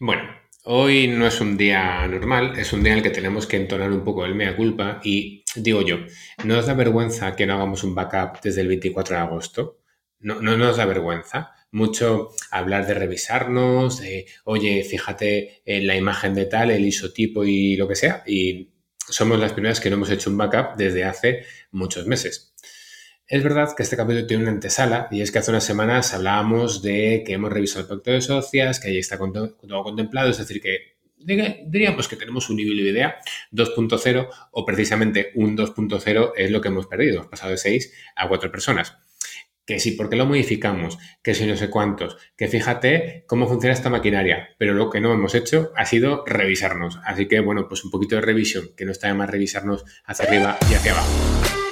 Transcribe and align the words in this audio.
Bueno, 0.00 0.22
hoy 0.64 1.06
no 1.06 1.26
es 1.26 1.40
un 1.40 1.56
día 1.56 2.06
normal, 2.08 2.58
es 2.58 2.72
un 2.72 2.82
día 2.82 2.92
en 2.92 2.98
el 2.98 3.04
que 3.04 3.10
tenemos 3.10 3.46
que 3.46 3.56
entonar 3.56 3.92
un 3.92 4.02
poco 4.02 4.24
el 4.24 4.34
mea 4.34 4.56
culpa 4.56 5.00
y 5.04 5.44
digo 5.54 5.82
yo, 5.82 5.98
¿no 6.44 6.56
nos 6.56 6.66
da 6.66 6.74
vergüenza 6.74 7.36
que 7.36 7.46
no 7.46 7.54
hagamos 7.54 7.84
un 7.84 7.94
backup 7.94 8.40
desde 8.42 8.62
el 8.62 8.68
24 8.68 9.16
de 9.16 9.22
agosto? 9.22 9.78
No, 10.18 10.40
no 10.40 10.56
nos 10.56 10.78
da 10.78 10.84
vergüenza 10.86 11.52
mucho 11.70 12.30
hablar 12.50 12.86
de 12.86 12.94
revisarnos, 12.94 14.00
de, 14.00 14.26
oye, 14.44 14.84
fíjate 14.84 15.62
en 15.64 15.86
la 15.86 15.96
imagen 15.96 16.34
de 16.34 16.46
tal, 16.46 16.70
el 16.70 16.84
isotipo 16.84 17.44
y 17.44 17.76
lo 17.76 17.86
que 17.86 17.96
sea, 17.96 18.22
y 18.26 18.70
somos 18.96 19.38
las 19.38 19.52
primeras 19.52 19.80
que 19.80 19.90
no 19.90 19.96
hemos 19.96 20.10
hecho 20.10 20.30
un 20.30 20.38
backup 20.38 20.76
desde 20.76 21.04
hace 21.04 21.44
muchos 21.70 22.06
meses. 22.06 22.54
Es 23.26 23.42
verdad 23.42 23.74
que 23.74 23.82
este 23.82 23.96
capítulo 23.96 24.26
tiene 24.26 24.42
una 24.42 24.52
antesala 24.52 25.08
y 25.10 25.22
es 25.22 25.32
que 25.32 25.38
hace 25.38 25.50
unas 25.50 25.64
semanas 25.64 26.12
hablábamos 26.12 26.82
de 26.82 27.22
que 27.26 27.32
hemos 27.32 27.50
revisado 27.50 27.80
el 27.80 27.88
pacto 27.88 28.10
de 28.10 28.20
socias, 28.20 28.80
que 28.80 28.88
ahí 28.88 28.98
está 28.98 29.16
todo 29.16 29.56
contemplado, 29.82 30.28
es 30.28 30.36
decir, 30.36 30.60
que 30.60 30.98
diríamos 31.16 32.06
que 32.06 32.16
tenemos 32.16 32.50
un 32.50 32.56
nivel 32.56 32.76
de 32.76 32.90
idea 32.90 33.16
2.0 33.50 34.28
o 34.50 34.64
precisamente 34.66 35.32
un 35.36 35.56
2.0 35.56 36.32
es 36.36 36.50
lo 36.50 36.60
que 36.60 36.68
hemos 36.68 36.86
perdido, 36.86 37.16
hemos 37.16 37.28
pasado 37.28 37.52
de 37.52 37.56
6 37.56 37.94
a 38.14 38.28
4 38.28 38.52
personas. 38.52 38.98
Que 39.64 39.80
sí, 39.80 39.92
¿por 39.92 40.10
qué 40.10 40.16
lo 40.16 40.26
modificamos? 40.26 40.98
Que 41.22 41.32
si 41.32 41.46
no 41.46 41.56
sé 41.56 41.70
cuántos. 41.70 42.18
Que 42.36 42.48
fíjate 42.48 43.24
cómo 43.26 43.48
funciona 43.48 43.72
esta 43.72 43.88
maquinaria. 43.88 44.50
Pero 44.58 44.74
lo 44.74 44.90
que 44.90 45.00
no 45.00 45.10
hemos 45.10 45.34
hecho 45.34 45.72
ha 45.74 45.86
sido 45.86 46.22
revisarnos. 46.26 46.98
Así 47.06 47.28
que, 47.28 47.40
bueno, 47.40 47.66
pues 47.66 47.82
un 47.82 47.90
poquito 47.90 48.16
de 48.16 48.20
revisión, 48.20 48.72
que 48.76 48.84
no 48.84 48.92
está 48.92 49.08
de 49.08 49.14
más 49.14 49.30
revisarnos 49.30 49.86
hacia 50.04 50.26
arriba 50.26 50.58
y 50.70 50.74
hacia 50.74 50.92
abajo. 50.92 51.63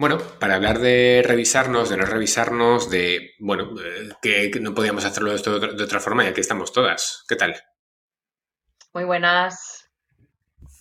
Bueno, 0.00 0.16
para 0.38 0.54
hablar 0.54 0.78
de 0.78 1.22
revisarnos, 1.22 1.90
de 1.90 1.98
no 1.98 2.06
revisarnos, 2.06 2.88
de, 2.88 3.34
bueno, 3.38 3.74
que 4.22 4.50
no 4.58 4.74
podíamos 4.74 5.04
hacerlo 5.04 5.28
de, 5.28 5.36
esto 5.36 5.60
de 5.60 5.84
otra 5.84 6.00
forma 6.00 6.24
y 6.24 6.28
aquí 6.28 6.40
estamos 6.40 6.72
todas. 6.72 7.22
¿Qué 7.28 7.36
tal? 7.36 7.54
Muy 8.94 9.04
buenas. 9.04 9.90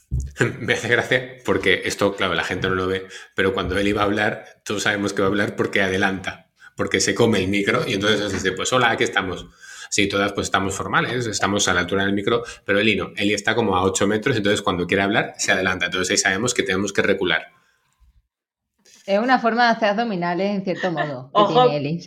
Me 0.62 0.75
hace 0.75 0.88
gracia 0.88 1.36
porque 1.44 1.81
esto, 1.84 2.16
claro, 2.16 2.34
la 2.34 2.45
gente 2.45 2.70
no 2.70 2.75
lo 2.75 2.88
ve, 2.88 3.08
pero 3.36 3.53
cuando 3.53 3.78
él 3.78 3.90
iba 3.90 4.03
a 4.03 4.06
hablar, 4.06 4.62
todos 4.64 4.84
sabemos 4.84 5.12
que 5.12 5.22
va 5.22 5.28
a 5.28 5.31
hablar 5.31 5.58
porque 5.58 5.81
adelanta, 5.81 6.50
porque 6.78 7.02
se 7.02 7.14
come 7.14 7.40
el 7.40 7.50
micro 7.50 7.84
y 7.86 7.95
entonces 7.95 8.22
nos 8.22 8.31
dice, 8.31 8.53
pues 8.53 8.72
hola, 8.72 8.92
aquí 8.92 9.03
estamos. 9.03 9.47
Sí, 9.90 10.08
todas 10.08 10.31
pues 10.31 10.47
estamos 10.47 10.73
formales, 10.73 11.25
estamos 11.25 11.67
a 11.67 11.73
la 11.73 11.81
altura 11.81 12.06
del 12.06 12.14
micro, 12.14 12.45
pero 12.64 12.80
Eli 12.80 12.95
no, 12.95 13.12
Eli 13.17 13.34
está 13.34 13.53
como 13.53 13.75
a 13.75 13.84
8 13.84 14.08
metros, 14.08 14.38
entonces 14.38 14.62
cuando 14.62 14.88
quiere 14.88 15.03
hablar 15.03 15.34
se 15.38 15.52
adelanta, 15.52 15.88
entonces 15.88 16.12
ahí 16.12 16.17
sabemos 16.17 16.53
que 16.53 16.64
tenemos 16.64 16.94
que 16.94 17.02
recular. 17.02 17.59
Es 19.10 19.18
una 19.18 19.40
forma 19.40 19.64
de 19.64 19.70
hacer 19.72 19.90
abdominales, 19.90 20.52
en 20.52 20.64
cierto 20.64 20.92
modo, 20.92 21.32
que 21.34 21.52
tiene 21.52 21.78
Eli, 21.78 22.06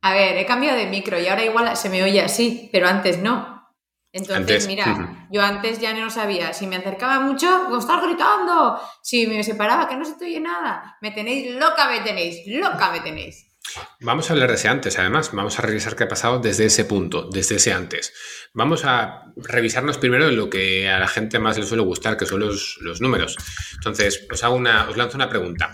A 0.00 0.12
ver, 0.12 0.36
he 0.36 0.46
cambiado 0.46 0.78
de 0.78 0.86
micro 0.86 1.18
y 1.18 1.26
ahora 1.26 1.44
igual 1.44 1.76
se 1.76 1.88
me 1.88 2.04
oye 2.04 2.20
así, 2.20 2.68
pero 2.70 2.86
antes 2.86 3.18
no. 3.18 3.68
Entonces, 4.12 4.68
mira, 4.68 5.26
yo 5.32 5.42
antes 5.42 5.80
ya 5.80 5.92
no 5.92 6.08
sabía. 6.10 6.52
Si 6.52 6.68
me 6.68 6.76
acercaba 6.76 7.18
mucho, 7.18 7.66
¡Vos 7.68 7.80
estar 7.80 8.00
gritando. 8.00 8.78
Si 9.02 9.26
me 9.26 9.42
separaba, 9.42 9.88
que 9.88 9.96
no 9.96 10.04
se 10.04 10.14
te 10.14 10.26
oye 10.26 10.38
nada. 10.38 10.96
Me 11.00 11.10
tenéis 11.10 11.52
loca, 11.56 11.88
me 11.90 11.98
tenéis, 11.98 12.46
loca 12.46 12.92
me 12.92 13.00
tenéis. 13.00 13.52
Vamos 14.00 14.28
a 14.28 14.34
hablar 14.34 14.50
de 14.50 14.56
ese 14.56 14.68
antes, 14.68 14.98
además. 14.98 15.30
Vamos 15.32 15.58
a 15.58 15.62
revisar 15.62 15.96
qué 15.96 16.04
ha 16.04 16.08
pasado 16.08 16.38
desde 16.38 16.66
ese 16.66 16.84
punto, 16.84 17.28
desde 17.30 17.56
ese 17.56 17.72
antes. 17.72 18.12
Vamos 18.52 18.84
a 18.84 19.32
revisarnos 19.36 19.98
primero 19.98 20.30
lo 20.30 20.50
que 20.50 20.88
a 20.88 20.98
la 20.98 21.08
gente 21.08 21.38
más 21.38 21.58
le 21.58 21.64
suele 21.64 21.82
gustar, 21.82 22.16
que 22.16 22.26
son 22.26 22.40
los, 22.40 22.78
números. 23.00 23.36
Entonces, 23.74 24.26
os, 24.30 24.44
hago 24.44 24.56
una, 24.56 24.88
os 24.88 24.96
lanzo 24.96 25.16
una 25.16 25.28
pregunta. 25.28 25.70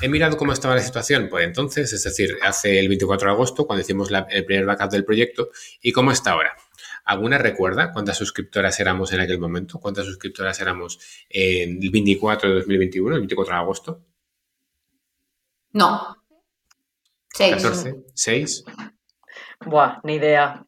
He 0.00 0.08
mirado 0.08 0.36
cómo 0.36 0.52
estaba 0.52 0.74
la 0.74 0.82
situación 0.82 1.28
por 1.28 1.42
entonces, 1.42 1.92
es 1.92 2.04
decir, 2.04 2.38
hace 2.42 2.78
el 2.78 2.88
24 2.88 3.28
de 3.28 3.34
agosto, 3.34 3.66
cuando 3.66 3.82
hicimos 3.82 4.10
el 4.30 4.44
primer 4.44 4.66
backup 4.66 4.90
del 4.90 5.04
proyecto, 5.04 5.50
y 5.82 5.92
cómo 5.92 6.12
está 6.12 6.32
ahora. 6.32 6.56
¿Alguna 7.04 7.36
recuerda 7.36 7.92
cuántas 7.92 8.16
suscriptoras 8.16 8.80
éramos 8.80 9.12
en 9.12 9.20
aquel 9.20 9.38
momento? 9.38 9.78
¿Cuántas 9.78 10.06
suscriptoras 10.06 10.58
éramos 10.60 10.98
en 11.28 11.82
el 11.82 11.90
24 11.90 12.48
de 12.48 12.54
2021, 12.56 13.14
el 13.16 13.20
24 13.20 13.54
de 13.54 13.60
agosto? 13.60 14.00
No, 15.72 16.23
Seis. 17.34 17.62
14, 17.62 17.94
6. 18.14 18.64
Buah, 19.66 19.98
ni 20.04 20.14
idea. 20.14 20.64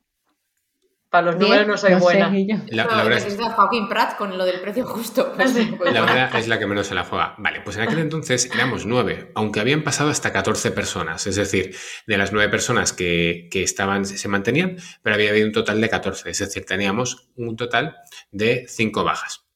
Para 1.09 1.27
los 1.27 1.37
números 1.37 1.67
no 1.69 1.77
soy 1.77 1.95
buena. 1.95 2.29
la, 2.67 2.85
la 2.87 3.05
verdad 3.05 3.25
es 3.25 3.39
Joaquín 3.39 3.89
Prat 3.89 4.17
con 4.17 4.37
lo 4.37 4.45
del 4.45 4.61
precio 4.61 4.85
justo. 4.85 5.33
la 5.39 6.01
verdad 6.01 6.37
es 6.37 6.49
la 6.49 6.59
que 6.59 6.67
menos 6.67 6.89
se 6.89 6.97
la 6.97 7.05
juega. 7.05 7.37
Vale, 7.39 7.61
pues 7.61 7.77
en 7.77 7.83
aquel 7.83 8.01
entonces 8.01 8.51
éramos 8.53 8.85
nueve, 8.85 9.31
aunque 9.37 9.61
habían 9.61 9.85
pasado 9.85 10.11
hasta 10.11 10.33
14 10.33 10.73
personas. 10.73 11.29
Es 11.29 11.37
decir, 11.37 11.77
de 12.09 12.19
las 12.19 12.33
nueve 12.33 12.51
personas 12.51 12.93
que, 12.93 13.49
que 13.53 13.63
estaban, 13.63 14.05
se 14.05 14.29
mantenían, 14.29 14.77
pero 15.03 15.15
había 15.15 15.31
habido 15.31 15.47
un 15.47 15.53
total 15.53 15.81
de 15.81 15.89
14. 15.89 16.31
Es 16.31 16.39
decir, 16.41 16.67
teníamos 16.67 17.31
un 17.37 17.55
total 17.55 17.97
de 18.33 18.67
cinco 18.69 19.05
bajas. 19.05 19.47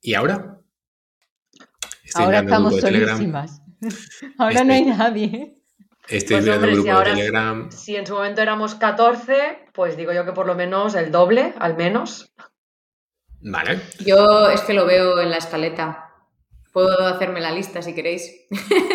¿Y 0.00 0.14
ahora? 0.14 0.60
ahora 2.14 2.38
estamos 2.38 2.80
solísimas. 2.80 3.65
Ahora 4.38 4.64
no 4.64 4.72
hay 4.72 4.80
este, 4.80 4.96
nadie. 4.96 5.56
Estoy 6.08 6.36
pues 6.36 6.56
hombre, 6.56 6.72
grupo 6.72 6.88
si 6.88 6.96
de 6.96 7.04
Telegram. 7.04 7.70
Si 7.70 7.96
en 7.96 8.06
su 8.06 8.14
momento 8.14 8.40
éramos 8.40 8.74
14, 8.76 9.70
pues 9.72 9.96
digo 9.96 10.12
yo 10.12 10.24
que 10.24 10.32
por 10.32 10.46
lo 10.46 10.54
menos 10.54 10.94
el 10.94 11.10
doble, 11.10 11.54
al 11.58 11.76
menos. 11.76 12.32
Vale. 13.40 13.80
Yo 14.04 14.48
es 14.48 14.60
que 14.62 14.74
lo 14.74 14.86
veo 14.86 15.20
en 15.20 15.30
la 15.30 15.38
escaleta. 15.38 16.02
Puedo 16.72 17.06
hacerme 17.06 17.40
la 17.40 17.52
lista 17.52 17.80
si 17.80 17.94
queréis. 17.94 18.30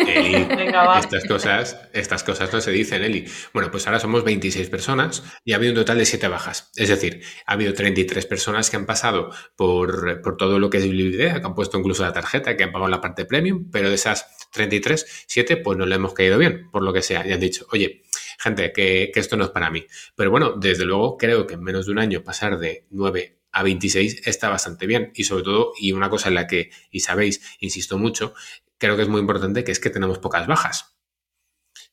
Eli, 0.06 0.44
Venga, 0.56 0.84
va. 0.84 1.00
Estas, 1.00 1.24
cosas, 1.24 1.76
estas 1.92 2.22
cosas 2.22 2.52
no 2.52 2.60
se 2.60 2.70
dicen, 2.70 3.02
Eli. 3.02 3.26
Bueno, 3.52 3.72
pues 3.72 3.86
ahora 3.86 3.98
somos 3.98 4.22
26 4.22 4.70
personas 4.70 5.24
y 5.44 5.52
ha 5.52 5.56
habido 5.56 5.72
un 5.72 5.78
total 5.80 5.98
de 5.98 6.04
7 6.04 6.28
bajas. 6.28 6.70
Es 6.76 6.88
decir, 6.88 7.24
ha 7.44 7.54
habido 7.54 7.74
33 7.74 8.24
personas 8.26 8.70
que 8.70 8.76
han 8.76 8.86
pasado 8.86 9.30
por, 9.56 10.22
por 10.22 10.36
todo 10.36 10.60
lo 10.60 10.70
que 10.70 10.78
es 10.78 10.86
idea, 10.86 11.40
que 11.40 11.46
han 11.46 11.56
puesto 11.56 11.76
incluso 11.76 12.04
la 12.04 12.12
tarjeta, 12.12 12.56
que 12.56 12.62
han 12.62 12.72
pagado 12.72 12.88
la 12.88 13.00
parte 13.00 13.24
premium, 13.24 13.68
pero 13.72 13.88
de 13.88 13.96
esas 13.96 14.41
33, 14.52 15.24
7 15.26 15.56
pues 15.56 15.78
no 15.78 15.86
le 15.86 15.96
hemos 15.96 16.14
caído 16.14 16.38
bien, 16.38 16.70
por 16.70 16.82
lo 16.82 16.92
que 16.92 17.02
sea. 17.02 17.26
Y 17.26 17.32
han 17.32 17.40
dicho, 17.40 17.66
oye, 17.72 18.02
gente, 18.38 18.72
que, 18.72 19.10
esto 19.14 19.36
no 19.36 19.44
es 19.44 19.50
para 19.50 19.70
mí. 19.70 19.86
Pero 20.14 20.30
bueno, 20.30 20.52
desde 20.52 20.84
luego 20.84 21.16
creo 21.16 21.46
que 21.46 21.54
en 21.54 21.62
menos 21.62 21.86
de 21.86 21.92
un 21.92 21.98
año 21.98 22.22
pasar 22.22 22.58
de 22.58 22.86
9 22.90 23.38
a 23.52 23.62
26 23.62 24.26
está 24.26 24.48
bastante 24.48 24.86
bien. 24.86 25.10
Y 25.14 25.24
sobre 25.24 25.44
todo, 25.44 25.72
y 25.78 25.92
una 25.92 26.10
cosa 26.10 26.28
en 26.28 26.34
la 26.34 26.46
que, 26.46 26.70
y 26.90 27.00
sabéis, 27.00 27.56
insisto 27.60 27.98
mucho, 27.98 28.34
creo 28.78 28.96
que 28.96 29.02
es 29.02 29.08
muy 29.08 29.20
importante, 29.20 29.64
que 29.64 29.72
es 29.72 29.80
que 29.80 29.90
tenemos 29.90 30.18
pocas 30.18 30.46
bajas. 30.46 30.96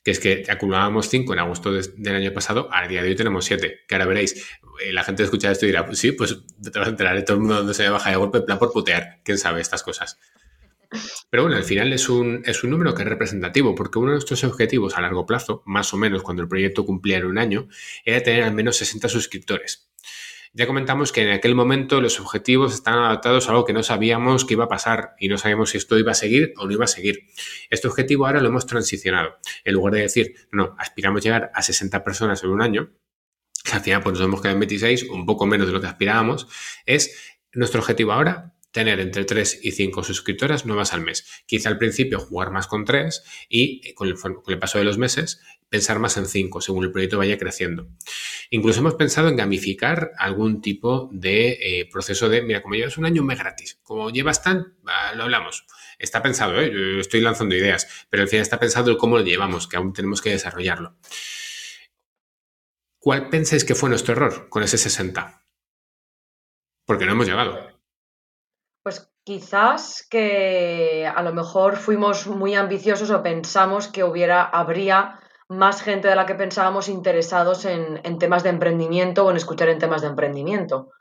Que 0.03 0.11
es 0.11 0.19
que 0.19 0.45
acumulábamos 0.49 1.09
5 1.09 1.33
en 1.33 1.39
agosto 1.39 1.71
del 1.73 2.15
año 2.15 2.33
pasado, 2.33 2.69
a 2.71 2.87
día 2.87 3.01
de 3.03 3.09
hoy 3.09 3.15
tenemos 3.15 3.45
7. 3.45 3.81
Que 3.87 3.95
ahora 3.95 4.05
veréis, 4.05 4.49
eh, 4.81 4.91
la 4.93 5.03
gente 5.03 5.23
escucha 5.23 5.51
esto 5.51 5.65
y 5.65 5.69
dirá, 5.69 5.85
pues 5.85 5.99
sí, 5.99 6.11
pues 6.11 6.37
te 6.61 6.77
vas 6.77 6.87
a 6.87 6.91
enterar 6.91 7.15
de 7.15 7.23
todo 7.23 7.35
el 7.35 7.41
mundo 7.41 7.55
donde 7.55 7.73
se 7.73 7.87
baja 7.89 8.09
de 8.09 8.15
golpe, 8.15 8.39
en 8.39 8.45
plan 8.45 8.59
por 8.59 8.71
putear. 8.71 9.21
¿Quién 9.23 9.37
sabe 9.37 9.61
estas 9.61 9.83
cosas? 9.83 10.17
Pero 11.29 11.43
bueno, 11.43 11.57
al 11.57 11.63
final 11.63 11.93
es 11.93 12.09
un, 12.09 12.41
es 12.45 12.63
un 12.63 12.71
número 12.71 12.93
que 12.93 13.03
es 13.03 13.07
representativo, 13.07 13.75
porque 13.75 13.99
uno 13.99 14.09
de 14.09 14.15
nuestros 14.15 14.43
objetivos 14.43 14.97
a 14.97 15.01
largo 15.01 15.25
plazo, 15.25 15.61
más 15.65 15.93
o 15.93 15.97
menos 15.97 16.23
cuando 16.23 16.41
el 16.41 16.49
proyecto 16.49 16.85
cumpliera 16.85 17.27
un 17.27 17.37
año, 17.37 17.67
era 18.05 18.21
tener 18.23 18.43
al 18.43 18.53
menos 18.53 18.77
60 18.77 19.07
suscriptores. 19.09 19.89
Ya 20.51 20.65
comentamos 20.65 21.11
que 21.11 21.21
en 21.21 21.29
aquel 21.29 21.53
momento 21.53 22.01
los 22.01 22.19
objetivos 22.19 22.73
estaban 22.73 23.03
adaptados 23.03 23.47
a 23.47 23.51
algo 23.51 23.65
que 23.65 23.73
no 23.73 23.83
sabíamos 23.83 24.45
que 24.45 24.55
iba 24.55 24.63
a 24.63 24.67
pasar 24.67 25.11
y 25.19 25.27
no 25.27 25.37
sabíamos 25.37 25.69
si 25.69 25.77
esto 25.77 25.97
iba 25.99 26.11
a 26.11 26.15
seguir 26.15 26.53
o 26.57 26.65
no 26.65 26.71
iba 26.71 26.85
a 26.85 26.87
seguir. 26.87 27.27
Este 27.69 27.87
objetivo 27.87 28.25
ahora 28.25 28.41
lo 28.41 28.49
hemos 28.49 28.65
transicionado. 28.65 29.37
En 29.63 29.75
lugar 29.75 29.93
de 29.93 30.01
decir, 30.01 30.33
no, 30.51 30.75
aspiramos 30.79 31.21
a 31.21 31.23
llegar 31.23 31.51
a 31.53 31.61
60 31.61 32.03
personas 32.03 32.43
en 32.43 32.49
un 32.49 32.63
año, 32.63 32.89
que 33.63 33.73
al 33.73 33.81
final 33.81 34.01
pues 34.01 34.13
nos 34.13 34.25
hemos 34.25 34.41
quedado 34.41 34.55
en 34.55 34.61
26, 34.61 35.03
un 35.11 35.27
poco 35.27 35.45
menos 35.45 35.67
de 35.67 35.73
lo 35.73 35.81
que 35.81 35.87
aspirábamos, 35.87 36.47
es 36.87 37.37
nuestro 37.53 37.81
objetivo 37.81 38.11
ahora 38.11 38.55
tener 38.71 38.99
entre 38.99 39.25
3 39.25 39.59
y 39.63 39.71
5 39.71 40.03
suscriptoras 40.03 40.65
nuevas 40.65 40.93
al 40.93 41.01
mes. 41.01 41.25
Quizá 41.45 41.69
al 41.69 41.77
principio 41.77 42.19
jugar 42.19 42.51
más 42.51 42.67
con 42.67 42.85
3 42.85 43.23
y 43.49 43.93
con 43.93 44.07
el, 44.07 44.15
con 44.15 44.43
el 44.47 44.59
paso 44.59 44.77
de 44.77 44.83
los 44.83 44.97
meses 44.97 45.41
pensar 45.69 45.99
más 45.99 46.17
en 46.17 46.25
5 46.25 46.61
según 46.61 46.83
el 46.83 46.91
proyecto 46.91 47.17
vaya 47.17 47.37
creciendo. 47.37 47.87
Incluso 48.49 48.79
hemos 48.79 48.95
pensado 48.95 49.29
en 49.29 49.35
gamificar 49.35 50.11
algún 50.17 50.61
tipo 50.61 51.09
de 51.11 51.57
eh, 51.61 51.89
proceso 51.91 52.27
de, 52.27 52.41
mira, 52.41 52.61
como 52.61 52.75
llevas 52.75 52.97
un 52.97 53.05
año, 53.05 53.23
me 53.23 53.35
gratis. 53.35 53.79
Como 53.83 54.09
llevas 54.09 54.43
tan, 54.43 54.75
lo 55.15 55.23
hablamos. 55.23 55.65
Está 55.97 56.21
pensado, 56.21 56.59
¿eh? 56.59 56.71
yo 56.71 56.99
estoy 56.99 57.21
lanzando 57.21 57.55
ideas, 57.55 58.07
pero 58.09 58.23
al 58.23 58.29
final 58.29 58.41
está 58.41 58.59
pensado 58.59 58.89
el 58.89 58.97
cómo 58.97 59.17
lo 59.17 59.23
llevamos, 59.23 59.67
que 59.67 59.77
aún 59.77 59.93
tenemos 59.93 60.21
que 60.21 60.31
desarrollarlo. 60.31 60.97
¿Cuál 62.99 63.29
pensáis 63.29 63.63
que 63.63 63.75
fue 63.75 63.89
nuestro 63.89 64.13
error 64.13 64.49
con 64.49 64.63
ese 64.63 64.77
60? 64.77 65.45
Porque 66.85 67.05
no 67.05 67.11
hemos 67.11 67.27
llegado. 67.27 67.78
Quizás 69.23 70.07
que 70.09 71.05
a 71.05 71.21
lo 71.21 71.33
mejor 71.33 71.75
fuimos 71.75 72.27
muy 72.27 72.55
ambiciosos 72.55 73.11
o 73.11 73.21
pensamos 73.21 73.87
que 73.87 74.03
hubiera, 74.03 74.43
habría 74.43 75.19
más 75.49 75.81
gente 75.81 76.07
de 76.07 76.15
la 76.15 76.25
que 76.25 76.35
pensábamos 76.35 76.87
interesados 76.87 77.65
en, 77.65 78.19
temas 78.19 78.43
de 78.43 78.49
emprendimiento 78.49 79.25
o 79.25 79.31
en 79.31 79.37
escuchar 79.37 79.69
en 79.69 79.79
temas 79.79 80.01
de 80.01 80.07
emprendimiento. 80.07 80.91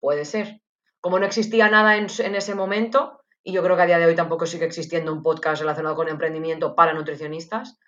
Puede 0.00 0.24
ser. 0.24 0.60
Como 1.00 1.18
no 1.18 1.26
existía 1.26 1.68
nada 1.68 1.96
en, 1.96 2.34
ese 2.34 2.54
momento, 2.54 3.20
y 3.44 3.52
yo 3.52 3.62
creo 3.62 3.76
que 3.76 3.82
a 3.82 3.86
día 3.86 3.98
de 3.98 4.06
hoy 4.06 4.14
tampoco 4.14 4.46
sigue 4.46 4.64
existiendo 4.64 5.12
un 5.12 5.22
podcast 5.22 5.60
relacionado 5.60 5.94
con 5.94 6.08
emprendimiento 6.08 6.74
para 6.74 6.94
nutricionistas, 6.94 7.78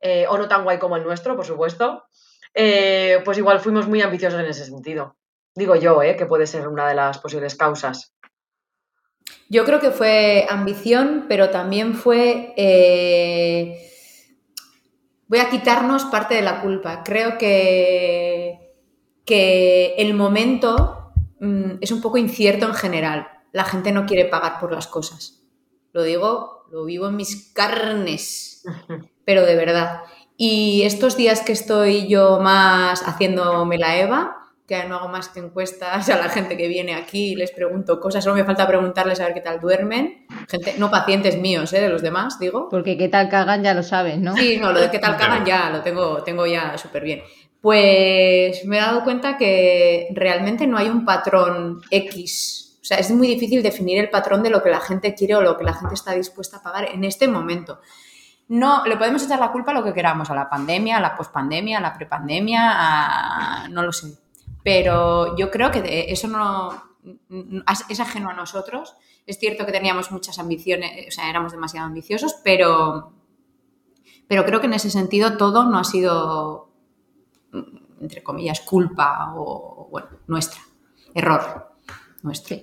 eh, 0.00 0.26
o 0.28 0.38
no 0.38 0.48
tan 0.48 0.62
guay 0.62 0.78
como 0.78 0.96
el 0.96 1.02
nuestro, 1.02 1.36
por 1.36 1.44
supuesto, 1.44 2.04
eh, 2.54 3.20
pues 3.24 3.36
igual 3.38 3.60
fuimos 3.60 3.88
muy 3.88 4.00
ambiciosos 4.00 4.40
en 4.40 4.46
ese 4.46 4.64
sentido. 4.64 5.16
Digo 5.54 5.74
yo, 5.74 6.02
eh, 6.02 6.16
que 6.16 6.26
puede 6.26 6.46
ser 6.46 6.68
una 6.68 6.88
de 6.88 6.94
las 6.94 7.18
posibles 7.18 7.56
causas. 7.56 8.14
Yo 9.48 9.64
creo 9.64 9.80
que 9.80 9.90
fue 9.90 10.46
ambición, 10.48 11.26
pero 11.28 11.50
también 11.50 11.94
fue... 11.94 12.54
voy 15.26 15.38
a 15.38 15.48
quitarnos 15.50 16.04
parte 16.04 16.34
de 16.34 16.42
la 16.42 16.60
culpa. 16.60 17.02
Creo 17.04 17.38
que, 17.38 18.74
que 19.24 19.94
el 19.98 20.14
momento 20.14 20.98
Mm, 21.40 21.78
es 21.80 21.90
un 21.90 22.00
poco 22.00 22.18
incierto 22.18 22.66
en 22.66 22.74
general. 22.74 23.28
La 23.52 23.64
gente 23.64 23.92
no 23.92 24.06
quiere 24.06 24.24
pagar 24.24 24.60
por 24.60 24.72
las 24.72 24.86
cosas. 24.86 25.42
Lo 25.92 26.02
digo, 26.02 26.64
lo 26.70 26.84
vivo 26.84 27.08
en 27.08 27.16
mis 27.16 27.52
carnes, 27.52 28.64
pero 29.24 29.44
de 29.46 29.56
verdad. 29.56 30.02
Y 30.36 30.82
estos 30.82 31.16
días 31.16 31.40
que 31.40 31.52
estoy 31.52 32.08
yo 32.08 32.38
más 32.40 33.02
haciéndome 33.02 33.78
la 33.78 33.98
EVA, 33.98 34.37
que 34.68 34.84
no 34.84 34.96
hago 34.96 35.08
más 35.08 35.30
que 35.30 35.40
encuestas 35.40 36.10
a 36.10 36.18
la 36.18 36.28
gente 36.28 36.54
que 36.54 36.68
viene 36.68 36.94
aquí, 36.94 37.34
les 37.34 37.50
pregunto 37.50 37.98
cosas, 37.98 38.22
solo 38.22 38.36
me 38.36 38.44
falta 38.44 38.68
preguntarles 38.68 39.18
a 39.18 39.24
ver 39.24 39.32
qué 39.32 39.40
tal 39.40 39.60
duermen. 39.60 40.26
Gente, 40.46 40.74
no 40.76 40.90
pacientes 40.90 41.38
míos, 41.38 41.72
¿eh? 41.72 41.80
de 41.80 41.88
los 41.88 42.02
demás, 42.02 42.38
digo. 42.38 42.68
Porque 42.68 42.98
qué 42.98 43.08
tal 43.08 43.30
cagan 43.30 43.62
ya 43.62 43.72
lo 43.72 43.82
sabes, 43.82 44.18
¿no? 44.18 44.36
Sí, 44.36 44.58
no, 44.60 44.70
lo 44.70 44.80
de 44.80 44.90
qué 44.90 44.98
tal 44.98 45.16
cagan 45.16 45.46
ya 45.46 45.70
lo 45.70 45.80
tengo, 45.80 46.22
tengo 46.22 46.46
ya 46.46 46.76
súper 46.76 47.02
bien. 47.02 47.22
Pues 47.62 48.62
me 48.66 48.76
he 48.76 48.80
dado 48.80 49.02
cuenta 49.04 49.38
que 49.38 50.08
realmente 50.10 50.66
no 50.66 50.76
hay 50.76 50.90
un 50.90 51.06
patrón 51.06 51.80
X. 51.90 52.78
O 52.82 52.84
sea, 52.84 52.98
es 52.98 53.10
muy 53.10 53.26
difícil 53.26 53.62
definir 53.62 53.98
el 53.98 54.10
patrón 54.10 54.42
de 54.42 54.50
lo 54.50 54.62
que 54.62 54.68
la 54.68 54.80
gente 54.80 55.14
quiere 55.14 55.34
o 55.34 55.40
lo 55.40 55.56
que 55.56 55.64
la 55.64 55.72
gente 55.72 55.94
está 55.94 56.12
dispuesta 56.12 56.58
a 56.58 56.62
pagar 56.62 56.90
en 56.92 57.04
este 57.04 57.26
momento. 57.26 57.80
No, 58.48 58.84
le 58.84 58.98
podemos 58.98 59.24
echar 59.24 59.38
la 59.38 59.50
culpa 59.50 59.70
a 59.70 59.74
lo 59.74 59.82
que 59.82 59.94
queramos, 59.94 60.30
a 60.30 60.34
la 60.34 60.48
pandemia, 60.48 60.98
a 60.98 61.00
la 61.00 61.16
pospandemia, 61.16 61.78
a 61.78 61.80
la 61.80 61.94
prepandemia, 61.94 62.72
a... 62.74 63.68
no 63.68 63.82
lo 63.82 63.92
sé. 63.92 64.27
Pero 64.68 65.34
yo 65.34 65.50
creo 65.50 65.70
que 65.70 66.12
eso 66.12 66.28
no 66.28 66.98
es 67.88 68.00
ajeno 68.00 68.28
a 68.28 68.34
nosotros. 68.34 68.96
Es 69.24 69.38
cierto 69.38 69.64
que 69.64 69.72
teníamos 69.72 70.12
muchas 70.12 70.38
ambiciones, 70.38 71.08
o 71.08 71.10
sea, 71.10 71.30
éramos 71.30 71.52
demasiado 71.52 71.86
ambiciosos, 71.86 72.34
pero, 72.44 73.14
pero 74.28 74.44
creo 74.44 74.60
que 74.60 74.66
en 74.66 74.74
ese 74.74 74.90
sentido 74.90 75.38
todo 75.38 75.64
no 75.64 75.78
ha 75.78 75.84
sido 75.84 76.68
entre 77.98 78.22
comillas, 78.22 78.60
culpa 78.60 79.32
o, 79.36 79.88
bueno, 79.90 80.08
nuestra, 80.26 80.60
error 81.14 81.74
nuestro. 82.22 82.58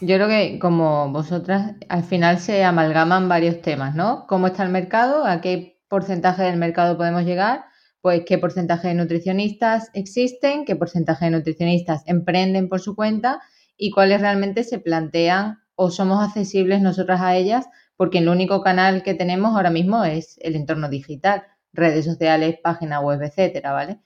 Yo 0.00 0.14
creo 0.14 0.28
que 0.28 0.60
como 0.60 1.10
vosotras, 1.10 1.74
al 1.88 2.04
final 2.04 2.38
se 2.38 2.62
amalgaman 2.62 3.28
varios 3.28 3.62
temas, 3.62 3.96
¿no? 3.96 4.28
¿Cómo 4.28 4.46
está 4.46 4.62
el 4.62 4.68
mercado? 4.68 5.26
¿A 5.26 5.40
qué 5.40 5.82
porcentaje 5.88 6.44
del 6.44 6.56
mercado 6.56 6.96
podemos 6.96 7.24
llegar? 7.24 7.64
Pues 8.02 8.24
qué 8.26 8.36
porcentaje 8.36 8.88
de 8.88 8.94
nutricionistas 8.94 9.90
existen, 9.94 10.66
qué 10.66 10.76
porcentaje 10.76 11.24
de 11.24 11.30
nutricionistas 11.30 12.02
emprenden 12.06 12.68
por 12.68 12.80
su 12.80 12.94
cuenta 12.94 13.40
y 13.76 13.90
cuáles 13.90 14.20
realmente 14.20 14.64
se 14.64 14.78
plantean 14.78 15.60
o 15.74 15.90
somos 15.90 16.22
accesibles 16.22 16.82
nosotras 16.82 17.20
a 17.22 17.36
ellas, 17.36 17.66
porque 17.96 18.18
el 18.18 18.28
único 18.28 18.60
canal 18.62 19.02
que 19.02 19.14
tenemos 19.14 19.54
ahora 19.56 19.70
mismo 19.70 20.04
es 20.04 20.36
el 20.42 20.56
entorno 20.56 20.88
digital, 20.88 21.44
redes 21.72 22.04
sociales, 22.04 22.58
página 22.62 23.00
web, 23.00 23.22
etcétera, 23.22 23.72
¿vale? 23.72 24.00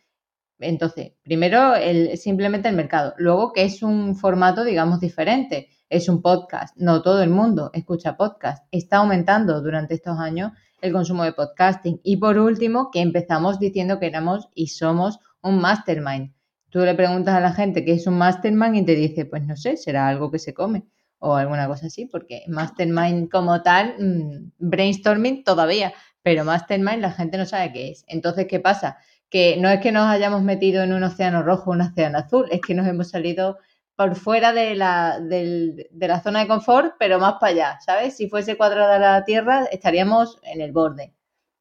Entonces, 0.59 1.13
primero, 1.23 1.75
el, 1.75 2.17
simplemente 2.17 2.69
el 2.69 2.77
mercado. 2.77 3.15
Luego, 3.19 3.53
que 3.53 3.65
es 3.65 3.83
un 3.83 4.17
formato, 4.17 4.65
digamos, 4.65 5.01
diferente. 5.01 5.69
Es 5.89 6.09
un 6.09 6.23
podcast. 6.23 6.77
No 6.77 7.03
todo 7.03 7.23
el 7.23 7.31
mundo 7.31 7.71
escucha 7.75 8.17
podcast. 8.17 8.67
Está 8.71 8.99
aumentando 8.99 9.61
durante 9.61 9.95
estos 9.95 10.19
años 10.19 10.53
el 10.81 10.93
consumo 10.93 11.25
de 11.25 11.33
podcasting. 11.33 12.01
Y 12.03 12.17
por 12.17 12.39
último, 12.39 12.91
que 12.91 13.01
empezamos 13.01 13.59
diciendo 13.59 13.99
que 13.99 14.07
éramos 14.07 14.49
y 14.55 14.69
somos 14.69 15.19
un 15.43 15.61
mastermind. 15.61 16.33
Tú 16.71 16.81
le 16.81 16.95
preguntas 16.95 17.35
a 17.35 17.41
la 17.41 17.53
gente 17.53 17.85
qué 17.85 17.93
es 17.93 18.07
un 18.07 18.19
mastermind 18.19 18.77
y 18.77 18.85
te 18.85 18.95
dice, 18.95 19.25
pues 19.25 19.45
no 19.45 19.57
sé, 19.57 19.77
será 19.77 20.09
algo 20.09 20.31
que 20.31 20.39
se 20.39 20.55
come 20.55 20.85
o 21.19 21.35
alguna 21.35 21.67
cosa 21.67 21.87
así, 21.87 22.07
porque 22.07 22.43
mastermind 22.49 23.31
como 23.31 23.63
tal, 23.63 23.95
mm, 23.99 24.53
brainstorming 24.59 25.45
todavía, 25.45 25.95
pero 26.23 26.45
mastermind 26.45 27.01
la 27.01 27.13
gente 27.13 27.39
no 27.39 27.47
sabe 27.47 27.73
qué 27.73 27.91
es. 27.91 28.05
Entonces, 28.09 28.47
¿qué 28.47 28.61
pasa? 28.61 28.99
que 29.29 29.57
no 29.57 29.69
es 29.69 29.81
que 29.81 29.93
nos 29.93 30.07
hayamos 30.07 30.43
metido 30.43 30.83
en 30.83 30.93
un 30.93 31.03
océano 31.03 31.43
rojo 31.43 31.71
o 31.71 31.75
un 31.75 31.81
océano 31.81 32.19
azul, 32.19 32.47
es 32.51 32.61
que 32.61 32.75
nos 32.75 32.87
hemos 32.87 33.11
salido 33.11 33.59
por 33.97 34.15
fuera 34.15 34.53
de 34.53 34.75
la, 34.75 35.19
de 35.21 35.89
la 35.91 36.23
zona 36.23 36.41
de 36.41 36.49
confort, 36.49 36.95
pero 36.99 37.19
más 37.19 37.35
para 37.41 37.53
allá, 37.53 37.79
¿sabes? 37.85 38.17
Si 38.17 38.29
fuese 38.29 38.57
cuadrada 38.57 38.99
la 38.99 39.25
Tierra, 39.25 39.65
estaríamos 39.73 40.39
en 40.43 40.61
el 40.61 40.73
borde. 40.73 41.15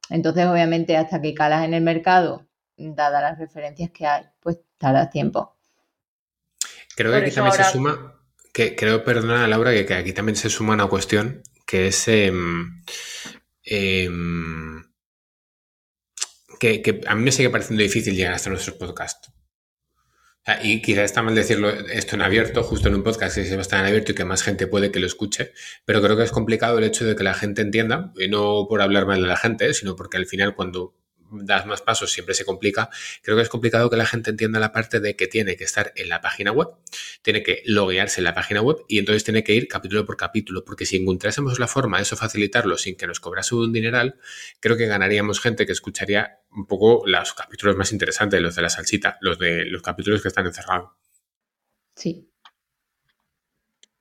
Entonces, 0.10 0.46
obviamente, 0.46 0.98
hasta 0.98 1.22
que 1.22 1.34
calas 1.34 1.64
en 1.64 1.74
el 1.74 1.82
mercado, 1.82 2.46
dadas 2.78 3.22
las 3.22 3.40
referencias 3.40 3.90
que 3.92 4.06
hay, 4.06 4.24
pues 4.42 4.60
tarda 4.78 5.10
tiempo. 5.10 5.58
Creo 6.96 7.12
que 7.12 7.18
aquí 7.18 7.32
también 7.32 7.56
se 7.56 7.64
suma, 7.64 8.22
que 8.54 8.76
creo, 8.76 9.04
perdona 9.04 9.48
Laura, 9.48 9.72
que, 9.72 9.94
aquí 9.94 10.14
también 10.14 10.36
se 10.36 10.50
suma 10.50 10.74
una 10.74 10.88
cuestión 10.88 11.42
que 11.66 11.88
es 11.88 12.08
em, 12.08 12.82
em, 13.64 14.84
que, 16.60 17.02
a 17.08 17.16
mí 17.16 17.24
me 17.24 17.32
sigue 17.32 17.50
pareciendo 17.50 17.82
difícil 17.82 18.16
llegar 18.16 18.34
hasta 18.34 18.50
nuestros 18.50 18.78
podcasts. 18.78 19.32
Y 20.62 20.82
quizás 20.82 21.06
está 21.06 21.24
mal 21.24 21.34
decirlo 21.34 21.70
esto 21.70 22.16
en 22.16 22.22
abierto, 22.22 22.64
justo 22.64 22.88
en 22.88 22.96
un 22.96 23.04
podcast 23.04 23.36
que 23.36 23.46
se 23.46 23.60
estar 23.60 23.80
en 23.80 23.88
abierto 23.88 24.12
y 24.12 24.16
que 24.16 24.26
más 24.26 24.44
gente 24.44 24.68
puede 24.68 24.92
que 24.92 25.00
lo 25.00 25.08
escuche, 25.08 25.52
pero 25.86 26.02
creo 26.02 26.16
que 26.16 26.24
es 26.24 26.32
complicado 26.32 26.78
el 26.78 26.84
hecho 26.84 27.06
de 27.06 27.16
que 27.16 27.24
la 27.24 27.34
gente 27.34 27.62
entienda, 27.62 28.14
y 28.18 28.28
no 28.28 28.68
por 28.70 28.82
hablar 28.82 29.08
mal 29.08 29.22
de 29.22 29.28
la 29.28 29.38
gente, 29.38 29.74
sino 29.74 29.96
porque 29.96 30.18
al 30.18 30.28
final 30.28 30.56
cuando 30.56 30.94
das 31.32 31.66
más 31.66 31.82
pasos, 31.82 32.12
siempre 32.12 32.36
se 32.36 32.46
complica. 32.46 32.90
Creo 33.22 33.36
que 33.36 33.44
es 33.44 33.50
complicado 33.50 33.90
que 33.90 33.98
la 33.98 34.06
gente 34.06 34.30
entienda 34.30 34.60
la 34.60 34.72
parte 34.72 35.00
de 35.00 35.16
que 35.16 35.28
tiene 35.28 35.56
que 35.56 35.64
estar 35.64 35.92
en 35.96 36.10
la 36.10 36.22
página 36.22 36.52
web, 36.52 36.70
tiene 37.22 37.44
que 37.44 37.64
loguearse 37.66 38.20
en 38.22 38.26
la 38.26 38.34
página 38.34 38.62
web 38.62 38.78
y 38.88 39.00
entonces 39.00 39.24
tiene 39.24 39.44
que 39.44 39.54
ir 39.54 39.68
capítulo 39.68 40.06
por 40.06 40.18
capítulo, 40.18 40.64
porque 40.64 40.86
si 40.86 40.98
encontrásemos 40.98 41.60
la 41.60 41.68
forma 41.68 41.98
de 41.98 42.04
eso 42.04 42.16
facilitarlo 42.16 42.78
sin 42.78 42.96
que 42.96 43.08
nos 43.08 43.20
cobrase 43.20 43.56
un 43.56 43.74
dineral, 43.74 44.20
creo 44.60 44.78
que 44.78 44.88
ganaríamos 44.88 45.40
gente 45.40 45.66
que 45.66 45.72
escucharía 45.72 46.40
un 46.52 46.66
poco 46.68 47.04
los 47.06 47.34
capítulos 47.34 47.76
más 47.76 47.92
interesantes, 47.92 48.42
los 48.42 48.56
de 48.56 48.62
la 48.62 48.70
salsita, 48.70 49.18
los 49.22 49.38
de 49.40 49.66
los 49.66 49.82
capítulos 49.82 50.22
que 50.22 50.30
están 50.30 50.46
encerrados. 50.46 50.92
Sí, 51.96 52.30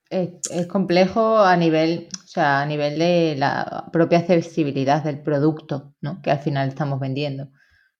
es, 0.09 0.67
complejo 0.67 1.39
a 1.39 1.57
nivel, 1.57 2.07
sea, 2.35 2.61
a 2.61 2.65
nivel 2.65 2.99
de 2.99 3.35
la 3.37 3.89
propia 3.91 4.19
accesibilidad 4.19 5.03
del 5.03 5.21
producto, 5.21 5.93
¿no? 6.01 6.21
Que 6.21 6.31
al 6.31 6.39
final 6.39 6.69
estamos 6.69 6.99
vendiendo. 6.99 7.49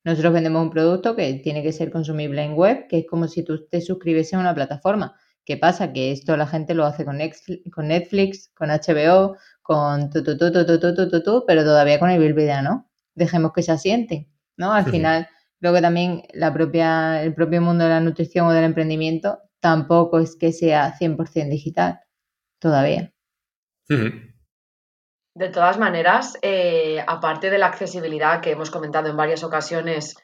Nosotros 0.04 0.34
vendemos 0.34 0.62
un 0.62 0.70
producto 0.70 1.16
que 1.16 1.34
tiene 1.36 1.64
que 1.64 1.72
ser 1.72 1.92
consumible 1.92 2.44
en 2.44 2.54
web, 2.54 2.88
que 2.88 3.00
es 3.00 3.06
como 3.08 3.28
si 3.28 3.44
tú 3.44 3.68
te 3.68 3.82
suscribes 3.82 4.34
a 4.34 4.40
una 4.40 4.54
plataforma. 4.54 5.16
¿Qué 5.46 5.58
pasa? 5.58 5.94
Que 5.94 6.12
esto 6.12 6.38
la 6.38 6.48
gente 6.48 6.74
lo 6.76 6.86
hace 6.86 7.06
con 7.06 7.18
Netflix, 7.18 8.52
con, 8.56 8.70
HBO, 8.70 9.38
con 9.62 10.10
tu, 10.10 10.24
tu, 10.24 10.38
tu, 10.38 10.52
tu, 10.52 10.66
tu, 10.80 11.10
tu, 11.10 11.24
tu, 11.24 11.44
pero 11.48 11.64
todavía 11.64 12.00
con 12.00 12.10
el 12.10 12.34
Video, 12.34 12.62
¿no? 12.62 12.90
Dejemos 13.16 13.52
que 13.54 13.64
se 13.64 13.72
asienten, 13.72 14.28
¿no? 14.58 14.74
Al 14.74 14.86
final, 14.86 15.28
luego 15.60 15.82
también 15.82 16.24
la 16.34 16.54
propia, 16.54 17.24
el 17.24 17.34
propio 17.34 17.62
mundo 17.62 17.86
de 17.86 17.92
la 17.92 18.02
nutrición 18.02 18.48
o 18.48 18.52
del 18.52 18.66
emprendimiento 18.66 19.40
tampoco 19.60 20.20
es 20.20 20.36
que 20.36 20.52
sea 20.52 20.94
100% 21.00 21.50
digital 21.50 22.02
todavía. 22.60 23.15
De 23.88 25.50
todas 25.50 25.78
maneras, 25.78 26.38
eh, 26.42 27.04
aparte 27.06 27.50
de 27.50 27.58
la 27.58 27.68
accesibilidad 27.68 28.42
que 28.42 28.52
hemos 28.52 28.72
comentado 28.72 29.10
en 29.10 29.18
varias 29.18 29.44
ocasiones 29.44 30.16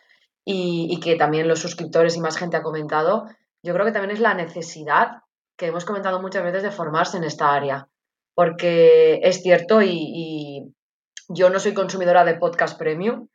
y, 0.46 1.00
que 1.02 1.16
también 1.16 1.48
los 1.48 1.60
suscriptores 1.60 2.16
y 2.16 2.22
más 2.22 2.38
gente 2.38 2.58
ha 2.58 2.64
comentado, 2.64 3.28
yo 3.62 3.74
creo 3.74 3.86
que 3.86 3.92
también 3.92 4.16
es 4.16 4.22
la 4.22 4.34
necesidad 4.34 5.24
que 5.58 5.68
hemos 5.68 5.86
comentado 5.86 6.22
muchas 6.22 6.44
veces 6.44 6.64
de 6.64 6.72
formarse 6.72 7.18
en 7.18 7.26
esta 7.26 7.54
área. 7.54 7.88
Porque 8.34 9.20
es 9.24 9.42
cierto 9.44 9.82
y, 9.82 9.90
y 9.92 10.74
yo 11.28 11.50
no 11.50 11.60
soy 11.60 11.74
consumidora 11.74 12.24
de 12.24 12.36
podcast 12.36 12.80
premium, 12.80 13.28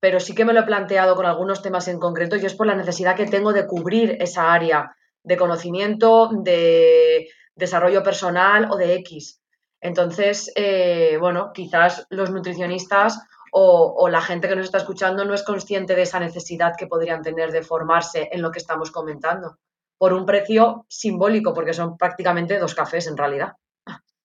pero 0.00 0.20
sí 0.20 0.34
que 0.34 0.44
me 0.44 0.52
lo 0.52 0.60
he 0.60 0.64
planteado 0.64 1.16
con 1.16 1.26
algunos 1.26 1.62
temas 1.62 1.88
en 1.88 1.98
concreto 1.98 2.36
y 2.36 2.46
es 2.46 2.54
por 2.54 2.66
la 2.66 2.76
necesidad 2.76 3.16
que 3.16 3.26
tengo 3.26 3.52
de 3.52 3.66
cubrir 3.66 4.16
esa 4.20 4.52
área 4.52 4.94
de 5.24 5.36
conocimiento, 5.36 6.30
de 6.42 7.28
desarrollo 7.56 8.02
personal 8.02 8.68
o 8.70 8.76
de 8.76 8.94
X. 8.96 9.40
Entonces, 9.84 10.50
eh, 10.56 11.18
bueno, 11.20 11.52
quizás 11.52 12.06
los 12.08 12.30
nutricionistas 12.30 13.20
o, 13.52 14.08
la 14.08 14.22
gente 14.22 14.48
que 14.48 14.56
nos 14.56 14.64
está 14.64 14.78
escuchando 14.78 15.26
no 15.26 15.34
es 15.34 15.42
consciente 15.42 15.94
de 15.94 16.02
esa 16.02 16.18
necesidad 16.18 16.72
que 16.76 16.86
podrían 16.86 17.20
tener 17.20 17.52
de 17.52 17.62
formarse 17.62 18.30
en 18.32 18.40
lo 18.40 18.50
que 18.50 18.60
estamos 18.60 18.90
comentando, 18.90 19.58
por 19.98 20.14
un 20.14 20.24
precio 20.24 20.86
simbólico, 20.88 21.52
porque 21.52 21.74
son 21.74 21.98
prácticamente 21.98 22.58
dos 22.58 22.74
cafés 22.74 23.06
en 23.08 23.18
realidad. 23.18 23.52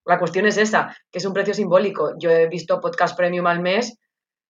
La 0.05 0.17
cuestión 0.17 0.45
es 0.45 0.55
esa, 0.55 0.95
que 1.11 1.19
es 1.19 1.25
un 1.25 1.33
precio 1.33 1.53
simbólico. 1.53 2.13
Yo 2.17 2.31
he 2.31 2.47
visto 2.47 2.79
podcast 2.79 3.17
premium 3.17 3.45
al 3.45 3.59
mes, 3.59 3.97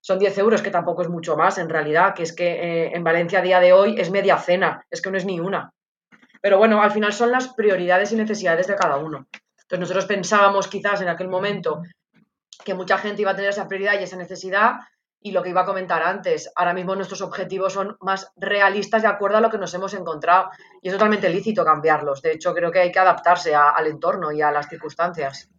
son 0.01 0.19
10 0.19 0.37
euros, 0.37 0.61
que 0.61 0.69
tampoco 0.69 1.01
es 1.01 1.09
mucho 1.09 1.35
más 1.35 1.57
en 1.57 1.69
realidad, 1.69 2.13
que 2.13 2.21
es 2.21 2.35
que 2.35 2.51
eh, 2.51 2.91
en 2.93 3.03
Valencia 3.03 3.39
a 3.39 3.41
día 3.41 3.59
de 3.59 3.73
hoy 3.73 3.99
es 3.99 4.11
media 4.11 4.37
cena, 4.37 4.85
es 4.91 5.01
que 5.01 5.09
no 5.09 5.17
es 5.17 5.25
ni 5.25 5.39
una. 5.39 5.73
Pero 6.39 6.59
bueno, 6.59 6.83
al 6.83 6.91
final 6.91 7.13
son 7.13 7.31
las 7.31 7.47
prioridades 7.55 8.11
y 8.11 8.15
necesidades 8.15 8.67
de 8.67 8.75
cada 8.75 8.97
uno. 8.97 9.27
Entonces 9.69 9.81
nosotros 9.81 10.05
pensábamos 10.07 10.67
quizás 10.67 10.99
en 11.01 11.09
aquel 11.09 11.27
momento 11.27 11.83
que 12.65 12.73
mucha 12.73 12.97
gente 12.97 13.21
iba 13.21 13.31
a 13.31 13.35
tener 13.35 13.51
esa 13.51 13.67
prioridad 13.67 13.99
y 13.99 14.03
esa 14.03 14.17
necesidad 14.17 14.77
y 15.21 15.31
lo 15.31 15.43
que 15.43 15.49
iba 15.49 15.61
a 15.61 15.65
comentar 15.65 16.01
antes, 16.01 16.51
ahora 16.55 16.73
mismo 16.73 16.95
nuestros 16.95 17.21
objetivos 17.21 17.73
son 17.73 17.95
más 17.99 18.31
realistas 18.35 19.03
de 19.03 19.09
acuerdo 19.09 19.37
a 19.37 19.41
lo 19.41 19.51
que 19.51 19.59
nos 19.59 19.71
hemos 19.75 19.93
encontrado 19.93 20.49
y 20.81 20.87
es 20.87 20.93
totalmente 20.93 21.29
lícito 21.29 21.63
cambiarlos. 21.63 22.23
De 22.23 22.31
hecho, 22.31 22.55
creo 22.55 22.71
que 22.71 22.79
hay 22.79 22.91
que 22.91 22.97
adaptarse 22.97 23.53
al 23.53 23.85
entorno 23.85 24.31
y 24.31 24.41
a 24.41 24.49
las 24.49 24.67
circunstancias. 24.67 25.49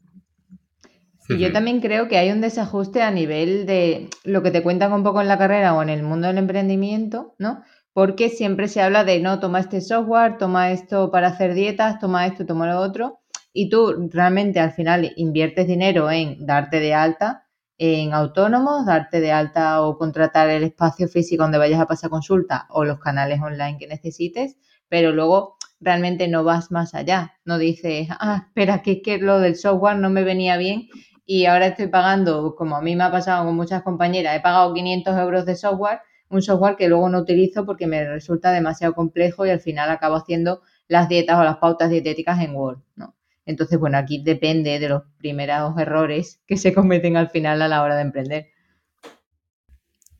Y 1.28 1.38
yo 1.38 1.52
también 1.52 1.80
creo 1.80 2.08
que 2.08 2.18
hay 2.18 2.32
un 2.32 2.40
desajuste 2.40 3.02
a 3.02 3.12
nivel 3.12 3.64
de 3.64 4.10
lo 4.24 4.42
que 4.42 4.50
te 4.50 4.64
cuentan 4.64 4.92
un 4.92 5.04
poco 5.04 5.20
en 5.20 5.28
la 5.28 5.38
carrera 5.38 5.72
o 5.74 5.82
en 5.82 5.88
el 5.88 6.02
mundo 6.02 6.26
del 6.26 6.38
emprendimiento, 6.38 7.36
¿no? 7.38 7.62
Porque 7.92 8.28
siempre 8.28 8.66
se 8.66 8.82
habla 8.82 9.04
de, 9.04 9.20
no, 9.20 9.38
toma 9.38 9.60
este 9.60 9.80
software, 9.80 10.36
toma 10.36 10.72
esto 10.72 11.12
para 11.12 11.28
hacer 11.28 11.54
dietas, 11.54 12.00
toma 12.00 12.26
esto, 12.26 12.44
toma 12.44 12.66
lo 12.66 12.80
otro, 12.80 13.19
y 13.52 13.68
tú 13.68 14.08
realmente 14.10 14.60
al 14.60 14.72
final 14.72 15.12
inviertes 15.16 15.66
dinero 15.66 16.10
en 16.10 16.46
darte 16.46 16.80
de 16.80 16.94
alta 16.94 17.46
en 17.82 18.12
autónomos, 18.12 18.84
darte 18.84 19.20
de 19.20 19.32
alta 19.32 19.80
o 19.80 19.96
contratar 19.96 20.50
el 20.50 20.64
espacio 20.64 21.08
físico 21.08 21.44
donde 21.44 21.56
vayas 21.56 21.80
a 21.80 21.86
pasar 21.86 22.10
consulta 22.10 22.66
o 22.68 22.84
los 22.84 22.98
canales 23.00 23.40
online 23.40 23.78
que 23.78 23.86
necesites, 23.86 24.58
pero 24.90 25.12
luego 25.12 25.56
realmente 25.80 26.28
no 26.28 26.44
vas 26.44 26.70
más 26.70 26.94
allá. 26.94 27.32
No 27.46 27.56
dices, 27.56 28.08
ah, 28.10 28.44
espera, 28.48 28.82
que 28.82 28.92
es 28.92 28.98
que 29.02 29.16
lo 29.16 29.40
del 29.40 29.56
software 29.56 29.96
no 29.96 30.10
me 30.10 30.24
venía 30.24 30.58
bien 30.58 30.88
y 31.24 31.46
ahora 31.46 31.68
estoy 31.68 31.86
pagando, 31.86 32.54
como 32.54 32.76
a 32.76 32.82
mí 32.82 32.94
me 32.96 33.04
ha 33.04 33.10
pasado 33.10 33.46
con 33.46 33.56
muchas 33.56 33.82
compañeras, 33.82 34.36
he 34.36 34.40
pagado 34.40 34.74
500 34.74 35.18
euros 35.18 35.46
de 35.46 35.56
software, 35.56 36.00
un 36.28 36.42
software 36.42 36.76
que 36.76 36.88
luego 36.88 37.08
no 37.08 37.20
utilizo 37.20 37.64
porque 37.64 37.86
me 37.86 38.04
resulta 38.04 38.52
demasiado 38.52 38.92
complejo 38.94 39.46
y 39.46 39.50
al 39.50 39.60
final 39.60 39.88
acabo 39.88 40.16
haciendo 40.16 40.60
las 40.86 41.08
dietas 41.08 41.38
o 41.38 41.44
las 41.44 41.56
pautas 41.56 41.88
dietéticas 41.88 42.40
en 42.42 42.54
Word, 42.54 42.80
¿no? 42.94 43.14
Entonces, 43.50 43.78
bueno, 43.78 43.98
aquí 43.98 44.22
depende 44.24 44.78
de 44.78 44.88
los 44.88 45.02
primeros 45.18 45.76
errores 45.78 46.40
que 46.46 46.56
se 46.56 46.72
cometen 46.72 47.16
al 47.16 47.30
final 47.30 47.60
a 47.62 47.68
la 47.68 47.82
hora 47.82 47.96
de 47.96 48.02
emprender. 48.02 48.46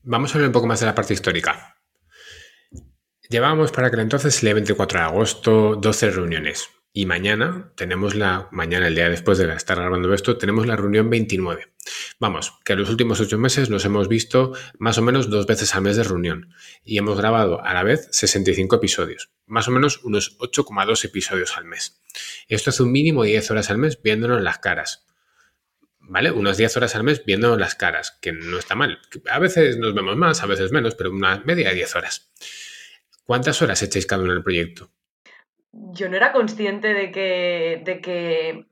Vamos 0.02 0.32
a 0.32 0.34
hablar 0.34 0.48
un 0.48 0.52
poco 0.52 0.66
más 0.66 0.80
de 0.80 0.86
la 0.86 0.94
parte 0.94 1.14
histórica. 1.14 1.76
Llevábamos 3.28 3.70
para 3.70 3.86
aquel 3.86 4.00
entonces 4.00 4.42
el 4.42 4.54
24 4.54 4.98
de 4.98 5.04
agosto 5.04 5.76
12 5.76 6.10
reuniones. 6.10 6.68
Y 6.92 7.06
mañana 7.06 7.72
tenemos 7.76 8.16
la, 8.16 8.48
mañana, 8.50 8.88
el 8.88 8.96
día 8.96 9.08
después 9.08 9.38
de 9.38 9.52
estar 9.54 9.78
grabando 9.78 10.12
esto, 10.12 10.36
tenemos 10.36 10.66
la 10.66 10.74
reunión 10.74 11.08
29. 11.08 11.69
Vamos, 12.20 12.52
que 12.66 12.74
en 12.74 12.80
los 12.80 12.90
últimos 12.90 13.18
ocho 13.20 13.38
meses 13.38 13.70
nos 13.70 13.86
hemos 13.86 14.06
visto 14.06 14.52
más 14.78 14.98
o 14.98 15.02
menos 15.02 15.30
dos 15.30 15.46
veces 15.46 15.74
al 15.74 15.80
mes 15.80 15.96
de 15.96 16.04
reunión 16.04 16.52
y 16.84 16.98
hemos 16.98 17.16
grabado 17.16 17.64
a 17.64 17.72
la 17.72 17.82
vez 17.82 18.08
65 18.12 18.76
episodios, 18.76 19.32
más 19.46 19.68
o 19.68 19.70
menos 19.70 20.04
unos 20.04 20.38
8,2 20.38 21.02
episodios 21.06 21.56
al 21.56 21.64
mes. 21.64 22.02
Esto 22.46 22.68
hace 22.68 22.82
un 22.82 22.92
mínimo 22.92 23.22
de 23.22 23.30
10 23.30 23.52
horas 23.52 23.70
al 23.70 23.78
mes 23.78 24.02
viéndonos 24.02 24.42
las 24.42 24.58
caras. 24.58 25.06
¿Vale? 25.98 26.30
Unas 26.30 26.58
10 26.58 26.76
horas 26.76 26.94
al 26.94 27.04
mes 27.04 27.24
viéndonos 27.24 27.58
las 27.58 27.74
caras, 27.74 28.18
que 28.20 28.32
no 28.32 28.58
está 28.58 28.74
mal. 28.74 28.98
A 29.30 29.38
veces 29.38 29.78
nos 29.78 29.94
vemos 29.94 30.16
más, 30.16 30.42
a 30.42 30.46
veces 30.46 30.72
menos, 30.72 30.94
pero 30.96 31.10
una 31.10 31.42
media 31.46 31.70
de 31.70 31.76
10 31.76 31.96
horas. 31.96 32.30
¿Cuántas 33.24 33.62
horas 33.62 33.82
echáis 33.82 34.04
cada 34.04 34.22
uno 34.22 34.32
en 34.32 34.38
el 34.38 34.44
proyecto? 34.44 34.92
yo 35.72 36.08
no 36.08 36.16
era 36.16 36.32
consciente 36.32 36.92
de 36.94 37.12
que, 37.12 37.82
de 37.84 38.00
que 38.00 38.66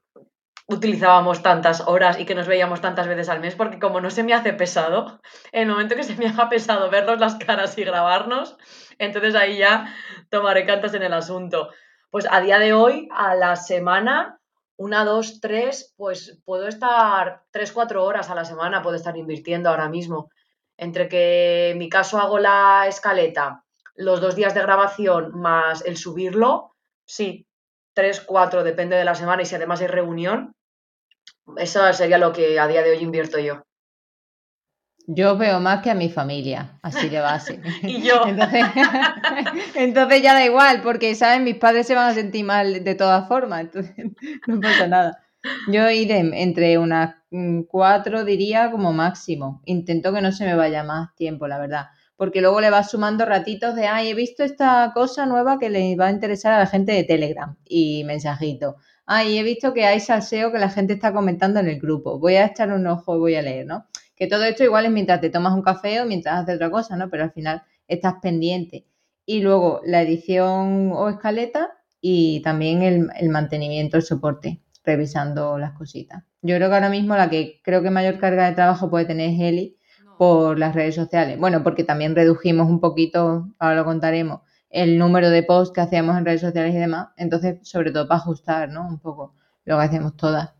utilizábamos 0.69 1.43
tantas 1.43 1.81
horas 1.89 2.21
y 2.21 2.27
que 2.27 2.35
nos 2.35 2.47
veíamos 2.47 2.83
tantas 2.83 3.09
veces 3.09 3.31
al 3.31 3.41
mes, 3.41 3.55
porque 3.55 3.79
como 3.79 4.03
no 4.03 4.11
se 4.11 4.23
me 4.23 4.35
hace 4.35 4.53
pesado, 4.53 5.19
en 5.51 5.63
el 5.63 5.69
momento 5.69 5.97
que 5.97 6.05
se 6.05 6.15
me 6.15 6.27
haga 6.27 6.51
pesado 6.51 6.91
vernos 6.91 7.19
las 7.19 7.37
caras 7.37 7.77
y 7.79 7.85
grabarnos, 7.85 8.59
entonces 8.99 9.35
ahí 9.35 9.57
ya 9.57 9.95
tomaré 10.29 10.67
cantas 10.67 10.93
en 10.93 11.03
el 11.03 11.15
asunto. 11.15 11.71
Pues 12.11 12.27
a 12.31 12.43
día 12.43 12.59
de 12.59 12.75
hoy, 12.75 13.09
a 13.13 13.35
la 13.35 13.57
semana, 13.57 14.41
una, 14.77 15.05
dos, 15.07 15.41
tres, 15.41 15.95
pues 15.97 16.39
puedo 16.45 16.69
estar 16.69 17.45
tres, 17.51 17.73
cuatro 17.73 18.05
horas 18.05 18.29
a 18.29 18.35
la 18.35 18.45
semana, 18.45 18.83
puedo 18.83 18.97
estar 18.97 19.17
invirtiendo 19.17 19.71
ahora 19.71 19.89
mismo. 19.89 20.31
Entre 20.77 21.09
que 21.09 21.71
en 21.71 21.79
mi 21.79 21.89
caso 21.89 22.19
hago 22.19 22.39
la 22.39 22.85
escaleta, 22.87 23.65
los 23.95 24.21
dos 24.21 24.37
días 24.37 24.55
de 24.55 24.63
grabación 24.63 25.33
más 25.33 25.83
el 25.85 25.97
subirlo, 25.97 26.75
sí, 27.07 27.47
tres, 27.95 28.21
cuatro, 28.21 28.63
depende 28.63 28.97
de 28.97 29.05
la 29.05 29.15
semana 29.15 29.43
y 29.43 29.47
si 29.47 29.55
además 29.55 29.81
hay 29.81 29.89
reunión, 29.89 30.55
eso 31.57 31.93
sería 31.93 32.19
lo 32.19 32.33
que 32.33 32.59
a 32.59 32.67
día 32.67 32.83
de 32.83 32.91
hoy 32.91 32.99
invierto 32.99 33.39
yo. 33.39 33.63
Yo 35.07 35.39
veo 35.39 35.59
más 35.59 35.83
que 35.83 35.91
a 35.91 35.95
mi 35.95 36.11
familia, 36.11 36.79
así 36.83 37.09
de 37.09 37.21
base. 37.21 37.61
y 37.83 38.03
yo. 38.03 38.23
Entonces, 39.75 40.23
ya 40.23 40.35
da 40.35 40.45
igual, 40.45 40.83
porque, 40.83 41.15
¿saben? 41.15 41.45
Mis 41.45 41.57
padres 41.57 41.87
se 41.87 41.95
van 41.95 42.11
a 42.11 42.15
sentir 42.15 42.45
mal 42.45 42.85
de 42.85 42.95
todas 42.95 43.27
formas, 43.27 43.63
entonces 43.63 43.95
no 44.47 44.61
pasa 44.61 44.87
nada. 44.87 45.19
Yo 45.69 45.89
iré 45.91 46.19
entre 46.19 46.77
unas 46.77 47.15
mm, 47.31 47.63
cuatro, 47.63 48.25
diría, 48.25 48.71
como 48.71 48.93
máximo. 48.93 49.63
Intento 49.65 50.13
que 50.13 50.21
no 50.21 50.31
se 50.31 50.45
me 50.45 50.55
vaya 50.55 50.83
más 50.85 51.15
tiempo, 51.15 51.49
la 51.49 51.59
verdad 51.59 51.87
porque 52.19 52.41
luego 52.41 52.61
le 52.61 52.69
vas 52.69 52.91
sumando 52.91 53.25
ratitos 53.25 53.77
de, 53.77 53.87
ay, 53.87 54.11
he 54.11 54.15
visto 54.15 54.43
esta 54.43 54.91
cosa 54.93 55.25
nueva 55.25 55.57
que 55.61 55.71
le 55.71 55.95
va 55.95 56.09
a 56.09 56.11
interesar 56.11 56.53
a 56.53 56.59
la 56.59 56.67
gente 56.67 56.91
de 56.91 57.05
Telegram 57.05 57.57
y 57.65 58.03
mensajito. 58.03 58.75
Ay, 59.07 59.39
he 59.39 59.45
visto 59.45 59.73
que 59.73 59.87
hay 59.87 60.01
salseo 60.01 60.51
que 60.51 60.59
la 60.59 60.69
gente 60.69 60.95
está 60.95 61.13
comentando 61.13 61.61
en 61.61 61.69
el 61.69 61.79
grupo. 61.79 62.19
Voy 62.19 62.35
a 62.35 62.47
echar 62.47 62.73
un 62.73 62.89
ojo 62.89 63.15
y 63.15 63.19
voy 63.21 63.35
a 63.37 63.43
leer, 63.43 63.67
¿no? 63.67 63.87
Que 64.17 64.27
todo 64.27 64.43
esto 64.43 64.65
igual 64.65 64.87
es 64.87 64.91
mientras 64.91 65.21
te 65.21 65.31
tomas 65.31 65.55
un 65.55 65.63
café 65.63 66.01
o 66.01 66.07
mientras 66.07 66.43
haces 66.43 66.57
otra 66.57 66.73
cosa, 66.73 66.97
¿no? 66.97 67.09
Pero 67.09 67.23
al 67.23 67.31
final 67.31 67.63
estás 67.87 68.15
pendiente. 68.21 68.85
Y 69.25 69.41
luego 69.41 69.81
la 69.85 70.03
edición 70.03 70.91
o 70.93 71.09
escaleta 71.09 71.71
y 72.01 72.43
también 72.43 72.83
el, 72.83 73.11
el 73.17 73.29
mantenimiento, 73.29 73.97
el 73.97 74.03
soporte, 74.03 74.61
revisando 74.83 75.57
las 75.57 75.71
cositas. 75.71 76.25
Yo 76.43 76.57
creo 76.57 76.69
que 76.69 76.75
ahora 76.75 76.91
mismo 76.91 77.15
la 77.15 77.31
que 77.31 77.61
creo 77.63 77.81
que 77.81 77.91
mayor 77.91 78.19
carga 78.19 78.49
de 78.49 78.57
trabajo 78.57 78.91
puede 78.91 79.05
tener 79.05 79.31
es 79.31 79.41
Eli, 79.41 79.78
por 80.19 80.59
las 80.59 80.75
redes 80.75 80.97
sociales. 80.97 81.39
Bueno, 81.39 81.63
porque 81.63 81.85
también 81.85 82.15
redujimos 82.15 82.69
un 82.69 82.81
poquito, 82.81 83.49
ahora 83.59 83.77
lo 83.77 83.85
contaremos, 83.85 84.41
el 84.69 84.99
número 84.99 85.31
de 85.31 85.43
posts 85.43 85.73
que 85.73 85.81
hacíamos 85.81 86.19
en 86.19 86.27
redes 86.27 86.43
sociales 86.43 86.75
y 86.75 86.79
demás. 86.79 87.09
Entonces, 87.17 87.59
sobre 87.63 87.93
todo 87.93 88.07
para 88.07 88.21
ajustar, 88.21 88.69
¿no? 88.69 88.87
Un 88.87 88.99
poco 88.99 89.35
lo 89.65 89.79
que 89.79 89.85
hacemos 89.85 90.17
todas. 90.17 90.53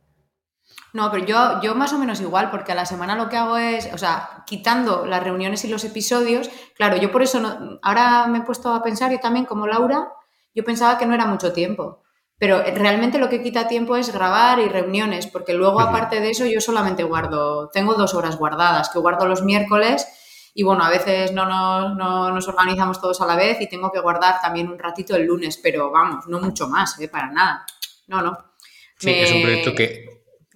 No, 0.93 1.11
pero 1.11 1.27
yo, 1.27 1.61
yo 1.61 1.75
más 1.75 1.93
o 1.93 1.99
menos 1.99 2.21
igual, 2.21 2.51
porque 2.51 2.73
a 2.73 2.75
la 2.75 2.87
semana 2.87 3.15
lo 3.15 3.29
que 3.29 3.37
hago 3.37 3.57
es, 3.57 3.93
o 3.93 3.99
sea, 3.99 4.45
quitando 4.47 5.05
las 5.05 5.23
reuniones 5.23 5.65
y 5.65 5.69
los 5.69 5.85
episodios, 5.85 6.49
claro, 6.77 6.97
yo 6.97 7.13
por 7.13 7.23
eso 7.23 7.41
no, 7.41 7.79
ahora 7.83 8.27
me 8.27 8.39
he 8.39 8.43
puesto 8.43 8.73
a 8.73 8.83
pensar, 8.83 9.11
yo 9.11 9.21
también 9.21 9.45
como 9.45 9.67
Laura, 9.67 10.09
yo 10.55 10.65
pensaba 10.65 10.97
que 10.97 11.07
no 11.07 11.15
era 11.15 11.27
mucho 11.27 11.53
tiempo. 11.53 12.03
Pero 12.39 12.63
realmente 12.63 13.19
lo 13.19 13.29
que 13.29 13.43
quita 13.43 13.67
tiempo 13.67 13.97
es 13.97 14.13
grabar 14.13 14.61
y 14.61 14.69
reuniones, 14.69 15.27
porque 15.27 15.55
luego, 15.55 15.81
aparte 15.81 16.21
de 16.21 16.31
eso, 16.31 16.47
yo 16.47 16.61
solamente 16.61 17.03
guardo, 17.03 17.69
tengo 17.71 17.95
dos 17.95 18.15
horas 18.15 18.37
guardadas, 18.37 18.91
que 18.91 19.01
guardo 19.01 19.27
los 19.27 19.43
miércoles 19.43 20.07
y 20.55 20.63
bueno, 20.63 20.85
a 20.85 20.91
veces 20.91 21.33
no 21.33 21.47
nos, 21.47 22.49
organizamos 22.49 23.01
todos 23.01 23.21
a 23.21 23.27
la 23.27 23.37
vez 23.37 23.61
y 23.61 23.69
tengo 23.69 23.93
que 23.93 24.01
guardar 24.01 24.41
también 24.41 24.69
un 24.69 24.79
ratito 24.79 25.15
el 25.15 25.25
lunes, 25.25 25.59
pero 25.63 25.91
vamos, 25.91 26.27
no 26.27 26.41
mucho 26.41 26.69
más, 26.69 26.99
¿eh? 27.01 27.09
para 27.09 27.31
nada. 27.31 27.67
No, 28.09 28.23
no. 28.23 28.37
Sí, 28.99 29.11
es 29.11 29.31
un 29.31 29.43
proyecto 29.43 29.75
que, 29.75 30.08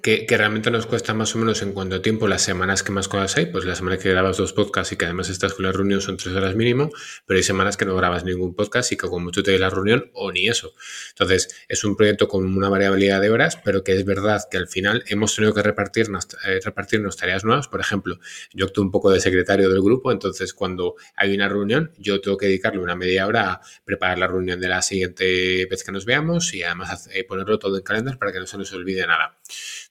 que, 0.03 0.27
realmente 0.29 0.71
nos 0.73 0.87
cuesta 0.87 1.15
más 1.15 1.35
o 1.37 1.39
menos 1.39 1.63
en 1.63 1.73
cuánto 1.73 2.01
tiempo 2.01 2.27
las 2.27 2.43
semanas 2.43 2.83
que 2.83 2.91
más 2.91 3.07
cosas 3.07 3.37
hay. 3.37 3.47
Pues 3.47 3.65
la 3.65 3.77
semana 3.77 3.99
que 3.99 4.11
grabas 4.11 4.37
dos 4.37 4.53
podcasts 4.53 4.93
y 4.93 4.97
que 4.97 5.05
además 5.05 5.29
estás 5.29 5.55
con 5.55 5.65
la 5.65 5.71
reunión 5.71 6.01
son 6.01 6.17
tres 6.17 6.35
horas 6.35 6.57
mínimo, 6.57 6.91
pero 7.25 7.39
hay 7.39 7.45
semanas 7.45 7.77
que 7.77 7.85
no 7.85 7.95
grabas 7.95 8.25
ningún 8.25 8.55
podcast 8.55 8.91
y 8.91 8.97
que 8.97 9.07
con 9.07 9.23
mucho 9.23 9.45
te 9.45 9.53
da 9.53 9.59
la 9.59 9.71
reunión 9.71 10.11
o 10.13 10.33
ni 10.33 10.49
eso. 10.49 10.75
Entonces, 11.11 11.65
es 11.69 11.85
un 11.85 11.97
proyecto 11.97 12.27
con 12.27 12.45
una 12.45 12.69
variabilidad 12.69 13.21
de 13.21 13.31
horas, 13.31 13.57
pero 13.65 13.85
que 13.85 13.93
es 13.93 14.05
verdad 14.05 14.43
que 14.51 14.57
al 14.57 14.67
final 14.67 15.05
hemos 15.07 15.37
tenido 15.37 15.55
que 15.55 15.63
repartirnos, 15.63 16.27
eh, 16.47 16.59
repartirnos 16.65 17.17
tareas 17.17 17.45
nuevas. 17.45 17.69
Por 17.69 17.81
ejemplo, 17.81 18.19
yo 18.53 18.67
actúo 18.67 18.83
un 18.83 18.91
poco 18.91 19.11
de 19.11 19.21
secretario 19.21 19.71
del 19.71 19.83
grupo, 19.83 20.11
entonces 20.11 20.53
cuando 20.53 20.97
hay 21.15 21.33
una 21.33 21.49
reunión, 21.49 21.93
yo 21.97 22.21
tengo 22.21 22.37
que 22.37 22.47
dedicarle 22.47 22.81
una 22.81 22.97
media 22.97 23.29
hora 23.29 23.53
a 23.53 23.61
preparar 23.85 24.19
la 24.19 24.27
reunión 24.27 24.59
de 24.59 24.69
la 24.69 24.83
siguiente 24.83 25.67
vez 25.71 25.85
que 25.85 25.93
nos 25.93 26.05
veamos 26.05 26.53
y 26.55 26.65
además 26.65 27.09
eh, 27.13 27.23
ponerlo 27.23 27.61
todo 27.61 27.77
en 27.77 27.85
calendar 27.85 28.19
para 28.19 28.33
que 28.33 28.41
no 28.41 28.47
se 28.49 28.59
nos 28.59 28.73
olvide 28.73 29.07
nada. 29.07 29.39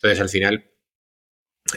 Entonces, 0.02 0.20
al 0.20 0.30
final, 0.30 0.72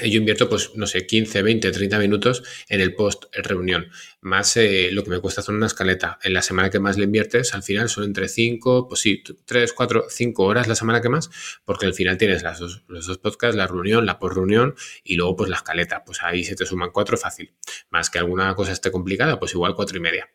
yo 0.02 0.19
invierto, 0.19 0.49
pues, 0.49 0.73
no 0.75 0.87
sé, 0.87 1.07
15, 1.07 1.43
20, 1.43 1.71
30 1.71 1.99
minutos 1.99 2.43
en 2.69 2.81
el 2.81 2.95
post 2.95 3.25
reunión, 3.33 3.90
más 4.23 4.57
eh, 4.57 4.88
lo 4.90 5.04
que 5.04 5.11
me 5.11 5.21
cuesta 5.21 5.40
hacer 5.43 5.54
una 5.54 5.66
escaleta. 5.66 6.19
En 6.23 6.33
la 6.33 6.43
semana 6.43 6.71
que 6.71 6.81
más 6.81 6.97
le 6.97 7.04
inviertes, 7.04 7.54
al 7.54 7.62
final 7.62 7.88
son 7.88 8.04
entre 8.04 8.28
5, 8.28 8.88
pues 8.88 9.00
sí, 9.00 9.23
3, 9.45 9.73
4, 9.73 10.07
5 10.09 10.45
horas 10.45 10.69
la 10.69 10.75
semana 10.75 11.00
que 11.00 11.11
más, 11.11 11.31
porque 11.64 11.87
al 11.87 11.95
final 11.95 12.16
tienes 12.16 12.43
las 12.43 12.59
dos, 12.59 12.83
los 12.88 13.07
dos 13.07 13.19
podcasts, 13.19 13.57
la 13.57 13.66
reunión, 13.66 14.07
la 14.07 14.19
post 14.19 14.37
reunión 14.37 14.75
y 15.04 15.16
luego 15.16 15.37
pues 15.37 15.50
la 15.50 15.57
escaleta. 15.57 16.02
Pues 16.04 16.23
ahí 16.23 16.45
se 16.45 16.57
te 16.57 16.66
suman 16.66 16.90
4 16.90 17.16
fácil. 17.19 17.54
Más 17.90 18.11
que 18.11 18.19
alguna 18.19 18.54
cosa 18.54 18.73
esté 18.73 18.90
complicada, 18.90 19.38
pues 19.38 19.52
igual 19.52 19.75
4 19.75 19.99
y 19.99 20.00
media. 20.00 20.28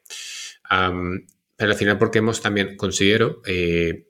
pero 1.55 1.72
al 1.72 1.77
final 1.77 1.98
porque 1.98 2.19
hemos 2.19 2.41
también, 2.41 2.77
considero, 2.77 3.41
eh, 3.46 4.08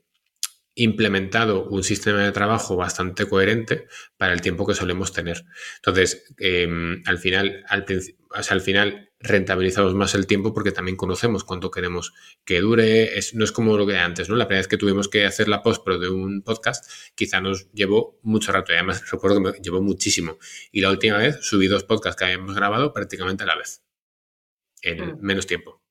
implementado 0.80 1.66
un 1.66 1.84
sistema 1.84 2.24
de 2.24 2.32
trabajo 2.32 2.76
bastante 2.76 3.26
coherente 3.28 3.88
para 4.18 4.34
el 4.34 4.42
tiempo 4.42 4.66
que 4.66 4.74
solemos 4.74 5.14
tener. 5.14 5.46
Entonces, 5.78 6.34
em, 6.38 7.02
al 7.06 7.18
final, 7.18 7.64
al, 7.68 7.86
al 8.50 8.62
final 8.62 9.12
rentabilizamos 9.20 9.94
más 9.96 10.16
el 10.16 10.28
tiempo 10.28 10.54
porque 10.54 10.72
también 10.72 10.96
conocemos 10.96 11.44
cuánto 11.44 11.72
queremos 11.72 12.14
que 12.46 12.62
dure. 12.62 13.12
no 13.34 13.44
es 13.44 13.52
como 13.52 13.78
lo 13.78 13.86
que 13.86 13.98
antes, 13.98 14.30
¿no? 14.30 14.36
La 14.36 14.48
primera 14.48 14.62
vez 14.62 14.68
que 14.68 14.78
tuvimos 14.78 15.10
que 15.10 15.26
hacer 15.26 15.50
la 15.50 15.62
postpro 15.62 16.00
de 16.00 16.10
un 16.10 16.42
podcast, 16.42 16.90
quizá 17.16 17.42
nos 17.42 17.72
llevó 17.74 18.20
mucho 18.24 18.52
rato. 18.52 18.72
Y 18.72 18.76
además 18.76 19.04
recuerdo 19.12 19.38
que 19.38 19.52
me 19.52 19.60
llevó 19.60 19.82
muchísimo. 19.82 20.38
Y 20.72 20.82
la 20.82 20.90
última 20.92 21.18
vez 21.18 21.40
subí 21.42 21.68
dos 21.68 21.84
podcasts 21.84 22.18
que 22.18 22.26
habíamos 22.26 22.56
grabado 22.56 22.94
prácticamente 22.94 23.44
a 23.44 23.48
la 23.48 23.58
vez, 23.58 23.84
en 24.82 25.16
mm. 25.16 25.18
menos 25.22 25.46
tiempo. 25.46 25.82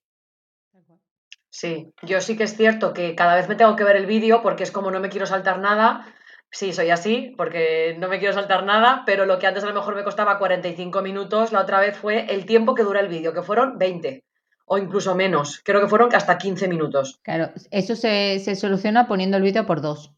Sí, 1.61 1.93
yo 2.03 2.21
sí 2.21 2.37
que 2.37 2.45
es 2.45 2.57
cierto 2.57 2.93
que 2.93 3.17
cada 3.17 3.35
vez 3.35 3.49
me 3.49 3.57
tengo 3.57 3.75
que 3.75 3.83
ver 3.83 3.97
el 3.97 4.07
vídeo 4.07 4.43
porque 4.43 4.63
es 4.63 4.71
como 4.71 4.93
no 4.93 5.01
me 5.01 5.09
quiero 5.09 5.27
saltar 5.27 5.59
nada 5.59 6.07
Sí, 6.51 6.73
soy 6.73 6.91
así, 6.91 7.35
porque 7.37 7.95
no 7.99 8.09
me 8.09 8.19
quiero 8.19 8.33
saltar 8.33 8.65
nada, 8.65 9.03
pero 9.05 9.27
lo 9.27 9.39
que 9.39 9.47
antes 9.47 9.65
a 9.65 9.67
lo 9.67 9.75
mejor 9.75 9.95
me 9.95 10.05
costaba 10.05 10.39
45 10.39 11.03
minutos, 11.03 11.53
la 11.53 11.61
otra 11.61 11.79
vez 11.79 11.97
fue 11.97 12.33
el 12.33 12.47
tiempo 12.47 12.75
que 12.75 12.85
dura 12.85 13.01
el 13.01 13.09
vídeo, 13.09 13.35
que 13.35 13.43
fueron 13.43 13.77
20 13.77 14.25
o 14.65 14.79
incluso 14.79 15.15
menos. 15.15 15.61
Creo 15.63 15.81
que 15.81 15.89
fueron 15.89 16.15
hasta 16.15 16.39
15 16.39 16.69
minutos. 16.69 17.21
Claro, 17.23 17.51
eso 17.71 17.95
se, 17.97 18.39
soluciona 18.55 19.07
poniendo 19.07 19.37
el 19.37 19.43
vídeo 19.43 19.67
por 19.67 19.83
dos. 19.83 20.13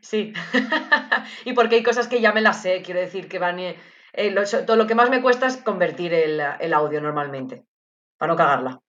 Sí, 0.00 0.32
y 1.44 1.52
porque 1.52 1.76
hay 1.76 1.82
cosas 1.82 2.08
que 2.08 2.20
ya 2.20 2.32
me 2.32 2.40
las 2.40 2.62
sé, 2.62 2.82
quiero 2.82 3.00
decir 3.00 3.28
que 3.28 3.38
van... 3.38 3.60
Eh, 3.60 3.76
todo 4.66 4.76
lo 4.76 4.86
que 4.86 4.94
más 4.94 5.08
me 5.08 5.22
cuesta 5.22 5.46
es 5.46 5.56
convertir 5.56 6.14
el, 6.14 6.40
el 6.58 6.72
audio 6.72 7.00
normalmente, 7.00 7.64
para 8.18 8.32
no 8.32 8.36
cagarla. 8.36 8.80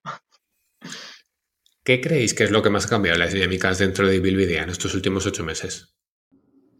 ¿Qué 1.86 2.00
creéis 2.00 2.34
que 2.34 2.42
es 2.42 2.50
lo 2.50 2.62
que 2.62 2.70
más 2.70 2.86
ha 2.86 2.88
cambiado 2.88 3.16
las 3.16 3.32
dinámicas 3.32 3.78
dentro 3.78 4.08
de 4.08 4.18
Bilvidea 4.18 4.64
en 4.64 4.70
estos 4.70 4.92
últimos 4.96 5.24
ocho 5.24 5.44
meses? 5.44 5.94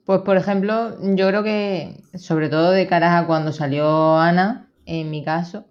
Pues 0.05 0.23
por 0.23 0.37
ejemplo, 0.37 0.97
yo 1.15 1.29
creo 1.29 1.45
que 1.45 2.03
sobre 2.19 2.49
todo 2.49 2.73
de 2.73 2.89
cara 2.89 3.17
a 3.17 3.25
cuando 3.25 3.53
salió 3.53 4.19
Ana, 4.19 4.69
en 4.85 5.09
mi 5.13 5.23
caso, 5.23 5.69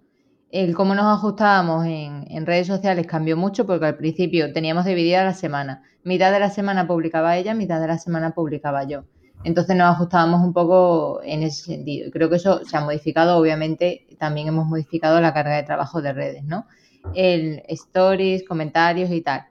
el 0.50 0.74
cómo 0.74 0.94
nos 0.94 1.04
ajustábamos 1.04 1.84
en, 1.84 2.46
redes 2.46 2.66
sociales 2.66 3.06
cambió 3.06 3.36
mucho 3.36 3.66
porque 3.66 3.84
al 3.84 3.98
principio 3.98 4.54
teníamos 4.54 4.86
dividida 4.86 5.22
la 5.22 5.34
semana. 5.34 5.82
Mitad 6.02 6.32
de 6.32 6.40
la 6.40 6.48
semana 6.48 6.86
publicaba 6.86 7.36
ella, 7.36 7.52
mitad 7.52 7.78
de 7.78 7.88
la 7.88 7.98
semana 7.98 8.30
publicaba 8.30 8.84
yo. 8.84 9.04
Entonces 9.44 9.76
nos 9.76 9.94
ajustábamos 9.94 10.40
un 10.40 10.54
poco 10.54 11.20
en 11.22 11.42
ese 11.42 11.62
sentido. 11.62 12.10
Creo 12.10 12.30
que 12.30 12.36
eso 12.36 12.64
se 12.64 12.74
ha 12.74 12.80
modificado, 12.80 13.36
obviamente 13.36 14.06
también 14.18 14.48
hemos 14.48 14.64
modificado 14.64 15.20
la 15.20 15.34
carga 15.34 15.56
de 15.56 15.62
trabajo 15.62 16.00
de 16.00 16.14
redes, 16.14 16.44
¿no? 16.44 16.66
El 17.14 17.62
stories, 17.68 18.46
comentarios 18.46 19.10
y 19.10 19.20
tal. 19.22 19.46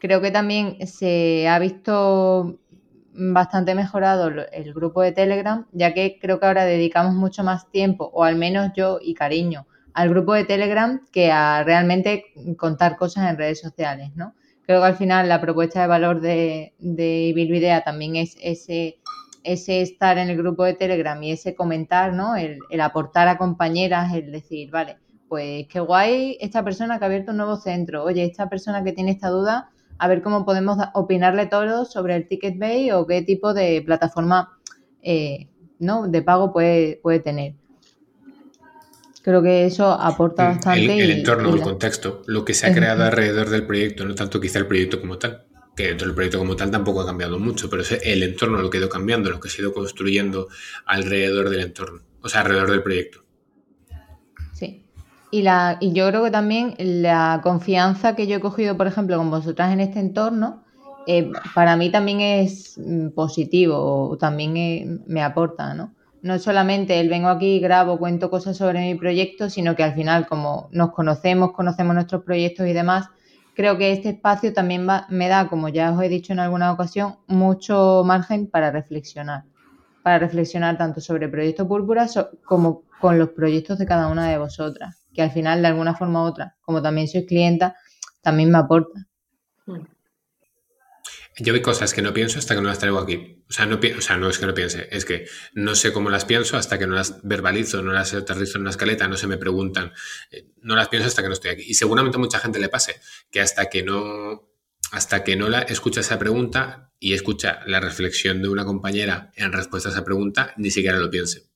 Creo 0.00 0.20
que 0.20 0.30
también 0.30 0.86
se 0.86 1.48
ha 1.48 1.58
visto 1.58 2.58
bastante 3.18 3.74
mejorado 3.74 4.28
el 4.52 4.72
grupo 4.72 5.02
de 5.02 5.12
Telegram, 5.12 5.66
ya 5.72 5.92
que 5.92 6.18
creo 6.20 6.38
que 6.38 6.46
ahora 6.46 6.64
dedicamos 6.64 7.14
mucho 7.14 7.42
más 7.42 7.70
tiempo, 7.70 8.10
o 8.14 8.22
al 8.24 8.36
menos 8.36 8.70
yo 8.76 8.98
y 9.02 9.14
cariño, 9.14 9.66
al 9.92 10.10
grupo 10.10 10.34
de 10.34 10.44
Telegram 10.44 11.00
que 11.10 11.32
a 11.32 11.64
realmente 11.64 12.26
contar 12.56 12.96
cosas 12.96 13.28
en 13.28 13.36
redes 13.36 13.60
sociales, 13.60 14.10
¿no? 14.14 14.34
Creo 14.64 14.80
que 14.80 14.86
al 14.86 14.96
final 14.96 15.28
la 15.28 15.40
propuesta 15.40 15.80
de 15.80 15.86
valor 15.88 16.20
de, 16.20 16.74
de 16.78 17.32
Bilvidea 17.34 17.82
también 17.82 18.16
es 18.16 18.36
ese, 18.40 18.98
ese 19.42 19.80
estar 19.80 20.18
en 20.18 20.28
el 20.28 20.36
grupo 20.36 20.62
de 20.62 20.74
Telegram 20.74 21.20
y 21.22 21.32
ese 21.32 21.54
comentar, 21.56 22.12
¿no? 22.12 22.36
El, 22.36 22.58
el 22.70 22.80
aportar 22.80 23.26
a 23.28 23.38
compañeras, 23.38 24.12
el 24.14 24.30
decir, 24.30 24.70
vale, 24.70 24.98
pues 25.28 25.66
qué 25.68 25.80
guay 25.80 26.38
esta 26.40 26.64
persona 26.64 26.98
que 26.98 27.04
ha 27.04 27.08
abierto 27.08 27.32
un 27.32 27.38
nuevo 27.38 27.56
centro, 27.56 28.04
oye, 28.04 28.24
esta 28.24 28.48
persona 28.48 28.82
que 28.82 28.92
tiene 28.92 29.12
esta 29.12 29.28
duda, 29.28 29.70
a 29.98 30.08
ver 30.08 30.22
cómo 30.22 30.44
podemos 30.44 30.78
opinarle 30.94 31.46
todos 31.46 31.92
sobre 31.92 32.16
el 32.16 32.26
Ticket 32.26 32.58
Bay 32.58 32.90
o 32.92 33.06
qué 33.06 33.22
tipo 33.22 33.52
de 33.52 33.82
plataforma 33.84 34.58
eh, 35.02 35.48
¿no? 35.78 36.08
de 36.08 36.22
pago 36.22 36.52
puede, 36.52 37.00
puede 37.02 37.20
tener. 37.20 37.54
Creo 39.22 39.42
que 39.42 39.66
eso 39.66 39.90
aporta 39.90 40.48
bastante. 40.48 40.98
El, 40.98 41.10
entorno, 41.10 41.54
el 41.54 41.60
contexto, 41.60 42.22
lo 42.26 42.44
que 42.44 42.54
se 42.54 42.66
ha 42.66 42.72
creado 42.72 43.04
alrededor 43.04 43.50
del 43.50 43.66
proyecto, 43.66 44.06
no 44.06 44.14
tanto 44.14 44.40
quizá 44.40 44.58
el 44.58 44.66
proyecto 44.66 45.00
como 45.00 45.18
tal, 45.18 45.44
que 45.76 45.88
dentro 45.88 46.06
del 46.06 46.14
proyecto 46.14 46.38
como 46.38 46.56
tal 46.56 46.70
tampoco 46.70 47.02
ha 47.02 47.06
cambiado 47.06 47.38
mucho, 47.38 47.68
pero 47.68 47.82
es 47.82 47.92
el 47.92 48.22
entorno 48.22 48.62
lo 48.62 48.70
que 48.70 48.78
ha 48.78 48.80
ido 48.80 48.88
cambiando, 48.88 49.30
lo 49.30 49.40
que 49.40 49.50
se 49.50 49.58
ha 49.58 49.62
ido 49.62 49.74
construyendo 49.74 50.48
alrededor 50.86 51.50
del 51.50 51.60
entorno, 51.60 52.02
o 52.22 52.28
sea, 52.28 52.40
alrededor 52.40 52.70
del 52.70 52.82
proyecto. 52.82 53.27
Y, 55.30 55.42
la, 55.42 55.76
y 55.80 55.92
yo 55.92 56.08
creo 56.08 56.24
que 56.24 56.30
también 56.30 56.74
la 56.78 57.40
confianza 57.42 58.16
que 58.16 58.26
yo 58.26 58.36
he 58.36 58.40
cogido, 58.40 58.76
por 58.76 58.86
ejemplo, 58.86 59.18
con 59.18 59.30
vosotras 59.30 59.72
en 59.72 59.80
este 59.80 60.00
entorno, 60.00 60.64
eh, 61.06 61.30
para 61.54 61.76
mí 61.76 61.90
también 61.90 62.20
es 62.20 62.78
mm, 62.78 63.08
positivo, 63.10 64.16
también 64.18 65.02
me 65.06 65.22
aporta, 65.22 65.74
¿no? 65.74 65.94
No 66.22 66.38
solamente 66.38 66.98
el 66.98 67.08
vengo 67.08 67.28
aquí, 67.28 67.60
grabo, 67.60 67.98
cuento 67.98 68.30
cosas 68.30 68.56
sobre 68.56 68.80
mi 68.80 68.94
proyecto, 68.94 69.50
sino 69.50 69.76
que 69.76 69.84
al 69.84 69.94
final, 69.94 70.26
como 70.26 70.68
nos 70.72 70.92
conocemos, 70.92 71.52
conocemos 71.52 71.94
nuestros 71.94 72.24
proyectos 72.24 72.66
y 72.66 72.72
demás, 72.72 73.08
creo 73.54 73.78
que 73.78 73.92
este 73.92 74.10
espacio 74.10 74.52
también 74.52 74.86
me 75.08 75.28
da, 75.28 75.48
como 75.48 75.68
ya 75.68 75.92
os 75.92 76.02
he 76.02 76.08
dicho 76.08 76.32
en 76.32 76.40
alguna 76.40 76.72
ocasión, 76.72 77.16
mucho 77.26 78.02
margen 78.04 78.46
para 78.48 78.70
reflexionar. 78.70 79.44
Para 80.02 80.18
reflexionar 80.18 80.78
tanto 80.78 81.00
sobre 81.00 81.26
el 81.26 81.30
proyecto 81.30 81.68
Púrpura 81.68 82.06
como 82.44 82.82
con 83.00 83.18
los 83.18 83.30
proyectos 83.30 83.78
de 83.78 83.86
cada 83.86 84.08
una 84.08 84.28
de 84.28 84.38
vosotras 84.38 84.97
que 85.18 85.22
al 85.22 85.32
final, 85.32 85.62
de 85.62 85.66
alguna 85.66 85.96
forma 85.96 86.22
u 86.22 86.28
otra, 86.28 86.54
como 86.60 86.80
también 86.80 87.08
soy 87.08 87.26
clienta, 87.26 87.74
también 88.22 88.52
me 88.52 88.58
aporta. 88.58 89.08
Hmm. 89.66 89.80
Yo 91.40 91.52
vi 91.52 91.60
cosas 91.60 91.92
que 91.92 92.02
no 92.02 92.14
pienso 92.14 92.38
hasta 92.38 92.54
que 92.54 92.60
no 92.60 92.68
las 92.68 92.78
traigo 92.78 93.00
aquí. 93.00 93.42
O 93.50 93.52
sea, 93.52 93.66
no, 93.66 93.80
o 93.80 94.00
sea, 94.00 94.16
no 94.16 94.30
es 94.30 94.38
que 94.38 94.46
no 94.46 94.54
piense, 94.54 94.86
es 94.92 95.04
que 95.04 95.26
no 95.54 95.74
sé 95.74 95.92
cómo 95.92 96.08
las 96.08 96.24
pienso 96.24 96.56
hasta 96.56 96.78
que 96.78 96.86
no 96.86 96.94
las 96.94 97.20
verbalizo, 97.24 97.82
no 97.82 97.90
las 97.90 98.14
aterrizo 98.14 98.58
en 98.58 98.60
una 98.62 98.70
escaleta, 98.70 99.08
no 99.08 99.16
se 99.16 99.26
me 99.26 99.38
preguntan. 99.38 99.92
Eh, 100.30 100.52
no 100.62 100.76
las 100.76 100.86
pienso 100.86 101.08
hasta 101.08 101.22
que 101.22 101.26
no 101.26 101.34
estoy 101.34 101.50
aquí. 101.50 101.64
Y 101.66 101.74
seguramente 101.74 102.16
a 102.16 102.20
mucha 102.20 102.38
gente 102.38 102.60
le 102.60 102.68
pase 102.68 103.00
que 103.32 103.40
hasta 103.40 103.68
que 103.68 103.82
no 103.82 104.48
hasta 104.92 105.24
que 105.24 105.34
no 105.34 105.48
la 105.48 105.62
escucha 105.62 105.98
esa 105.98 106.20
pregunta 106.20 106.92
y 107.00 107.14
escucha 107.14 107.58
la 107.66 107.80
reflexión 107.80 108.40
de 108.40 108.50
una 108.50 108.64
compañera 108.64 109.32
en 109.34 109.52
respuesta 109.52 109.88
a 109.88 109.92
esa 109.92 110.04
pregunta, 110.04 110.54
ni 110.58 110.70
siquiera 110.70 111.00
lo 111.00 111.10
piense. 111.10 111.50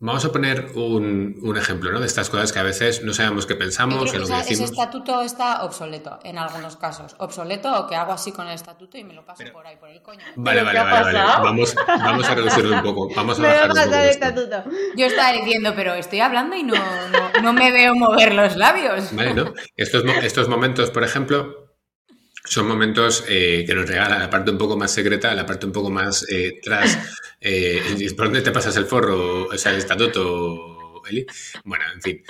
Vamos 0.00 0.24
a 0.24 0.32
poner 0.32 0.72
un, 0.74 1.56
ejemplo 1.56 1.92
¿no? 1.92 2.00
de 2.00 2.06
estas 2.06 2.28
cosas 2.28 2.52
que 2.52 2.58
a 2.58 2.62
veces 2.62 3.04
no 3.04 3.14
sabemos 3.14 3.46
qué 3.46 3.54
pensamos. 3.54 4.10
que 4.10 4.18
ese 4.18 4.64
estatuto 4.64 5.22
está 5.22 5.64
obsoleto 5.64 6.18
en 6.24 6.36
algunos 6.36 6.76
casos. 6.76 7.14
Obsoleto 7.18 7.72
o 7.80 7.86
que 7.86 7.94
hago 7.94 8.12
así 8.12 8.32
con 8.32 8.46
el 8.48 8.54
estatuto 8.54 8.98
y 8.98 9.04
me 9.04 9.14
lo 9.14 9.24
paso 9.24 9.44
por 9.52 9.66
ahí, 9.66 9.76
por 9.76 9.88
el 9.88 10.02
coño. 10.02 10.20
Vale, 10.36 10.62
vale, 10.62 10.80
vale, 10.80 11.18
Vamos, 11.18 11.74
vamos, 11.86 12.28
a 12.28 12.34
reducirlo 12.34 12.76
un 12.76 12.82
poco. 12.82 13.08
Vamos 13.14 13.38
a 13.38 13.42
me 13.42 14.10
estatuto. 14.10 14.64
Yo 14.96 15.06
estaba 15.06 15.32
diciendo, 15.32 15.72
pero 15.76 15.94
estoy 15.94 16.20
hablando 16.20 16.56
y 16.56 16.64
no, 16.64 16.74
no, 17.42 17.52
me 17.52 17.70
veo 17.70 17.94
mover 17.94 18.34
los 18.34 18.56
labios. 18.56 19.14
Vale, 19.14 19.32
¿no? 19.32 19.54
Estos, 19.76 20.04
estos 20.22 20.48
momentos, 20.48 20.90
por 20.90 21.04
ejemplo, 21.04 21.63
son 22.46 22.68
momentos 22.68 23.24
eh, 23.26 23.64
que 23.66 23.74
nos 23.74 23.88
regalan 23.88 24.18
la 24.18 24.28
parte 24.28 24.50
un 24.50 24.58
poco 24.58 24.76
más 24.76 24.92
secreta, 24.92 25.34
la 25.34 25.46
parte 25.46 25.64
un 25.64 25.72
poco 25.72 25.90
más 25.90 26.26
eh, 26.28 26.60
tras. 26.62 26.98
Eh, 27.46 28.10
¿Por 28.16 28.24
dónde 28.24 28.40
te 28.40 28.52
pasas 28.52 28.74
el 28.78 28.86
forro? 28.86 29.48
O 29.48 29.58
sea, 29.58 29.72
el 29.72 29.76
estatuto, 29.76 31.02
Eli. 31.06 31.26
Bueno, 31.62 31.84
en 31.92 32.00
fin. 32.00 32.22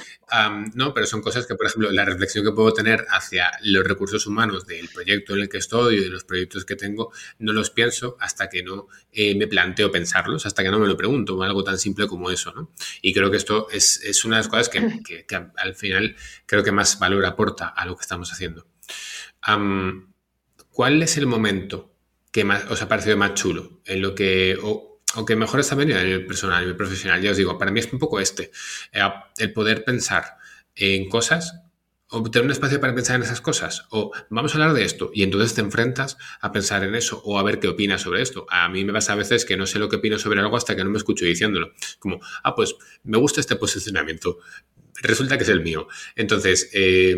no, 0.75 0.93
pero 0.93 1.07
son 1.07 1.23
cosas 1.23 1.47
que, 1.47 1.55
por 1.55 1.67
ejemplo, 1.67 1.93
la 1.93 2.05
reflexión 2.05 2.45
que 2.45 2.51
puedo 2.51 2.73
tener 2.73 3.07
hacia 3.11 3.53
los 3.63 3.85
recursos 3.85 4.27
humanos 4.27 4.67
del 4.67 4.89
proyecto 4.89 5.35
en 5.35 5.43
el 5.43 5.49
que 5.49 5.59
estoy 5.59 5.99
y 5.99 6.01
de 6.01 6.09
los 6.09 6.25
proyectos 6.25 6.65
que 6.65 6.75
tengo, 6.75 7.13
no 7.39 7.53
los 7.53 7.71
pienso 7.71 8.17
hasta 8.19 8.49
que 8.49 8.65
no 8.65 8.89
me 9.15 9.47
planteo 9.47 9.93
pensarlos, 9.93 10.47
hasta 10.47 10.65
que 10.65 10.71
no 10.71 10.81
me 10.81 10.89
lo 10.89 10.97
pregunto, 10.97 11.41
algo 11.45 11.63
tan 11.63 11.79
simple 11.79 12.09
como 12.09 12.33
eso, 12.33 12.53
¿no? 12.53 12.73
Y 13.01 13.15
creo 13.15 13.31
que 13.31 13.37
esto 13.37 13.69
es, 13.71 14.03
es 14.03 14.25
una 14.25 14.39
de 14.39 14.41
las 14.41 14.49
cosas 14.49 14.69
que, 14.69 14.81
que, 15.07 15.27
que, 15.27 15.37
al 15.37 15.77
final 15.77 16.17
creo 16.45 16.65
que 16.65 16.73
más 16.73 16.99
valor 16.99 17.25
aporta 17.25 17.69
a 17.69 17.87
lo 17.87 17.95
que 17.95 18.03
estamos 18.03 18.33
haciendo. 18.33 18.67
¿Cuál 20.71 21.03
es 21.03 21.17
el 21.17 21.27
momento 21.27 21.95
que 22.33 22.45
más 22.45 22.71
os 22.71 22.83
ha 22.83 22.89
parecido 22.89 23.17
más 23.17 23.35
chulo? 23.35 23.81
En 23.85 24.03
lo 24.03 24.15
que. 24.15 24.59
O, 24.63 25.01
que 25.27 25.37
mejor 25.37 25.61
está 25.61 25.77
venido 25.77 26.01
a 26.01 26.03
nivel 26.03 26.27
personal, 26.27 26.57
a 26.57 26.61
nivel 26.63 26.77
profesional. 26.77 27.23
Ya 27.23 27.31
os 27.31 27.37
digo, 27.37 27.57
para 27.57 27.71
mí 27.71 27.79
es 27.79 27.93
un 27.93 28.01
poco 28.01 28.19
este. 28.19 28.51
Eh, 28.93 29.01
el 29.39 29.53
poder 29.53 29.85
pensar 29.85 30.39
en 30.75 31.09
cosas 31.09 31.65
o 32.09 32.23
tener 32.31 32.47
un 32.47 32.53
espacio 32.53 32.81
para 32.81 32.95
pensar 32.95 33.17
en 33.17 33.23
esas 33.23 33.41
cosas, 33.41 33.87
o 33.91 34.13
vamos 34.31 34.53
a 34.53 34.59
hablar 34.59 34.75
de 34.75 34.85
esto, 34.85 35.11
y 35.13 35.23
entonces 35.23 35.55
te 35.55 35.61
enfrentas 35.61 36.17
a 36.41 36.53
pensar 36.53 36.85
en 36.85 36.95
eso, 36.95 37.21
o 37.25 37.39
a 37.39 37.43
ver 37.43 37.59
qué 37.59 37.69
opinas 37.69 38.03
sobre 38.03 38.23
esto. 38.23 38.47
A 38.51 38.69
mí 38.69 38.85
me 38.85 38.93
pasa 38.93 39.15
a 39.15 39.17
veces 39.17 39.45
que 39.45 39.57
no 39.57 39.67
sé 39.67 39.79
lo 39.79 39.89
que 39.89 39.97
opino 39.97 40.19
sobre 40.19 40.41
algo 40.41 40.57
hasta 40.57 40.77
que 40.77 40.85
no 40.85 40.91
me 40.91 40.99
escucho 40.99 41.25
diciéndolo. 41.25 41.73
Como, 41.99 42.21
ah, 42.43 42.55
pues 42.55 42.77
me 43.03 43.19
gusta 43.19 43.41
este 43.41 43.57
posicionamiento, 43.57 44.39
resulta 45.03 45.37
que 45.37 45.45
es 45.45 45.49
el 45.49 45.63
mío. 45.63 45.89
Entonces, 46.15 46.71
eh, 46.73 47.17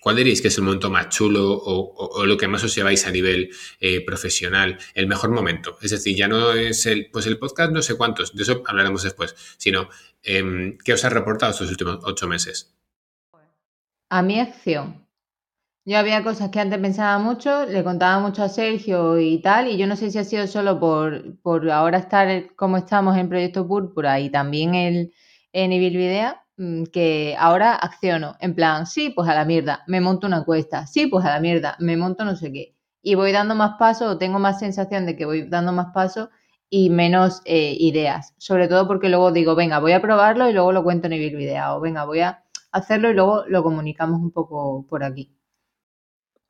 ¿Cuál 0.00 0.16
diréis 0.16 0.40
que 0.40 0.48
es 0.48 0.58
el 0.58 0.64
momento 0.64 0.90
más 0.90 1.08
chulo 1.08 1.52
o, 1.52 2.24
lo 2.26 2.36
que 2.36 2.48
más 2.48 2.62
os 2.64 2.74
lleváis 2.74 3.06
a 3.06 3.10
nivel 3.10 3.50
eh, 3.80 4.04
profesional? 4.04 4.78
El 4.94 5.06
mejor 5.06 5.30
momento. 5.30 5.78
Es 5.82 5.90
decir, 5.90 6.16
ya 6.16 6.28
no 6.28 6.52
es 6.52 6.86
el, 6.86 7.10
pues 7.10 7.26
el 7.26 7.38
podcast, 7.38 7.72
no 7.72 7.82
sé 7.82 7.96
cuántos, 7.96 8.34
de 8.34 8.42
eso 8.42 8.62
hablaremos 8.66 9.02
después, 9.02 9.34
sino 9.56 9.88
em, 10.22 10.78
¿qué 10.78 10.92
os 10.92 11.04
ha 11.04 11.10
reportado 11.10 11.52
estos 11.52 11.70
últimos 11.70 11.98
ocho 12.04 12.26
meses? 12.26 12.74
A 14.10 14.22
mi 14.22 14.40
acción. 14.40 15.06
Yo 15.84 15.96
había 15.98 16.22
cosas 16.22 16.50
que 16.50 16.60
antes 16.60 16.78
pensaba 16.78 17.18
mucho, 17.18 17.64
le 17.64 17.82
contaba 17.82 18.20
mucho 18.20 18.42
a 18.42 18.48
Sergio 18.50 19.18
y 19.18 19.40
tal, 19.40 19.68
y 19.68 19.78
yo 19.78 19.86
no 19.86 19.96
sé 19.96 20.10
si 20.10 20.18
ha 20.18 20.24
sido 20.24 20.46
solo 20.46 20.78
por, 20.78 21.40
por 21.40 21.70
ahora 21.70 21.98
estar 21.98 22.54
como 22.56 22.76
estamos 22.76 23.16
en 23.16 23.30
Proyecto 23.30 23.66
Púrpura 23.66 24.20
y 24.20 24.28
también 24.28 24.74
el, 24.74 25.14
en 25.52 25.72
Ibilvidea 25.72 26.44
que 26.92 27.36
ahora 27.38 27.74
acciono, 27.74 28.36
en 28.40 28.54
plan, 28.54 28.86
sí, 28.86 29.10
pues 29.10 29.28
a 29.28 29.34
la 29.34 29.44
mierda, 29.44 29.84
me 29.86 30.00
monto 30.00 30.26
una 30.26 30.44
cuesta, 30.44 30.86
sí, 30.86 31.06
pues 31.06 31.24
a 31.24 31.30
la 31.30 31.40
mierda, 31.40 31.76
me 31.78 31.96
monto 31.96 32.24
no 32.24 32.34
sé 32.34 32.52
qué. 32.52 32.74
Y 33.00 33.14
voy 33.14 33.30
dando 33.32 33.54
más 33.54 33.76
pasos 33.78 34.08
o 34.08 34.18
tengo 34.18 34.38
más 34.38 34.58
sensación 34.58 35.06
de 35.06 35.16
que 35.16 35.24
voy 35.24 35.48
dando 35.48 35.72
más 35.72 35.92
pasos 35.94 36.28
y 36.68 36.90
menos 36.90 37.42
eh, 37.44 37.76
ideas. 37.78 38.34
Sobre 38.38 38.66
todo 38.68 38.88
porque 38.88 39.08
luego 39.08 39.30
digo, 39.30 39.54
venga, 39.54 39.78
voy 39.78 39.92
a 39.92 40.02
probarlo 40.02 40.48
y 40.48 40.52
luego 40.52 40.72
lo 40.72 40.82
cuento 40.82 41.06
en 41.06 41.14
Ibilvidea 41.14 41.76
o 41.76 41.80
venga, 41.80 42.04
voy 42.04 42.20
a 42.20 42.44
hacerlo 42.72 43.10
y 43.10 43.14
luego 43.14 43.44
lo 43.46 43.62
comunicamos 43.62 44.20
un 44.20 44.32
poco 44.32 44.84
por 44.88 45.04
aquí. 45.04 45.32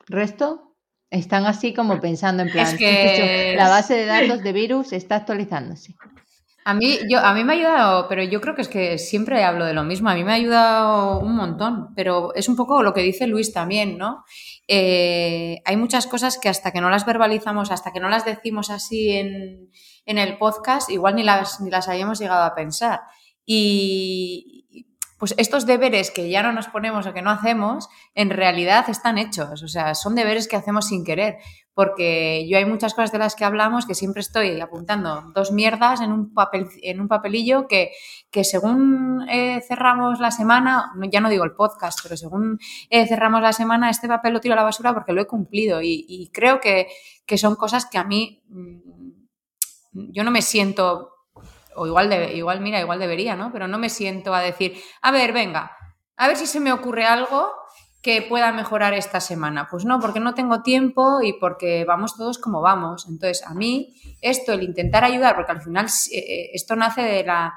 ¿Resto? 0.07 0.75
Están 1.11 1.45
así 1.45 1.73
como 1.73 1.99
pensando 1.99 2.43
en 2.43 2.49
plan, 2.49 2.77
que 2.77 3.53
la 3.55 3.69
base 3.69 3.95
de 3.95 4.05
datos 4.05 4.43
de 4.43 4.53
virus 4.53 4.93
está 4.93 5.17
actualizándose. 5.17 5.95
A 6.69 6.75
mí, 6.75 6.99
yo, 7.09 7.17
a 7.17 7.33
mí 7.33 7.43
me 7.43 7.53
ha 7.53 7.55
ayudado, 7.55 8.07
pero 8.07 8.21
yo 8.21 8.39
creo 8.41 8.53
que 8.53 8.61
es 8.61 8.67
que 8.67 8.99
siempre 8.99 9.43
hablo 9.43 9.65
de 9.65 9.73
lo 9.73 9.83
mismo. 9.83 10.07
A 10.07 10.13
mí 10.13 10.23
me 10.23 10.33
ha 10.33 10.35
ayudado 10.35 11.19
un 11.19 11.35
montón, 11.35 11.95
pero 11.95 12.31
es 12.35 12.47
un 12.47 12.55
poco 12.55 12.83
lo 12.83 12.93
que 12.93 13.01
dice 13.01 13.25
Luis 13.25 13.51
también, 13.51 13.97
¿no? 13.97 14.23
Eh, 14.67 15.63
hay 15.65 15.77
muchas 15.77 16.05
cosas 16.05 16.37
que 16.37 16.47
hasta 16.47 16.71
que 16.71 16.79
no 16.79 16.91
las 16.91 17.07
verbalizamos, 17.07 17.71
hasta 17.71 17.91
que 17.91 17.99
no 17.99 18.07
las 18.07 18.23
decimos 18.23 18.69
así 18.69 19.09
en, 19.09 19.71
en 20.05 20.17
el 20.19 20.37
podcast, 20.37 20.91
igual 20.91 21.15
ni 21.15 21.23
las, 21.23 21.59
ni 21.59 21.71
las 21.71 21.87
habíamos 21.87 22.19
llegado 22.19 22.43
a 22.43 22.53
pensar. 22.53 22.99
Y, 23.47 24.58
pues 25.19 25.35
estos 25.37 25.65
deberes 25.65 26.11
que 26.11 26.29
ya 26.29 26.41
no 26.41 26.53
nos 26.53 26.69
ponemos 26.69 27.05
o 27.05 27.13
que 27.13 27.21
no 27.21 27.29
hacemos, 27.29 27.89
en 28.15 28.29
realidad 28.29 28.89
están 28.89 29.17
hechos, 29.17 29.61
o 29.61 29.67
sea, 29.67 29.93
son 29.93 30.15
deberes 30.15 30.47
que 30.47 30.55
hacemos 30.55 30.87
sin 30.87 31.03
querer, 31.03 31.37
porque 31.73 32.47
yo 32.49 32.57
hay 32.57 32.63
muchas 32.63 32.93
cosas 32.93 33.11
de 33.11 33.19
las 33.19 33.35
que 33.35 33.43
hablamos 33.43 33.85
que 33.85 33.95
siempre 33.95 34.21
estoy 34.21 34.59
apuntando 34.61 35.23
dos 35.35 35.51
mierdas 35.51 35.99
en 35.99 36.13
un, 36.13 36.33
papel, 36.33 36.67
en 36.81 37.01
un 37.01 37.09
papelillo 37.09 37.67
que, 37.67 37.91
que 38.31 38.45
según 38.45 39.27
eh, 39.29 39.61
cerramos 39.67 40.21
la 40.21 40.31
semana, 40.31 40.93
ya 41.11 41.19
no 41.19 41.29
digo 41.29 41.43
el 41.43 41.51
podcast, 41.51 41.99
pero 42.01 42.15
según 42.15 42.57
eh, 42.89 43.05
cerramos 43.05 43.41
la 43.41 43.51
semana, 43.51 43.89
este 43.89 44.07
papel 44.07 44.33
lo 44.33 44.39
tiro 44.39 44.53
a 44.53 44.57
la 44.57 44.63
basura 44.63 44.93
porque 44.93 45.11
lo 45.11 45.21
he 45.21 45.27
cumplido 45.27 45.81
y, 45.81 46.29
creo 46.33 46.61
que, 46.61 46.87
que 47.25 47.37
son 47.37 47.55
cosas 47.55 47.85
que 47.85 47.97
a 47.97 48.05
mí 48.05 48.41
mm, 48.47 48.79
yo 49.91 50.23
no 50.23 50.31
me 50.31 50.41
siento 50.41 51.18
o 51.79 51.87
igual, 51.87 52.09
de, 52.09 52.35
igual, 52.35 52.59
mira, 52.61 52.79
igual 52.79 52.99
debería, 52.99 53.35
¿no? 53.35 53.51
Pero 53.51 53.67
no 53.67 53.77
me 53.77 53.89
siento 53.89 54.33
a 54.33 54.41
decir, 54.41 54.81
a 55.01 55.11
ver, 55.11 55.33
venga, 55.33 55.71
a 56.17 56.27
ver 56.27 56.37
si 56.37 56.45
se 56.45 56.59
me 56.59 56.73
ocurre 56.73 57.05
algo 57.05 57.51
que 58.01 58.21
pueda 58.21 58.51
mejorar 58.51 58.93
esta 58.93 59.19
semana. 59.19 59.67
Pues 59.69 59.85
no, 59.85 59.99
porque 59.99 60.19
no 60.19 60.33
tengo 60.33 60.61
tiempo 60.61 61.21
y 61.21 61.33
porque 61.33 61.85
vamos 61.85 62.15
todos 62.15 62.37
como 62.37 62.61
vamos. 62.61 63.07
Entonces, 63.09 63.45
a 63.45 63.53
mí, 63.53 63.95
esto, 64.21 64.53
el 64.53 64.63
intentar 64.63 65.03
ayudar, 65.03 65.35
porque 65.35 65.51
al 65.51 65.61
final 65.61 65.85
eh, 65.85 66.17
eh, 66.17 66.49
esto 66.53 66.75
nace 66.75 67.01
de 67.01 67.23
la 67.23 67.53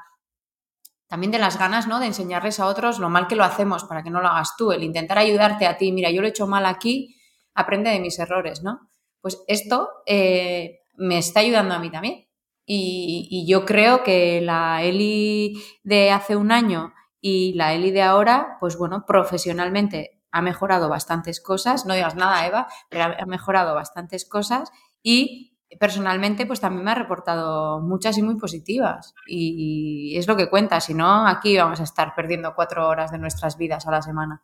también 1.08 1.30
de 1.30 1.38
las 1.38 1.58
ganas, 1.58 1.86
¿no? 1.86 2.00
De 2.00 2.06
enseñarles 2.06 2.58
a 2.58 2.66
otros 2.66 2.98
lo 2.98 3.10
mal 3.10 3.26
que 3.26 3.36
lo 3.36 3.44
hacemos 3.44 3.84
para 3.84 4.02
que 4.02 4.08
no 4.08 4.22
lo 4.22 4.28
hagas 4.28 4.56
tú, 4.56 4.72
el 4.72 4.82
intentar 4.82 5.18
ayudarte 5.18 5.66
a 5.66 5.76
ti, 5.76 5.92
mira, 5.92 6.10
yo 6.10 6.22
lo 6.22 6.26
he 6.26 6.30
hecho 6.30 6.46
mal 6.46 6.64
aquí, 6.64 7.20
aprende 7.52 7.90
de 7.90 8.00
mis 8.00 8.18
errores, 8.18 8.62
¿no? 8.62 8.88
Pues 9.20 9.44
esto 9.46 9.90
eh, 10.06 10.80
me 10.96 11.18
está 11.18 11.40
ayudando 11.40 11.74
a 11.74 11.78
mí 11.78 11.90
también. 11.90 12.24
Y, 12.64 13.44
yo 13.48 13.64
creo 13.64 14.02
que 14.02 14.40
la 14.40 14.82
Eli 14.82 15.62
de 15.82 16.10
hace 16.10 16.36
un 16.36 16.52
año 16.52 16.92
y 17.20 17.54
la 17.54 17.74
Eli 17.74 17.90
de 17.90 18.02
ahora, 18.02 18.56
pues 18.60 18.76
bueno, 18.76 19.04
profesionalmente 19.06 20.22
ha 20.30 20.42
mejorado 20.42 20.88
bastantes 20.88 21.40
cosas. 21.40 21.86
No 21.86 21.94
digas 21.94 22.14
nada, 22.14 22.46
Eva, 22.46 22.68
pero 22.88 23.14
ha 23.18 23.26
mejorado 23.26 23.74
bastantes 23.74 24.24
cosas 24.24 24.70
y 25.02 25.58
personalmente 25.78 26.46
pues 26.46 26.60
también 26.60 26.84
me 26.84 26.90
ha 26.90 26.94
reportado 26.94 27.80
muchas 27.80 28.18
y 28.18 28.22
muy 28.22 28.36
positivas. 28.36 29.14
Y 29.26 30.14
es 30.16 30.26
lo 30.26 30.36
que 30.36 30.48
cuenta, 30.50 30.80
si 30.80 30.94
no, 30.94 31.26
aquí 31.26 31.56
vamos 31.56 31.80
a 31.80 31.84
estar 31.84 32.14
perdiendo 32.14 32.54
cuatro 32.54 32.88
horas 32.88 33.10
de 33.10 33.18
nuestras 33.18 33.56
vidas 33.56 33.86
a 33.86 33.90
la 33.90 34.02
semana. 34.02 34.42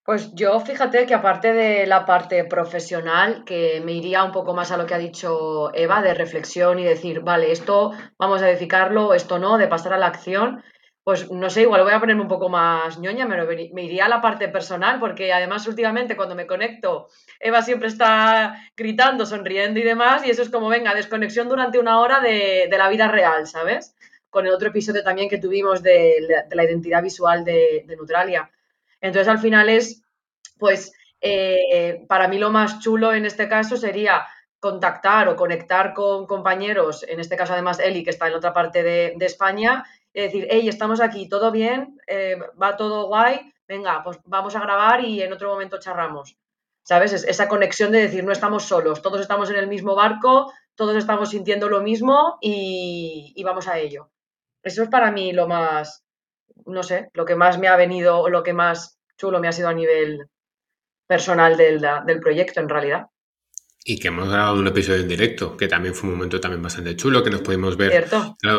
Pues 0.08 0.34
yo 0.34 0.58
fíjate 0.62 1.06
que 1.06 1.14
aparte 1.14 1.52
de 1.52 1.86
la 1.86 2.06
parte 2.06 2.46
profesional, 2.46 3.44
que 3.44 3.82
me 3.84 3.92
iría 3.92 4.24
un 4.24 4.32
poco 4.32 4.54
más 4.54 4.72
a 4.72 4.78
lo 4.78 4.86
que 4.86 4.94
ha 4.94 4.98
dicho 4.98 5.70
Eva, 5.74 6.02
de 6.02 6.14
reflexión 6.14 6.80
y 6.80 6.86
decir, 6.86 7.20
vale, 7.20 7.52
esto 7.52 7.92
vamos 8.18 8.42
a 8.42 8.50
edificarlo, 8.50 9.14
esto 9.14 9.38
no, 9.38 9.58
de 9.58 9.68
pasar 9.68 9.92
a 9.92 9.98
la 9.98 10.08
acción, 10.08 10.64
pues 11.04 11.30
no 11.30 11.50
sé, 11.50 11.64
igual 11.64 11.84
voy 11.84 11.92
a 11.92 12.00
ponerme 12.00 12.22
un 12.22 12.30
poco 12.30 12.48
más 12.48 12.98
ñoña, 13.00 13.26
me, 13.26 13.36
me 13.74 13.84
iría 13.84 14.06
a 14.06 14.08
la 14.08 14.22
parte 14.22 14.48
personal, 14.48 14.98
porque 15.02 15.34
además 15.34 15.68
últimamente 15.68 16.16
cuando 16.16 16.36
me 16.36 16.48
conecto, 16.48 17.10
Eva 17.42 17.62
siempre 17.62 17.90
está 17.90 18.56
gritando, 18.78 19.26
sonriendo 19.26 19.82
y 19.82 19.84
demás, 19.84 20.26
y 20.26 20.30
eso 20.30 20.42
es 20.42 20.50
como, 20.50 20.70
venga, 20.70 20.96
desconexión 20.96 21.50
durante 21.50 21.80
una 21.80 22.00
hora 22.00 22.22
de, 22.22 22.70
la 22.72 22.88
vida 22.88 23.10
real, 23.10 23.46
¿sabes? 23.46 23.94
Con 24.30 24.48
el 24.48 24.54
otro 24.54 24.70
episodio 24.70 25.04
también 25.04 25.28
que 25.28 25.38
tuvimos 25.38 25.84
de, 25.84 26.46
la 26.50 26.64
identidad 26.64 27.04
visual 27.04 27.44
de, 27.44 27.84
de 27.86 27.96
Neutralia. 27.98 28.50
Entonces, 29.08 29.28
al 29.28 29.40
final 29.40 29.70
es, 29.70 30.04
pues, 30.58 30.92
eh, 31.22 32.06
para 32.08 32.28
mí 32.28 32.38
lo 32.38 32.52
más 32.52 32.80
chulo 32.80 33.14
en 33.14 33.26
este 33.26 33.48
caso 33.48 33.78
sería 33.78 34.26
contactar 34.60 35.30
o 35.30 35.36
conectar 35.36 35.94
con 35.94 36.26
compañeros, 36.26 37.04
en 37.08 37.20
este 37.20 37.36
caso 37.36 37.54
además 37.54 37.80
Eli, 37.80 38.04
que 38.04 38.10
está 38.10 38.28
en 38.28 38.36
otra 38.36 38.54
parte 38.54 38.84
de, 38.84 39.16
España, 39.22 39.86
y 40.14 40.22
decir, 40.22 40.48
hey, 40.50 40.68
estamos 40.68 41.00
aquí, 41.00 41.30
todo 41.30 41.52
bien, 41.52 42.00
eh, 42.08 42.38
va 42.62 42.76
todo 42.76 43.08
guay, 43.08 43.54
venga, 43.68 44.04
pues 44.04 44.20
vamos 44.26 44.56
a 44.56 44.62
grabar 44.62 45.04
y 45.04 45.22
en 45.22 45.34
otro 45.34 45.50
momento 45.50 45.80
charramos. 45.80 46.38
¿Sabes? 46.84 47.12
esa 47.12 47.50
conexión 47.50 47.92
de 47.92 48.00
decir, 48.00 48.24
no 48.24 48.32
estamos 48.32 48.64
solos, 48.64 49.02
todos 49.02 49.20
estamos 49.20 49.50
en 49.50 49.58
el 49.58 49.68
mismo 49.68 49.94
barco, 49.94 50.54
todos 50.74 50.96
estamos 50.96 51.32
sintiendo 51.32 51.68
lo 51.68 51.82
mismo 51.82 52.38
y, 52.40 53.34
y 53.36 53.44
vamos 53.44 53.68
a 53.68 53.78
ello. 53.78 54.10
Eso 54.64 54.84
es 54.84 54.90
para 54.90 55.12
mí 55.12 55.34
lo 55.34 55.50
más, 55.50 56.06
no 56.66 56.84
sé, 56.84 57.10
lo 57.14 57.26
que 57.26 57.36
más 57.36 57.60
me 57.60 57.68
ha 57.68 57.76
venido 57.76 58.22
o 58.22 58.30
lo 58.30 58.42
que 58.42 58.54
más 58.54 58.97
chulo 59.18 59.40
me 59.40 59.48
ha 59.48 59.52
sido 59.52 59.70
a 59.70 59.74
nivel 59.74 60.28
personal 61.08 61.58
del, 61.58 61.82
del 62.06 62.20
proyecto 62.20 62.60
en 62.60 62.70
realidad. 62.70 63.08
Y 63.90 64.00
que 64.00 64.10
hemos 64.10 64.28
grabado 64.28 64.60
un 64.60 64.68
episodio 64.68 65.00
en 65.00 65.08
directo, 65.08 65.56
que 65.56 65.70
también 65.70 65.96
fue 65.96 66.10
un 66.10 66.16
momento 66.16 66.42
también 66.42 66.62
bastante 66.62 66.98
chulo, 66.98 67.24
que 67.24 67.30
nos 67.30 67.40
pudimos 67.40 67.78
ver. 67.78 68.06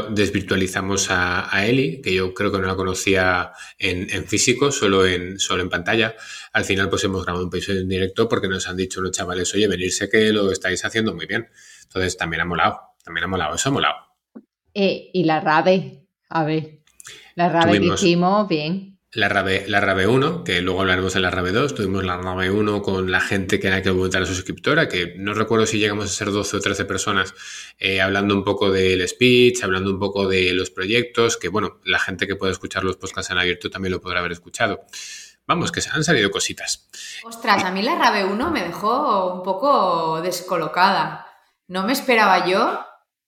desvirtualizamos 0.08 1.10
a, 1.10 1.54
a, 1.54 1.66
Eli, 1.66 2.00
que 2.00 2.14
yo 2.14 2.32
creo 2.32 2.50
que 2.50 2.58
no 2.58 2.66
la 2.66 2.76
conocía 2.76 3.52
en, 3.78 4.08
en, 4.08 4.24
físico, 4.24 4.72
solo 4.72 5.04
en, 5.04 5.38
solo 5.38 5.62
en 5.62 5.68
pantalla. 5.68 6.14
Al 6.54 6.64
final, 6.64 6.88
pues 6.88 7.04
hemos 7.04 7.24
grabado 7.26 7.44
un 7.44 7.50
episodio 7.50 7.82
en 7.82 7.90
directo 7.90 8.26
porque 8.26 8.48
nos 8.48 8.68
han 8.68 8.78
dicho 8.78 9.02
los 9.02 9.12
chavales, 9.12 9.54
oye, 9.54 9.68
venirse 9.68 10.08
que 10.08 10.32
lo 10.32 10.50
estáis 10.50 10.82
haciendo 10.86 11.14
muy 11.14 11.26
bien. 11.26 11.46
Entonces 11.82 12.16
también 12.16 12.40
ha 12.40 12.46
molado, 12.46 12.80
también 13.04 13.24
ha 13.24 13.28
molado, 13.28 13.54
eso 13.54 13.68
ha 13.68 13.72
molado. 13.72 13.96
Eh, 14.72 15.10
y 15.12 15.24
la 15.24 15.40
rave, 15.40 16.06
a 16.30 16.44
ver, 16.44 16.78
la 17.34 17.50
rave 17.50 17.80
que 17.80 17.86
hicimos, 17.86 18.48
bien. 18.48 18.97
La 19.12 19.30
rave, 19.30 19.64
la 19.66 19.80
rave 19.80 20.06
1, 20.06 20.44
que 20.44 20.60
luego 20.60 20.82
hablaremos 20.82 21.14
de 21.14 21.20
la 21.20 21.30
rave 21.30 21.50
2, 21.52 21.74
tuvimos 21.74 22.04
la 22.04 22.18
rave 22.18 22.50
1 22.50 22.82
con 22.82 23.10
la 23.10 23.20
gente 23.20 23.58
que 23.58 23.68
era 23.68 23.80
que 23.80 23.90
votar 23.90 24.22
a 24.22 24.26
su 24.26 24.34
suscriptora, 24.34 24.86
que 24.86 25.14
no 25.16 25.32
recuerdo 25.32 25.64
si 25.64 25.78
llegamos 25.78 26.04
a 26.04 26.08
ser 26.08 26.30
12 26.30 26.58
o 26.58 26.60
13 26.60 26.84
personas, 26.84 27.34
eh, 27.78 28.02
hablando 28.02 28.34
un 28.34 28.44
poco 28.44 28.70
del 28.70 29.08
speech, 29.08 29.64
hablando 29.64 29.90
un 29.90 29.98
poco 29.98 30.28
de 30.28 30.52
los 30.52 30.68
proyectos, 30.68 31.38
que 31.38 31.48
bueno, 31.48 31.80
la 31.86 31.98
gente 31.98 32.26
que 32.26 32.36
puede 32.36 32.52
escuchar 32.52 32.84
los 32.84 32.96
podcasts 32.96 33.30
en 33.30 33.38
abierto 33.38 33.70
también 33.70 33.92
lo 33.92 34.00
podrá 34.02 34.18
haber 34.18 34.32
escuchado. 34.32 34.84
Vamos, 35.46 35.72
que 35.72 35.80
se 35.80 35.88
han 35.88 36.04
salido 36.04 36.30
cositas. 36.30 36.90
Ostras, 37.24 37.64
a 37.64 37.70
mí 37.70 37.80
la 37.80 37.94
rave 37.94 38.26
1 38.26 38.50
me 38.50 38.62
dejó 38.62 39.32
un 39.32 39.42
poco 39.42 40.20
descolocada. 40.20 41.26
No 41.66 41.84
me 41.84 41.94
esperaba 41.94 42.46
yo 42.46 42.84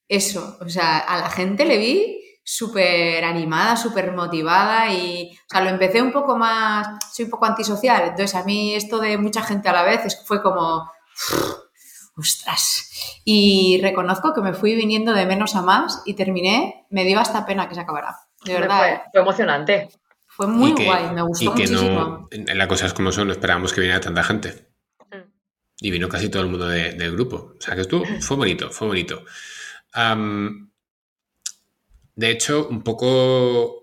eso. 0.06 0.58
O 0.60 0.68
sea, 0.68 0.98
a 0.98 1.18
la 1.18 1.30
gente 1.30 1.64
le 1.64 1.78
vi 1.78 2.19
súper 2.52 3.24
animada, 3.24 3.76
súper 3.76 4.10
motivada 4.10 4.92
y, 4.92 5.30
o 5.30 5.48
sea, 5.48 5.60
lo 5.60 5.70
empecé 5.70 6.02
un 6.02 6.10
poco 6.10 6.36
más, 6.36 6.98
soy 7.12 7.26
un 7.26 7.30
poco 7.30 7.46
antisocial, 7.46 8.02
entonces 8.02 8.34
a 8.34 8.42
mí 8.42 8.74
esto 8.74 8.98
de 8.98 9.18
mucha 9.18 9.40
gente 9.42 9.68
a 9.68 9.72
la 9.72 9.84
vez 9.84 10.20
fue 10.26 10.42
como, 10.42 10.90
ostras, 12.16 13.20
y 13.24 13.78
reconozco 13.80 14.34
que 14.34 14.40
me 14.40 14.52
fui 14.52 14.74
viniendo 14.74 15.12
de 15.12 15.26
menos 15.26 15.54
a 15.54 15.62
más 15.62 16.02
y 16.06 16.14
terminé, 16.14 16.86
me 16.90 17.04
dio 17.04 17.20
hasta 17.20 17.46
pena 17.46 17.68
que 17.68 17.76
se 17.76 17.82
acabara, 17.82 18.18
de 18.44 18.54
verdad. 18.54 19.02
Fue, 19.12 19.20
emocionante. 19.20 19.88
Fue 20.26 20.48
muy 20.48 20.72
guay, 20.72 21.10
me 21.14 21.22
gustó 21.22 21.44
y 21.44 21.54
que 21.54 21.68
muchísimo. 21.68 22.28
No, 22.32 22.54
las 22.54 22.66
cosas 22.66 22.92
como 22.94 23.12
son, 23.12 23.28
no 23.28 23.32
esperábamos 23.32 23.72
que 23.72 23.80
viniera 23.80 24.00
tanta 24.00 24.24
gente. 24.24 24.72
Mm. 25.12 25.22
Y 25.82 25.90
vino 25.92 26.08
casi 26.08 26.28
todo 26.28 26.42
el 26.42 26.48
mundo 26.48 26.66
del 26.66 27.12
grupo. 27.12 27.54
O 27.58 27.60
sea 27.60 27.76
que 27.76 27.82
estuvo, 27.82 28.04
fue 28.20 28.36
bonito, 28.36 28.70
fue 28.70 28.88
bonito 28.88 29.22
de 32.20 32.30
hecho, 32.30 32.68
un 32.68 32.82
poco 32.82 33.82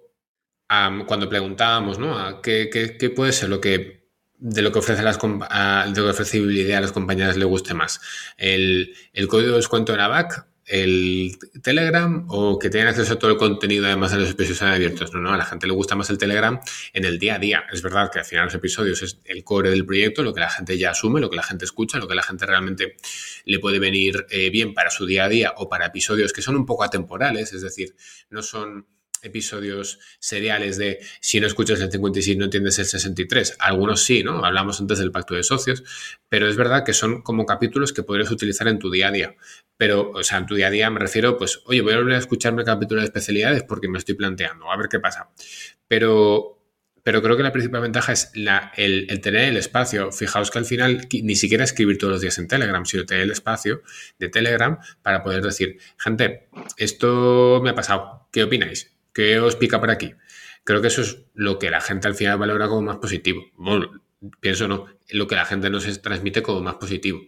cuando 1.08 1.28
preguntábamos, 1.28 1.98
¿no? 1.98 2.40
¿Qué, 2.42 2.70
qué, 2.72 3.10
puede 3.10 3.32
ser 3.32 3.50
lo 3.50 3.60
que 3.60 4.06
de 4.38 4.62
lo 4.62 4.72
que 4.72 4.78
ofrece 4.78 5.02
las 5.02 5.18
de 5.18 6.02
lo 6.02 6.04
que 6.04 6.12
ofrece 6.12 6.76
a 6.76 6.82
las 6.82 6.92
compañías 6.92 7.36
le 7.36 7.46
guste 7.46 7.74
más? 7.74 8.00
¿El, 8.38 8.94
el 9.14 9.28
código 9.28 9.52
de 9.52 9.58
descuento 9.58 9.92
en 9.96 10.02
ABAC 10.02 10.46
el 10.68 11.38
Telegram 11.64 12.26
o 12.28 12.60
que 12.60 12.70
tengan 12.70 12.90
acceso 12.90 13.14
a 13.14 13.20
todo 13.20 13.32
el 13.32 13.38
contenido 13.38 13.86
además 13.86 14.12
de 14.12 14.20
los 14.20 14.32
episodios 14.32 14.62
abiertos. 14.62 15.14
No, 15.14 15.22
no, 15.22 15.34
a 15.34 15.38
la 15.38 15.46
gente 15.46 15.66
le 15.66 15.74
gusta 15.74 15.96
más 15.96 16.10
el 16.10 16.18
Telegram 16.18 16.60
en 16.94 17.06
el 17.06 17.20
día 17.20 17.36
a 17.36 17.40
día. 17.40 17.64
Es 17.72 17.82
verdad 17.82 18.12
que 18.12 18.20
al 18.20 18.26
final 18.26 18.46
los 18.46 18.56
episodios 18.56 19.02
es 19.02 19.20
el 19.26 19.44
core 19.44 19.70
del 19.70 19.86
proyecto, 19.86 20.24
lo 20.24 20.34
que 20.34 20.42
la 20.42 20.50
gente 20.50 20.78
ya 20.78 20.92
asume, 20.92 21.22
lo 21.22 21.30
que 21.30 21.38
la 21.38 21.44
gente 21.44 21.66
escucha, 21.66 21.98
lo 21.98 22.08
que 22.08 22.16
la 22.16 22.24
gente 22.24 22.46
realmente 22.46 22.98
le 23.46 23.60
puede 23.60 23.80
venir 23.80 24.26
eh, 24.30 24.50
bien 24.50 24.74
para 24.74 24.90
su 24.90 25.06
día 25.06 25.26
a 25.26 25.30
día 25.30 25.54
o 25.58 25.70
para 25.70 25.86
episodios 25.86 26.34
que 26.34 26.42
son 26.42 26.56
un 26.56 26.66
poco 26.66 26.84
atemporales, 26.84 27.54
es 27.54 27.62
decir, 27.62 27.96
no 28.30 28.42
son 28.42 28.86
episodios 29.22 30.00
seriales 30.20 30.78
de 30.78 31.00
si 31.22 31.40
no 31.40 31.48
escuchas 31.48 31.80
el 31.82 31.92
56 31.92 32.38
no 32.38 32.46
entiendes 32.46 32.80
el 32.80 32.86
63. 32.86 33.58
Algunos 33.60 34.04
sí, 34.04 34.24
¿no? 34.24 34.44
Hablamos 34.46 34.80
antes 34.80 35.00
del 35.00 35.12
pacto 35.12 35.36
de 35.36 35.44
socios, 35.44 35.84
pero 36.30 36.48
es 36.48 36.56
verdad 36.56 36.84
que 36.84 36.94
son 36.94 37.22
como 37.22 37.46
capítulos 37.46 37.94
que 37.94 38.04
podrías 38.04 38.32
utilizar 38.32 38.68
en 38.68 38.80
tu 38.80 38.90
día 38.92 39.08
a 39.10 39.12
día. 39.12 39.36
Pero, 39.78 40.12
o 40.12 40.24
sea, 40.24 40.40
en 40.40 40.46
tu 40.46 40.56
día 40.56 40.68
a 40.68 40.72
día 40.72 40.90
me 40.90 41.00
refiero, 41.00 41.38
pues, 41.38 41.62
oye, 41.66 41.82
voy 41.82 41.94
a 41.94 41.98
volver 41.98 42.16
a 42.16 42.20
escucharme 42.20 42.62
el 42.62 42.66
capítulo 42.66 43.02
de 43.02 43.06
especialidades 43.06 43.64
porque 43.64 43.88
me 43.88 43.98
estoy 43.98 44.16
planteando, 44.16 44.72
a 44.72 44.78
ver 44.78 44.88
qué 44.90 45.00
pasa. 45.00 45.30
Pero 45.88 46.58
pero 47.08 47.22
creo 47.22 47.38
que 47.38 47.44
la 47.44 47.54
principal 47.54 47.80
ventaja 47.80 48.12
es 48.12 48.32
la, 48.36 48.74
el, 48.76 49.08
tener 49.22 49.46
el 49.46 49.56
espacio. 49.56 50.12
Fijaos 50.12 50.52
que 50.52 50.60
al 50.60 50.66
final 50.66 51.08
ni 51.10 51.38
siquiera 51.38 51.64
escribir 51.64 51.98
todos 51.98 52.12
los 52.12 52.22
días 52.22 52.38
en 52.38 52.50
Telegram, 52.50 52.86
sino 52.86 53.06
tener 53.06 53.24
el 53.24 53.32
espacio 53.32 53.82
de 54.20 54.28
Telegram 54.28 54.78
para 55.04 55.24
poder 55.24 55.42
decir, 55.42 55.78
gente, 55.98 56.50
esto 56.76 57.62
me 57.64 57.70
ha 57.70 57.76
pasado, 57.76 58.28
¿qué 58.30 58.44
opináis? 58.44 58.97
¿Qué 59.18 59.40
os 59.40 59.56
pica 59.56 59.80
por 59.80 59.90
aquí? 59.90 60.14
Creo 60.64 60.80
que 60.80 60.90
eso 60.90 61.02
es 61.02 61.26
lo 61.34 61.58
que 61.58 61.72
la 61.72 61.82
gente 61.82 62.08
al 62.08 62.14
final 62.14 62.38
valora 62.38 62.68
como 62.68 62.84
más 62.84 62.98
positivo. 62.98 63.42
Bueno, 63.56 63.90
pienso 64.42 64.68
no, 64.68 64.86
lo 65.10 65.26
que 65.26 65.34
la 65.34 65.46
gente 65.46 65.72
nos 65.72 66.02
transmite 66.04 66.44
como 66.44 66.62
más 66.62 66.76
positivo. 66.76 67.22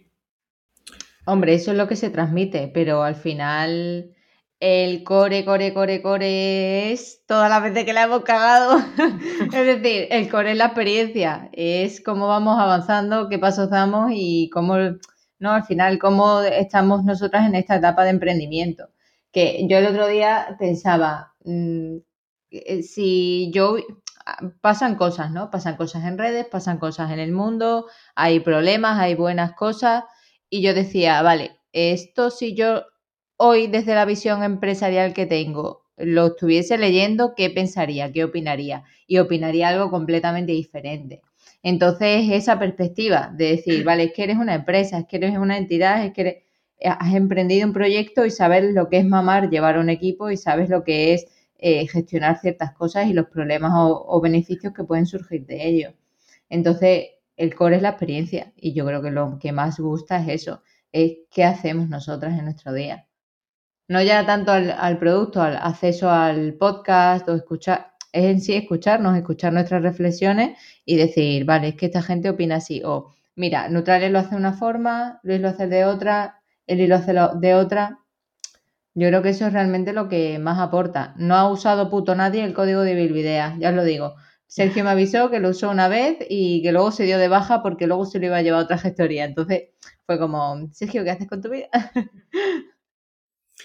Hombre, 1.26 1.54
eso 1.54 1.72
es 1.72 1.76
lo 1.76 1.88
que 1.88 1.96
se 1.96 2.10
transmite, 2.10 2.70
pero 2.72 3.02
al 3.02 3.16
final 3.16 4.14
el 4.60 5.02
core, 5.02 5.44
core, 5.44 5.74
core, 5.74 6.00
core 6.00 6.92
es 6.92 7.24
toda 7.26 7.48
la 7.48 7.58
veces 7.58 7.84
que 7.84 7.92
la 7.92 8.04
hemos 8.04 8.22
cagado. 8.22 8.78
es 9.52 9.82
decir, 9.82 10.06
el 10.12 10.30
core 10.30 10.52
es 10.52 10.58
la 10.58 10.66
experiencia, 10.66 11.50
es 11.52 12.00
cómo 12.00 12.28
vamos 12.28 12.56
avanzando, 12.60 13.28
qué 13.28 13.40
pasos 13.40 13.68
damos 13.68 14.12
y 14.14 14.48
cómo, 14.50 14.76
no, 15.40 15.50
al 15.50 15.64
final, 15.64 15.98
cómo 15.98 16.40
estamos 16.42 17.02
nosotras 17.02 17.48
en 17.48 17.56
esta 17.56 17.74
etapa 17.74 18.04
de 18.04 18.10
emprendimiento. 18.10 18.90
Que 19.32 19.66
yo 19.68 19.78
el 19.78 19.86
otro 19.86 20.06
día 20.08 20.56
pensaba, 20.58 21.34
mm, 21.44 21.96
eh, 22.50 22.82
si 22.82 23.50
yo 23.52 23.76
pasan 24.60 24.96
cosas, 24.96 25.30
¿no? 25.30 25.50
Pasan 25.50 25.76
cosas 25.76 26.04
en 26.04 26.18
redes, 26.18 26.46
pasan 26.46 26.78
cosas 26.78 27.10
en 27.12 27.18
el 27.20 27.32
mundo, 27.32 27.86
hay 28.14 28.40
problemas, 28.40 28.98
hay 29.00 29.14
buenas 29.14 29.52
cosas. 29.54 30.04
Y 30.48 30.62
yo 30.62 30.74
decía, 30.74 31.22
vale, 31.22 31.58
esto 31.72 32.30
si 32.30 32.54
yo 32.54 32.84
hoy 33.36 33.66
desde 33.68 33.94
la 33.94 34.04
visión 34.04 34.42
empresarial 34.42 35.14
que 35.14 35.26
tengo 35.26 35.84
lo 35.96 36.28
estuviese 36.28 36.78
leyendo, 36.78 37.34
¿qué 37.36 37.50
pensaría? 37.50 38.10
¿Qué 38.12 38.24
opinaría? 38.24 38.84
Y 39.06 39.18
opinaría 39.18 39.68
algo 39.68 39.90
completamente 39.90 40.52
diferente. 40.52 41.20
Entonces, 41.62 42.30
esa 42.30 42.58
perspectiva 42.58 43.30
de 43.34 43.50
decir, 43.56 43.84
vale, 43.84 44.04
es 44.04 44.12
que 44.14 44.24
eres 44.24 44.38
una 44.38 44.54
empresa, 44.54 44.98
es 45.00 45.06
que 45.06 45.16
eres 45.16 45.36
una 45.36 45.58
entidad, 45.58 46.04
es 46.04 46.12
que 46.12 46.44
has 46.84 47.14
emprendido 47.14 47.66
un 47.66 47.72
proyecto 47.72 48.24
y 48.26 48.30
sabes 48.30 48.74
lo 48.74 48.88
que 48.88 48.98
es 48.98 49.04
mamar, 49.04 49.50
llevar 49.50 49.78
un 49.78 49.90
equipo 49.90 50.30
y 50.30 50.36
sabes 50.36 50.68
lo 50.68 50.84
que 50.84 51.14
es 51.14 51.26
eh, 51.58 51.86
gestionar 51.86 52.38
ciertas 52.40 52.72
cosas 52.72 53.06
y 53.08 53.12
los 53.12 53.26
problemas 53.28 53.72
o, 53.74 54.20
beneficios 54.20 54.72
que 54.72 54.84
pueden 54.84 55.06
surgir 55.06 55.46
de 55.46 55.66
ello. 55.68 55.94
Entonces, 56.48 57.08
el 57.36 57.54
core 57.54 57.76
es 57.76 57.82
la 57.82 57.90
experiencia 57.90 58.52
y 58.56 58.72
yo 58.74 58.86
creo 58.86 59.02
que 59.02 59.10
lo 59.10 59.38
que 59.38 59.52
más 59.52 59.78
gusta 59.78 60.20
es 60.22 60.42
eso, 60.42 60.62
es 60.92 61.18
qué 61.30 61.44
hacemos 61.44 61.88
nosotras 61.88 62.38
en 62.38 62.44
nuestro 62.46 62.72
día 62.72 63.06
no 63.90 64.00
ya 64.00 64.24
tanto 64.24 64.52
al, 64.52 64.98
producto, 65.00 65.42
al 65.42 65.56
acceso 65.56 66.08
al 66.08 66.54
podcast 66.54 67.28
o 67.28 67.34
escuchar, 67.34 67.94
es 68.12 68.24
en 68.24 68.40
sí 68.40 68.54
escucharnos, 68.54 69.16
escuchar 69.16 69.52
nuestras 69.52 69.82
reflexiones 69.82 70.56
y 70.84 70.96
decir, 70.96 71.44
vale, 71.44 71.70
es 71.70 71.74
que 71.74 71.86
esta 71.86 72.00
gente 72.00 72.30
opina 72.30 72.56
así, 72.56 72.82
o 72.84 73.10
mira, 73.34 73.68
Neutrales 73.68 74.12
lo 74.12 74.20
hace 74.20 74.30
de 74.30 74.36
una 74.36 74.52
forma, 74.52 75.18
Luis 75.24 75.40
lo 75.40 75.48
hace 75.48 75.66
de 75.66 75.84
otra, 75.86 76.39
Eli 76.70 76.86
lo 76.86 76.96
hace 76.96 77.12
de 77.12 77.54
otra. 77.54 77.98
Yo 78.94 79.08
creo 79.08 79.22
que 79.22 79.30
eso 79.30 79.46
es 79.46 79.52
realmente 79.52 79.92
lo 79.92 80.08
que 80.08 80.38
más 80.38 80.58
aporta. 80.58 81.14
No 81.16 81.34
ha 81.34 81.50
usado 81.50 81.90
puto 81.90 82.14
nadie 82.14 82.44
el 82.44 82.54
código 82.54 82.82
de 82.82 82.94
Bilvidea, 82.94 83.56
ya 83.58 83.70
os 83.70 83.74
lo 83.74 83.84
digo. 83.84 84.14
Sergio 84.46 84.84
me 84.84 84.90
avisó 84.90 85.30
que 85.30 85.40
lo 85.40 85.50
usó 85.50 85.70
una 85.70 85.88
vez 85.88 86.18
y 86.28 86.62
que 86.62 86.72
luego 86.72 86.90
se 86.90 87.04
dio 87.04 87.18
de 87.18 87.28
baja 87.28 87.62
porque 87.62 87.86
luego 87.86 88.04
se 88.04 88.18
lo 88.18 88.26
iba 88.26 88.36
a 88.36 88.42
llevar 88.42 88.60
a 88.60 88.64
otra 88.64 88.78
gestoría. 88.78 89.24
Entonces 89.24 89.70
fue 90.06 90.18
como, 90.18 90.68
Sergio, 90.72 91.04
¿qué 91.04 91.10
haces 91.10 91.28
con 91.28 91.40
tu 91.40 91.50
vida? 91.50 91.68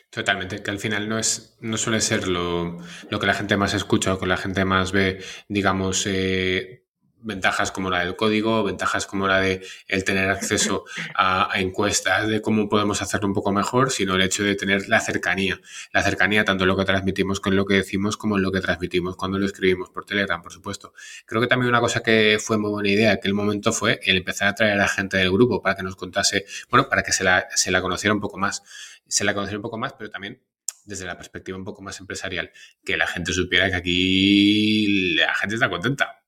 Totalmente, 0.10 0.62
que 0.62 0.72
al 0.72 0.80
final 0.80 1.10
no 1.10 1.18
es, 1.18 1.58
no 1.60 1.78
suele 1.78 2.02
ser 2.02 2.28
lo, 2.28 2.78
lo 3.10 3.20
que 3.20 3.28
la 3.28 3.34
gente 3.34 3.58
más 3.58 3.74
escucha 3.74 4.14
o 4.14 4.20
que 4.20 4.28
la 4.28 4.38
gente 4.38 4.64
más 4.64 4.92
ve, 4.92 5.20
digamos, 5.50 6.06
eh, 6.08 6.85
ventajas 7.26 7.72
como 7.72 7.90
la 7.90 8.00
del 8.00 8.16
código, 8.16 8.64
ventajas 8.64 9.06
como 9.06 9.28
la 9.28 9.42
de 9.42 9.66
el 9.88 10.04
tener 10.04 10.30
acceso 10.30 10.86
a, 11.16 11.50
encuestas 11.56 12.28
de 12.28 12.42
cómo 12.42 12.70
podemos 12.70 13.02
hacerlo 13.02 13.28
un 13.28 13.34
poco 13.34 13.52
mejor, 13.52 13.92
sino 13.92 14.16
el 14.16 14.22
hecho 14.22 14.44
de 14.44 14.56
tener 14.56 14.88
la 14.88 15.00
cercanía. 15.02 15.60
La 15.92 16.04
cercanía 16.04 16.46
tanto 16.46 16.64
en 16.64 16.70
lo 16.70 16.78
que 16.78 16.86
transmitimos 16.86 17.40
con 17.40 17.56
lo 17.56 17.66
que 17.66 17.76
decimos 17.76 18.18
como 18.18 18.38
en 18.38 18.44
lo 18.44 18.52
que 18.52 18.62
transmitimos 18.62 19.16
cuando 19.16 19.38
lo 19.38 19.46
escribimos 19.46 19.90
por 19.90 20.06
Telegram, 20.06 20.42
por 20.42 20.54
supuesto. 20.54 20.94
Creo 21.26 21.42
que 21.42 21.48
también 21.48 21.70
una 21.70 21.82
cosa 21.82 22.02
que 22.02 22.38
fue 22.40 22.58
muy 22.58 22.70
buena 22.70 22.90
idea 22.90 23.12
en 23.12 23.18
aquel 23.18 23.34
momento 23.34 23.74
fue 23.74 24.00
el 24.04 24.18
empezar 24.18 24.48
a 24.48 24.56
traer 24.56 24.80
a 24.80 24.88
gente 24.88 25.18
del 25.18 25.32
grupo 25.32 25.62
para 25.62 25.76
que 25.76 25.84
nos 25.84 25.96
contase, 25.96 26.46
bueno, 26.70 26.88
para 26.88 27.04
que 27.04 27.12
se 27.12 27.24
la, 27.24 27.48
se 27.56 27.72
la 27.72 27.82
conociera 27.82 28.14
un 28.14 28.22
poco 28.22 28.38
más 28.38 28.64
se 29.08 29.24
la 29.24 29.34
conociera 29.34 29.58
un 29.60 29.64
poco 29.64 29.78
más, 29.78 29.94
pero 29.94 30.10
también 30.10 30.42
desde 30.86 31.06
la 31.06 31.18
perspectiva 31.18 31.58
un 31.58 31.64
poco 31.64 31.82
más 31.82 32.00
empresarial, 32.00 32.52
que 32.84 32.98
la 32.98 33.08
gente 33.08 33.34
supiera 33.34 33.70
que 33.70 33.76
aquí 33.76 35.16
la 35.16 35.34
gente 35.36 35.56
está 35.56 35.70
contenta. 35.70 36.25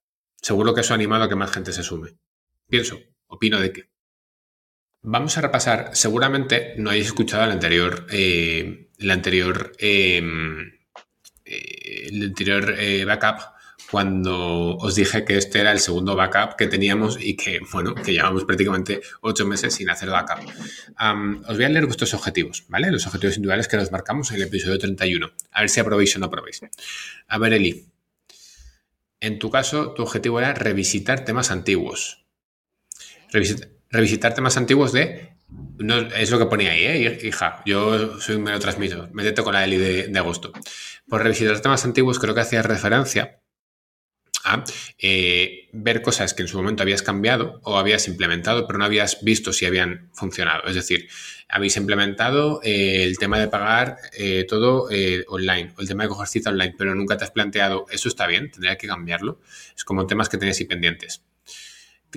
Seguro 0.47 0.73
que 0.73 0.79
eso 0.79 0.93
ha 0.93 0.95
animado 0.95 1.25
a 1.25 1.27
que 1.27 1.35
más 1.35 1.51
gente 1.51 1.73
se 1.73 1.83
sume. 1.83 2.15
Pienso, 2.69 2.97
opino 3.27 3.59
de 3.59 3.73
que. 3.73 3.89
Vamos 5.01 5.37
a 5.37 5.41
repasar, 5.41 5.89
seguramente 5.91 6.73
no 6.77 6.89
hayáis 6.89 7.07
escuchado 7.07 7.43
el 7.43 7.51
anterior, 7.51 8.07
eh, 8.09 8.87
el 8.97 9.11
anterior, 9.11 9.73
em, 9.77 10.71
eh, 11.43 12.07
el 12.07 12.23
anterior 12.23 12.75
eh, 12.77 13.03
backup 13.03 13.41
cuando 13.91 14.77
os 14.77 14.95
dije 14.95 15.25
que 15.25 15.35
este 15.35 15.59
era 15.59 15.73
el 15.73 15.79
segundo 15.79 16.15
backup 16.15 16.55
que 16.55 16.67
teníamos 16.67 17.17
y 17.19 17.35
que, 17.35 17.59
bueno, 17.69 17.93
que 17.93 18.13
llevamos 18.13 18.45
prácticamente 18.45 19.01
ocho 19.19 19.45
meses 19.45 19.73
sin 19.73 19.89
hacer 19.89 20.09
backup. 20.09 20.47
os 21.45 21.55
voy 21.57 21.65
a 21.65 21.69
leer 21.69 21.87
vuestros 21.87 22.13
objetivos, 22.13 22.63
¿vale? 22.69 22.89
Los 22.89 23.05
objetivos 23.05 23.35
individuales 23.35 23.67
que 23.67 23.75
nos 23.75 23.91
marcamos 23.91 24.31
en 24.31 24.37
el 24.37 24.43
episodio 24.43 24.79
31. 24.79 25.29
A 25.51 25.59
ver 25.59 25.69
si 25.69 25.81
aprobéis 25.81 26.15
o 26.15 26.19
no 26.19 26.27
aprobéis. 26.27 26.61
A 27.27 27.37
ver, 27.37 27.51
Eli. 27.51 27.96
En 29.19 29.39
tu 29.39 29.49
caso, 29.49 29.93
tu 29.93 30.03
objetivo 30.03 30.39
era 30.39 30.53
revisitar 30.53 31.25
temas 31.25 31.51
antiguos. 31.51 32.25
revisitar 33.89 34.33
temas 34.33 34.57
antiguos 34.57 34.91
de 34.91 35.37
no, 35.49 35.97
es 35.97 36.31
lo 36.31 36.39
que 36.39 36.45
ponía 36.45 36.71
ahí, 36.71 36.85
¿eh? 36.85 37.19
hija. 37.23 37.61
Yo 37.65 38.19
soy 38.19 38.35
un 38.35 38.43
mero 38.43 38.59
transmisor. 38.59 39.09
Métete 39.13 39.43
con 39.43 39.53
la 39.53 39.63
Eli 39.63 39.77
de, 39.77 40.19
agosto. 40.19 40.51
Por 41.07 41.23
revisitar 41.23 41.59
temas 41.61 41.85
antiguos, 41.85 42.19
creo 42.19 42.33
que 42.33 42.41
hacía 42.41 42.61
referencia 42.61 43.41
eh, 44.97 45.69
ver 45.73 46.01
cosas 46.01 46.33
que 46.33 46.41
en 46.41 46.47
su 46.47 46.57
momento 46.57 46.81
habías 46.81 47.01
cambiado 47.01 47.59
o 47.63 47.77
habías 47.77 48.07
implementado, 48.07 48.65
pero 48.65 48.79
no 48.79 48.85
habías 48.85 49.23
visto 49.23 49.53
si 49.53 49.65
habían 49.65 50.09
funcionado. 50.13 50.67
Es 50.67 50.75
decir, 50.75 51.09
habéis 51.49 51.77
implementado 51.77 52.59
eh, 52.63 53.03
el 53.03 53.17
tema 53.17 53.39
de 53.39 53.47
pagar 53.47 53.97
eh, 54.17 54.45
todo 54.47 54.87
online 55.29 55.73
o 55.77 55.81
el 55.81 55.87
tema 55.87 56.03
de 56.03 56.09
coger 56.09 56.27
cita 56.27 56.49
online, 56.49 56.75
pero 56.77 56.93
nunca 56.95 57.17
te 57.17 57.23
has 57.23 57.31
planteado, 57.31 57.85
eso 57.89 58.09
está 58.09 58.27
bien, 58.27 58.51
tendría 58.51 58.77
que 58.77 58.87
cambiarlo. 58.87 59.39
Es 59.75 59.83
como 59.83 60.07
temas 60.07 60.29
que 60.29 60.37
tenéis 60.37 60.59
ahí 60.59 60.65
pendientes. 60.65 61.23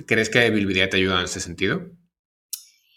¿Crees 0.05 0.29
que 0.29 0.49
Bilvidea 0.49 0.89
te 0.89 0.97
ayuda 0.97 1.19
en 1.19 1.25
ese 1.25 1.39
sentido? 1.39 1.81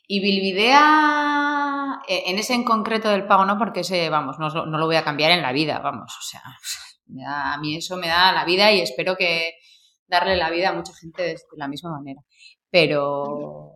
Y 0.06 0.20
Bilvidea, 0.20 2.00
en 2.08 2.38
ese 2.38 2.54
en 2.54 2.64
concreto 2.64 3.08
del 3.08 3.26
pago, 3.26 3.44
no, 3.46 3.58
porque 3.58 3.80
ese, 3.80 4.10
vamos, 4.10 4.38
no, 4.38 4.48
no 4.50 4.78
lo 4.78 4.86
voy 4.86 4.96
a 4.96 5.04
cambiar 5.04 5.30
en 5.30 5.42
la 5.42 5.52
vida, 5.52 5.78
vamos, 5.78 6.12
o 6.18 6.22
sea, 6.22 6.42
a 7.52 7.58
mí 7.58 7.76
eso 7.76 7.96
me 7.96 8.08
da 8.08 8.32
la 8.32 8.44
vida 8.44 8.70
y 8.72 8.80
espero 8.80 9.16
que 9.16 9.54
darle 10.06 10.36
la 10.36 10.50
vida 10.50 10.70
a 10.70 10.74
mucha 10.74 10.92
gente 10.94 11.22
de 11.22 11.36
la 11.56 11.68
misma 11.68 11.90
manera. 11.90 12.20
Pero 12.70 13.73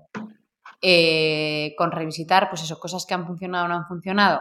eh, 0.81 1.75
con 1.77 1.91
revisitar, 1.91 2.49
pues 2.49 2.63
eso, 2.63 2.79
cosas 2.79 3.07
que 3.07 3.15
han 3.15 3.27
funcionado 3.27 3.65
o 3.65 3.69
no 3.69 3.75
han 3.75 3.87
funcionado. 3.87 4.41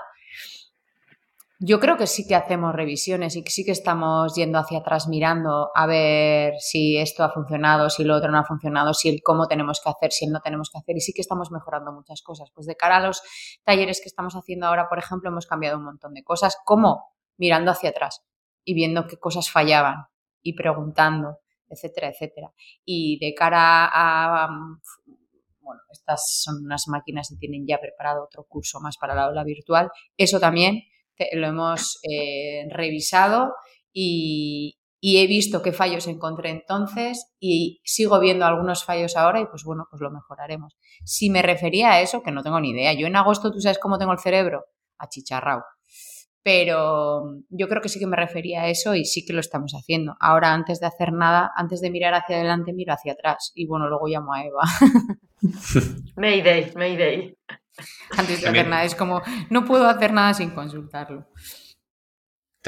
Yo 1.60 1.80
creo 1.80 1.98
que 1.98 2.06
sí 2.06 2.28
que 2.28 2.36
hacemos 2.36 2.76
revisiones 2.76 3.36
y 3.36 3.44
que 3.44 3.50
sí 3.50 3.66
que 3.66 3.72
estamos 3.72 4.36
yendo 4.36 4.60
hacia 4.60 4.78
atrás 4.78 5.08
mirando 5.08 5.72
a 5.74 5.88
ver 5.88 6.54
si 6.60 6.98
esto 6.98 7.24
ha 7.24 7.32
funcionado, 7.32 7.90
si 7.90 8.04
lo 8.04 8.16
otro 8.16 8.30
no 8.30 8.38
ha 8.38 8.44
funcionado, 8.44 8.94
si 8.94 9.10
el 9.10 9.24
cómo 9.24 9.48
tenemos 9.48 9.82
que 9.84 9.90
hacer, 9.90 10.12
si 10.12 10.26
el 10.26 10.32
no 10.32 10.40
tenemos 10.42 10.70
que 10.70 10.78
hacer 10.78 10.96
y 10.96 11.02
sí 11.02 11.14
que 11.14 11.22
estamos 11.22 11.50
mejorando 11.50 11.92
muchas 11.92 12.22
cosas. 12.22 12.52
Pues 12.54 12.68
de 12.68 12.76
cara 12.76 12.98
a 12.98 13.08
los 13.08 13.24
talleres 13.64 14.02
que 14.02 14.08
estamos 14.08 14.36
haciendo 14.36 14.68
ahora, 14.68 14.88
por 14.88 15.00
ejemplo, 15.00 15.32
hemos 15.32 15.48
cambiado 15.48 15.80
un 15.80 15.86
montón 15.86 16.14
de 16.14 16.24
cosas. 16.24 16.58
¿Cómo? 16.64 17.16
Mirando 17.38 17.72
hacia 17.72 17.90
atrás 17.90 18.24
y 18.64 18.76
viendo 18.76 19.08
qué 19.08 19.18
cosas 19.18 19.50
fallaban 19.50 20.06
y 20.44 20.54
preguntando, 20.54 21.40
etcétera, 21.70 22.10
etcétera. 22.10 22.54
Y 22.86 23.18
de 23.20 23.34
cara 23.34 23.90
a, 23.92 24.48
bueno, 25.68 25.82
estas 25.92 26.42
son 26.42 26.66
unas 26.66 26.86
máquinas 26.88 27.30
que 27.30 27.36
tienen 27.36 27.66
ya 27.68 27.80
preparado 27.80 28.24
otro 28.24 28.46
curso 28.48 28.80
más 28.80 28.98
para 28.98 29.14
la 29.14 29.26
aula 29.26 29.44
virtual, 29.44 29.90
eso 30.18 30.40
también 30.40 30.82
lo 31.34 31.48
hemos 31.48 32.00
eh, 32.04 32.68
revisado 32.72 33.54
y, 33.94 34.80
y 35.00 35.18
he 35.18 35.28
visto 35.28 35.62
qué 35.62 35.72
fallos 35.72 36.08
encontré 36.08 36.50
entonces 36.50 37.34
y 37.40 37.82
sigo 37.84 38.20
viendo 38.20 38.46
algunos 38.46 38.84
fallos 38.84 39.16
ahora 39.16 39.42
y 39.42 39.46
pues 39.46 39.64
bueno, 39.64 39.88
pues 39.90 40.02
lo 40.02 40.12
mejoraremos. 40.12 40.76
Si 41.06 41.30
me 41.30 41.42
refería 41.42 41.92
a 41.92 42.02
eso, 42.02 42.24
que 42.24 42.32
no 42.32 42.44
tengo 42.44 42.60
ni 42.60 42.72
idea, 42.72 42.94
yo 42.94 43.08
en 43.08 43.16
agosto 43.16 43.52
tú 43.52 43.60
sabes 43.60 43.80
cómo 43.80 43.98
tengo 43.98 44.14
el 44.14 44.20
cerebro, 44.20 44.66
achicharrao 44.98 45.64
pero 46.48 47.42
yo 47.50 47.68
creo 47.68 47.82
que 47.82 47.90
sí 47.90 48.00
que 48.00 48.08
me 48.08 48.16
refería 48.16 48.62
a 48.62 48.70
eso 48.70 48.96
y 48.96 49.04
sí 49.04 49.26
que 49.26 49.34
lo 49.34 49.42
estamos 49.42 49.74
haciendo. 49.74 50.16
Ahora, 50.22 50.54
antes 50.54 50.80
de 50.80 50.86
hacer 50.86 51.12
nada, 51.12 51.52
antes 51.58 51.82
de 51.82 51.92
mirar 51.92 52.14
hacia 52.14 52.38
adelante, 52.38 52.72
miro 52.72 52.94
hacia 52.94 53.12
atrás 53.12 53.52
y 53.54 53.68
bueno, 53.68 53.90
luego 53.90 54.08
llamo 54.08 54.34
a 54.34 54.46
Eva. 54.46 54.62
Mayday, 56.16 56.72
Mayday. 56.74 57.38
Antes 58.18 58.42
de 58.42 58.48
hacer 58.48 58.66
nada, 58.66 58.86
es 58.86 58.96
como, 58.96 59.22
no 59.50 59.66
puedo 59.66 59.90
hacer 59.90 60.14
nada 60.14 60.34
sin 60.34 60.52
consultarlo. 60.52 61.28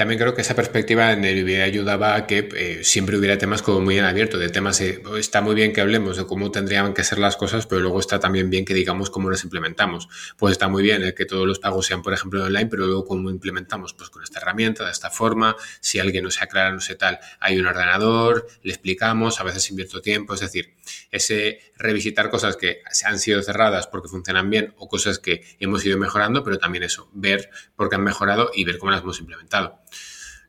También 0.00 0.18
creo 0.18 0.34
que 0.34 0.40
esa 0.40 0.54
perspectiva 0.54 1.12
en 1.12 1.26
el 1.26 1.44
video 1.44 1.62
ayudaba 1.62 2.14
a 2.14 2.26
que 2.26 2.48
eh, 2.56 2.84
siempre 2.84 3.18
hubiera 3.18 3.36
temas 3.36 3.60
como 3.60 3.82
muy 3.82 3.98
en 3.98 4.06
abierto, 4.06 4.38
de 4.38 4.48
temas, 4.48 4.82
oh, 5.04 5.18
está 5.18 5.42
muy 5.42 5.54
bien 5.54 5.74
que 5.74 5.82
hablemos 5.82 6.16
de 6.16 6.24
cómo 6.24 6.50
tendrían 6.50 6.94
que 6.94 7.04
ser 7.04 7.18
las 7.18 7.36
cosas, 7.36 7.66
pero 7.66 7.82
luego 7.82 8.00
está 8.00 8.18
también 8.18 8.48
bien 8.48 8.64
que 8.64 8.72
digamos 8.72 9.10
cómo 9.10 9.28
las 9.28 9.44
implementamos. 9.44 10.08
Pues 10.38 10.52
está 10.52 10.68
muy 10.68 10.82
bien 10.82 11.02
el 11.02 11.12
que 11.12 11.26
todos 11.26 11.46
los 11.46 11.58
pagos 11.58 11.84
sean, 11.84 12.00
por 12.00 12.14
ejemplo, 12.14 12.42
online, 12.42 12.64
pero 12.64 12.86
luego 12.86 13.04
cómo 13.04 13.28
implementamos, 13.28 13.92
pues 13.92 14.08
con 14.08 14.22
esta 14.22 14.38
herramienta, 14.38 14.86
de 14.86 14.90
esta 14.90 15.10
forma, 15.10 15.54
si 15.80 15.98
alguien 15.98 16.24
no 16.24 16.30
se 16.30 16.42
aclara, 16.42 16.72
no 16.72 16.80
sé 16.80 16.94
tal, 16.94 17.18
hay 17.38 17.58
un 17.58 17.66
ordenador, 17.66 18.46
le 18.62 18.72
explicamos, 18.72 19.38
a 19.38 19.42
veces 19.42 19.68
invierto 19.68 20.00
tiempo, 20.00 20.32
es 20.32 20.40
decir, 20.40 20.76
ese 21.10 21.60
revisitar 21.76 22.30
cosas 22.30 22.56
que 22.56 22.80
han 23.04 23.18
sido 23.18 23.42
cerradas 23.42 23.86
porque 23.86 24.08
funcionan 24.08 24.48
bien 24.48 24.72
o 24.78 24.88
cosas 24.88 25.18
que 25.18 25.44
hemos 25.58 25.84
ido 25.84 25.98
mejorando, 25.98 26.42
pero 26.42 26.56
también 26.56 26.84
eso, 26.84 27.10
ver 27.12 27.50
por 27.76 27.90
qué 27.90 27.96
han 27.96 28.04
mejorado 28.04 28.50
y 28.54 28.64
ver 28.64 28.78
cómo 28.78 28.92
las 28.92 29.02
hemos 29.02 29.20
implementado. 29.20 29.78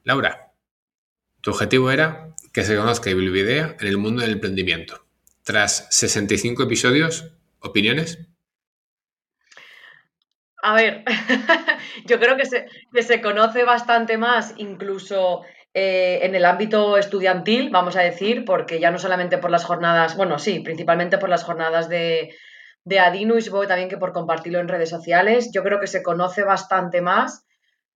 Laura, 0.03 0.51
tu 1.41 1.51
objetivo 1.51 1.91
era 1.91 2.29
que 2.53 2.63
se 2.63 2.75
conozca 2.75 3.09
Ibilvidea 3.09 3.75
en 3.79 3.87
el 3.87 3.97
mundo 3.97 4.21
del 4.21 4.33
emprendimiento. 4.33 5.05
Tras 5.43 5.87
65 5.91 6.63
episodios, 6.63 7.33
¿opiniones? 7.59 8.19
A 10.63 10.75
ver, 10.75 11.03
yo 12.05 12.19
creo 12.19 12.35
que 12.37 12.45
se, 12.45 12.67
se, 13.01 13.21
conoce 13.21 13.63
bastante 13.63 14.17
más 14.17 14.53
incluso 14.57 15.41
eh, 15.73 16.19
en 16.23 16.35
el 16.35 16.45
ámbito 16.45 16.97
estudiantil, 16.97 17.69
vamos 17.69 17.95
a 17.95 18.01
decir, 18.01 18.45
porque 18.45 18.79
ya 18.79 18.91
no 18.91 18.99
solamente 18.99 19.37
por 19.37 19.49
las 19.49 19.65
jornadas, 19.65 20.15
bueno, 20.15 20.37
sí, 20.37 20.59
principalmente 20.59 21.17
por 21.17 21.29
las 21.29 21.43
jornadas 21.43 21.89
de, 21.89 22.35
de 22.83 22.99
Adinu 22.99 23.37
y 23.37 23.41
supongo 23.41 23.67
también 23.67 23.89
que 23.89 23.97
por 23.97 24.13
compartirlo 24.13 24.59
en 24.59 24.67
redes 24.67 24.89
sociales, 24.89 25.51
yo 25.53 25.63
creo 25.63 25.79
que 25.79 25.87
se 25.87 26.03
conoce 26.03 26.43
bastante 26.43 27.01
más 27.01 27.45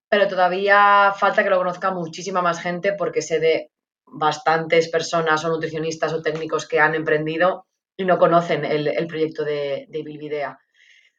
pero 0.08 0.28
todavía 0.28 1.12
falta 1.16 1.42
que 1.42 1.50
lo 1.50 1.58
conozca 1.58 1.90
muchísima 1.90 2.42
más 2.42 2.60
gente 2.60 2.92
porque 2.92 3.22
sé 3.22 3.40
de 3.40 3.70
bastantes 4.06 4.88
personas 4.88 5.44
o 5.44 5.48
nutricionistas 5.48 6.12
o 6.12 6.22
técnicos 6.22 6.66
que 6.66 6.80
han 6.80 6.94
emprendido 6.94 7.66
y 7.96 8.04
no 8.04 8.18
conocen 8.18 8.64
el, 8.64 9.06
proyecto 9.06 9.44
de, 9.44 9.86
de 9.88 10.02
Bilvidea. 10.02 10.58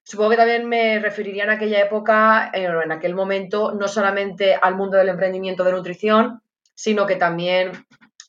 Supongo 0.04 0.30
que 0.30 0.38
también 0.38 0.69
me 0.69 1.00
referiría 1.00 1.43
en 1.43 1.50
aquella 1.50 1.82
época, 1.82 2.50
eh, 2.54 2.63
en 2.63 2.91
aquel 2.93 3.13
momento, 3.13 3.73
no 3.73 3.89
solamente 3.89 4.56
al 4.56 4.76
mundo 4.76 4.95
del 4.95 5.10
emprendimiento 5.10 5.65
de 5.65 5.73
nutrición, 5.73 6.41
sino 6.73 7.06
que 7.06 7.17
también, 7.17 7.71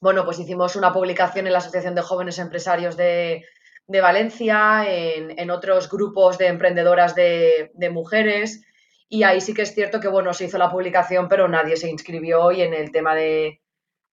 bueno, 0.01 0.25
pues 0.25 0.41
hicimos 0.41 0.75
una 0.75 0.93
publicación 0.93 1.47
en 1.47 1.53
la 1.53 1.61
Asociación 1.61 1.95
de 1.95 2.03
Jóvenes 2.03 2.41
Empresarios 2.41 2.97
de, 2.97 3.45
Valencia, 3.87 4.87
en, 4.89 5.51
otros 5.53 5.89
grupos 5.89 6.37
de 6.37 6.49
emprendedoras 6.49 7.15
de, 7.15 7.71
de 7.75 7.91
mujeres, 7.91 8.65
y 9.09 9.23
ahí 9.23 9.41
sí 9.41 9.55
que 9.55 9.63
es 9.63 9.75
cierto 9.75 10.01
que, 10.01 10.09
bueno, 10.09 10.35
se 10.35 10.45
hizo 10.45 10.59
la 10.59 10.71
publicación, 10.71 11.29
pero 11.29 11.49
nadie 11.49 11.77
se 11.77 11.89
inscribió 11.89 12.53
y 12.53 12.63
en 12.63 12.75
el 12.75 12.93
tema 12.93 13.15
de, 13.15 13.61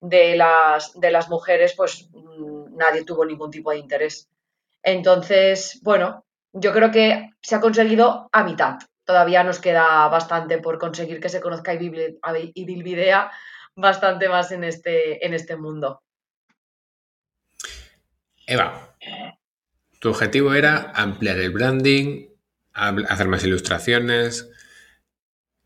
las, 0.01 0.97
de 0.99 1.12
las 1.12 1.29
mujeres, 1.29 1.73
pues 1.75 2.10
mm, 2.12 2.77
nadie 2.77 3.03
tuvo 3.03 3.25
ningún 3.25 3.51
tipo 3.51 3.71
de 3.71 3.77
interés. 3.77 4.29
Entonces, 4.81 5.81
bueno, 5.84 6.25
yo 6.53 6.71
creo 6.71 6.91
que 6.91 7.31
se 7.41 7.55
ha 7.55 7.60
conseguido 7.60 8.29
a 8.31 8.43
mitad. 8.43 8.75
Todavía 9.03 9.43
nos 9.43 9.60
queda 9.60 10.08
bastante 10.08 10.60
por 10.60 10.79
conseguir 10.79 11.19
que 11.19 11.29
se 11.29 11.41
conozca 11.41 11.73
y 11.73 12.65
Bilvidea 12.65 13.31
bastante 13.75 14.29
más 14.29 14.51
en 14.51 14.63
este, 14.63 15.25
en 15.25 15.34
este 15.34 15.58
mundo. 15.58 16.01
Eva, 18.47 18.95
tu 19.99 20.10
objetivo 20.10 20.53
era 20.53 20.91
ampliar 20.95 21.38
el 21.38 21.51
branding, 21.51 22.27
hacer 22.73 23.27
más 23.27 23.43
ilustraciones, 23.43 24.49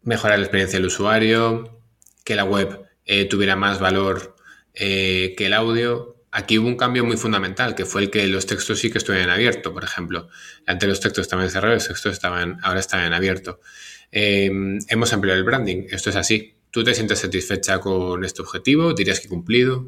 mejorar 0.01 0.39
la 0.39 0.45
experiencia 0.45 0.79
del 0.79 0.87
usuario, 0.87 1.81
que 2.23 2.35
la 2.35 2.43
web 2.43 2.81
eh, 3.05 3.25
tuviera 3.25 3.55
más 3.55 3.79
valor 3.79 4.35
eh, 4.73 5.33
que 5.37 5.47
el 5.47 5.53
audio. 5.53 6.15
Aquí 6.31 6.59
hubo 6.59 6.67
un 6.67 6.77
cambio 6.77 7.03
muy 7.03 7.17
fundamental, 7.17 7.73
que 7.73 7.85
fue 7.85 8.03
el 8.03 8.11
que 8.11 8.27
los 8.27 8.45
textos 8.45 8.79
sí 8.79 8.91
que 8.91 8.99
estuvieran 8.99 9.29
abierto, 9.29 9.73
por 9.73 9.83
ejemplo. 9.83 10.29
Antes 10.67 10.87
los 10.87 10.99
textos 10.99 11.23
estaban 11.23 11.49
cerrados, 11.49 11.77
los 11.77 11.87
textos 11.87 12.13
estaban, 12.13 12.59
ahora 12.61 12.79
están 12.79 13.11
en. 13.11 13.13
Em, 14.11 14.79
hemos 14.87 15.13
ampliado 15.13 15.39
el 15.39 15.45
branding, 15.45 15.87
esto 15.89 16.11
es 16.11 16.15
así. 16.15 16.55
¿Tú 16.71 16.83
te 16.83 16.93
sientes 16.93 17.19
satisfecha 17.19 17.79
con 17.79 18.23
este 18.23 18.43
objetivo? 18.43 18.93
¿Dirías 18.93 19.19
que 19.19 19.27
cumplido? 19.27 19.87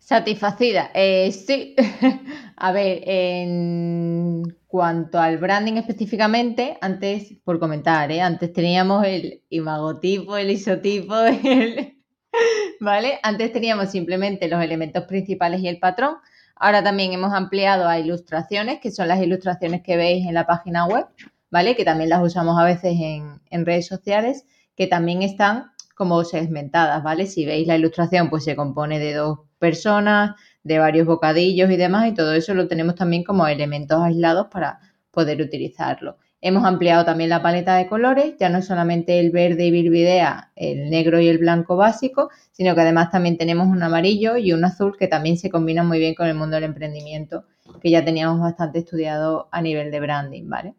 Satisfacida, 0.00 0.90
eh, 0.94 1.32
sí. 1.32 1.76
A 2.56 2.72
ver, 2.72 3.02
en 3.06 4.56
cuanto 4.74 5.20
al 5.20 5.38
branding 5.38 5.74
específicamente, 5.74 6.78
antes, 6.80 7.34
por 7.44 7.60
comentar, 7.60 8.10
¿eh? 8.10 8.20
antes 8.20 8.52
teníamos 8.52 9.06
el 9.06 9.40
imagotipo, 9.48 10.36
el 10.36 10.50
isotipo, 10.50 11.14
¿vale? 12.80 13.20
Antes 13.22 13.52
teníamos 13.52 13.92
simplemente 13.92 14.48
los 14.48 14.60
elementos 14.60 15.04
principales 15.04 15.60
y 15.60 15.68
el 15.68 15.78
patrón. 15.78 16.16
Ahora 16.56 16.82
también 16.82 17.12
hemos 17.12 17.32
ampliado 17.32 17.86
a 17.88 18.00
ilustraciones, 18.00 18.80
que 18.80 18.90
son 18.90 19.06
las 19.06 19.22
ilustraciones 19.22 19.80
que 19.80 19.96
veis 19.96 20.26
en 20.26 20.34
la 20.34 20.44
página 20.44 20.86
web, 20.86 21.06
¿vale? 21.52 21.76
Que 21.76 21.84
también 21.84 22.10
las 22.10 22.24
usamos 22.24 22.58
a 22.58 22.64
veces 22.64 22.96
en, 23.00 23.40
en 23.50 23.64
redes 23.64 23.86
sociales, 23.86 24.44
que 24.74 24.88
también 24.88 25.22
están 25.22 25.70
como 25.94 26.24
segmentadas, 26.24 27.00
¿vale? 27.04 27.26
Si 27.26 27.46
veis 27.46 27.68
la 27.68 27.76
ilustración, 27.76 28.28
pues 28.28 28.42
se 28.42 28.56
compone 28.56 28.98
de 28.98 29.14
dos 29.14 29.38
personas, 29.60 30.34
de 30.64 30.78
varios 30.78 31.06
bocadillos 31.06 31.70
y 31.70 31.76
demás, 31.76 32.08
y 32.08 32.14
todo 32.14 32.34
eso 32.34 32.54
lo 32.54 32.66
tenemos 32.66 32.96
también 32.96 33.22
como 33.22 33.46
elementos 33.46 34.02
aislados 34.02 34.48
para 34.50 34.80
poder 35.10 35.40
utilizarlo. 35.40 36.18
Hemos 36.40 36.64
ampliado 36.64 37.06
también 37.06 37.30
la 37.30 37.40
paleta 37.40 37.76
de 37.76 37.86
colores, 37.86 38.34
ya 38.38 38.50
no 38.50 38.58
es 38.58 38.66
solamente 38.66 39.18
el 39.18 39.30
verde 39.30 39.64
y 39.64 39.70
virvidea, 39.70 40.52
el 40.56 40.90
negro 40.90 41.18
y 41.20 41.28
el 41.28 41.38
blanco 41.38 41.76
básico, 41.76 42.28
sino 42.52 42.74
que 42.74 42.82
además 42.82 43.10
también 43.10 43.38
tenemos 43.38 43.68
un 43.68 43.82
amarillo 43.82 44.36
y 44.36 44.52
un 44.52 44.64
azul 44.64 44.96
que 44.98 45.08
también 45.08 45.38
se 45.38 45.48
combinan 45.48 45.86
muy 45.86 45.98
bien 45.98 46.14
con 46.14 46.26
el 46.26 46.34
mundo 46.34 46.56
del 46.56 46.64
emprendimiento, 46.64 47.44
que 47.80 47.90
ya 47.90 48.04
teníamos 48.04 48.40
bastante 48.40 48.80
estudiado 48.80 49.48
a 49.52 49.62
nivel 49.62 49.90
de 49.90 50.00
branding, 50.00 50.48
¿vale? 50.48 50.74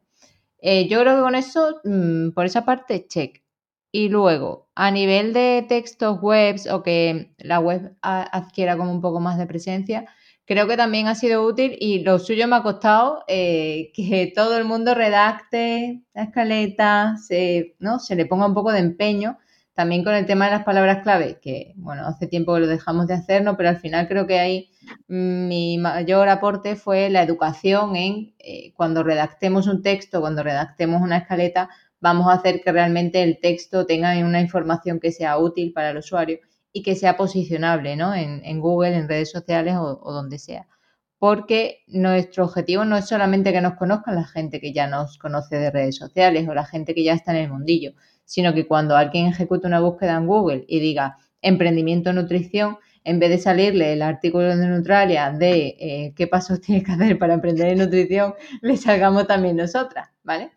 Eh, 0.61 0.87
yo 0.87 0.99
creo 1.01 1.15
que 1.15 1.21
con 1.21 1.35
eso, 1.35 1.81
mm, 1.83 2.29
por 2.31 2.45
esa 2.45 2.65
parte, 2.65 3.07
check. 3.07 3.41
Y 3.97 4.09
luego, 4.09 4.67
a 4.75 4.91
nivel 4.91 5.31
de 5.31 5.65
textos 5.69 6.19
webs 6.21 6.67
o 6.67 6.83
que 6.83 7.33
la 7.37 7.61
web 7.61 7.95
adquiera 8.01 8.75
como 8.75 8.91
un 8.91 8.99
poco 8.99 9.21
más 9.21 9.37
de 9.37 9.45
presencia, 9.47 10.03
creo 10.45 10.67
que 10.67 10.75
también 10.75 11.07
ha 11.07 11.15
sido 11.15 11.45
útil 11.45 11.77
y 11.79 11.99
lo 12.03 12.19
suyo 12.19 12.45
me 12.49 12.57
ha 12.57 12.61
costado 12.61 13.23
eh, 13.29 13.93
que 13.93 14.33
todo 14.35 14.57
el 14.57 14.65
mundo 14.65 14.95
redacte 14.95 16.01
la 16.13 16.23
escaleta, 16.23 17.15
se, 17.25 17.77
¿no? 17.79 17.99
se 17.99 18.17
le 18.17 18.25
ponga 18.25 18.47
un 18.47 18.53
poco 18.53 18.73
de 18.73 18.79
empeño. 18.79 19.37
También 19.73 20.03
con 20.03 20.13
el 20.13 20.25
tema 20.25 20.45
de 20.45 20.51
las 20.51 20.65
palabras 20.65 21.01
clave, 21.01 21.39
que 21.41 21.71
bueno, 21.77 22.05
hace 22.05 22.27
tiempo 22.27 22.53
que 22.53 22.61
lo 22.61 22.67
dejamos 22.67 23.07
de 23.07 23.13
hacer, 23.13 23.45
pero 23.55 23.69
al 23.69 23.77
final 23.77 24.09
creo 24.09 24.27
que 24.27 24.39
ahí 24.39 24.71
mm, 25.07 25.47
mi 25.47 25.77
mayor 25.77 26.27
aporte 26.27 26.75
fue 26.75 27.09
la 27.09 27.23
educación 27.23 27.95
en 27.95 28.33
eh, 28.39 28.73
cuando 28.75 29.03
redactemos 29.03 29.67
un 29.67 29.81
texto, 29.81 30.19
cuando 30.19 30.43
redactemos 30.43 31.01
una 31.01 31.17
escaleta, 31.17 31.69
vamos 32.05 32.27
a 32.27 32.33
hacer 32.33 32.61
que 32.61 32.71
realmente 32.71 33.23
el 33.23 33.39
texto 33.39 33.87
tenga 33.87 34.15
una 34.23 34.39
información 34.39 34.99
que 34.99 35.11
sea 35.11 35.39
útil 35.39 35.73
para 35.73 35.89
el 35.89 35.97
usuario 35.97 36.37
y 36.71 36.83
que 36.83 36.93
sea 36.93 37.17
posicionable 37.17 37.95
¿no? 37.95 38.13
en, 38.13 38.59
Google, 38.59 38.95
en 38.95 39.09
redes 39.09 39.31
sociales 39.31 39.75
o, 39.75 40.13
donde 40.13 40.37
sea. 40.37 40.67
Porque 41.17 41.79
nuestro 41.87 42.43
objetivo 42.45 42.85
no 42.85 42.95
es 42.95 43.07
solamente 43.07 43.51
que 43.51 43.59
nos 43.59 43.73
conozcan 43.73 44.13
la 44.13 44.23
gente 44.23 44.61
que 44.61 44.71
ya 44.71 44.85
nos 44.85 45.17
conoce 45.17 45.55
de 45.57 45.71
redes 45.71 45.95
sociales 45.95 46.47
o 46.47 46.53
la 46.53 46.65
gente 46.65 46.93
que 46.93 47.03
ya 47.03 47.13
está 47.13 47.31
en 47.31 47.45
el 47.45 47.51
mundillo, 47.51 47.93
sino 48.23 48.53
que 48.53 48.67
cuando 48.67 48.95
alguien 48.95 49.25
ejecute 49.25 49.65
una 49.65 49.79
búsqueda 49.79 50.15
en 50.15 50.27
Google 50.27 50.63
y 50.67 50.79
diga 50.79 51.17
emprendimiento 51.41 52.13
nutrición, 52.13 52.77
en 53.03 53.17
vez 53.17 53.31
de 53.31 53.39
salirle 53.39 53.93
el 53.93 54.03
artículo 54.03 54.55
de 54.55 54.57
Neutralia 54.57 55.31
de 55.31 55.75
eh, 55.79 56.13
qué 56.15 56.27
pasos 56.27 56.61
tienes 56.65 56.83
que 56.83 56.91
hacer 56.91 57.17
para 57.17 57.33
emprender 57.33 57.69
en 57.69 57.79
nutrición, 57.79 58.35
le 58.61 58.77
salgamos 58.77 59.25
también 59.25 59.55
nosotras, 59.55 60.09
¿vale? 60.23 60.51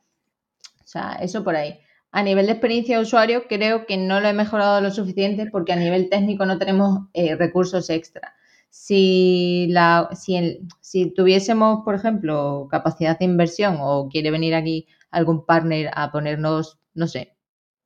O 0.88 0.90
sea, 0.90 1.18
eso 1.20 1.44
por 1.44 1.54
ahí. 1.54 1.80
A 2.12 2.22
nivel 2.22 2.46
de 2.46 2.52
experiencia 2.52 2.96
de 2.96 3.02
usuario, 3.02 3.46
creo 3.46 3.84
que 3.84 3.98
no 3.98 4.20
lo 4.20 4.28
he 4.28 4.32
mejorado 4.32 4.80
lo 4.80 4.90
suficiente 4.90 5.44
porque 5.50 5.74
a 5.74 5.76
nivel 5.76 6.08
técnico 6.08 6.46
no 6.46 6.56
tenemos 6.56 7.00
eh, 7.12 7.36
recursos 7.36 7.90
extra. 7.90 8.34
Si, 8.70 9.66
la, 9.68 10.08
si, 10.18 10.60
si 10.80 11.10
tuviésemos, 11.12 11.84
por 11.84 11.94
ejemplo, 11.94 12.68
capacidad 12.70 13.18
de 13.18 13.26
inversión 13.26 13.76
o 13.80 14.08
quiere 14.08 14.30
venir 14.30 14.54
aquí 14.54 14.86
algún 15.10 15.44
partner 15.44 15.90
a 15.94 16.10
ponernos, 16.10 16.78
no 16.94 17.06
sé, 17.06 17.36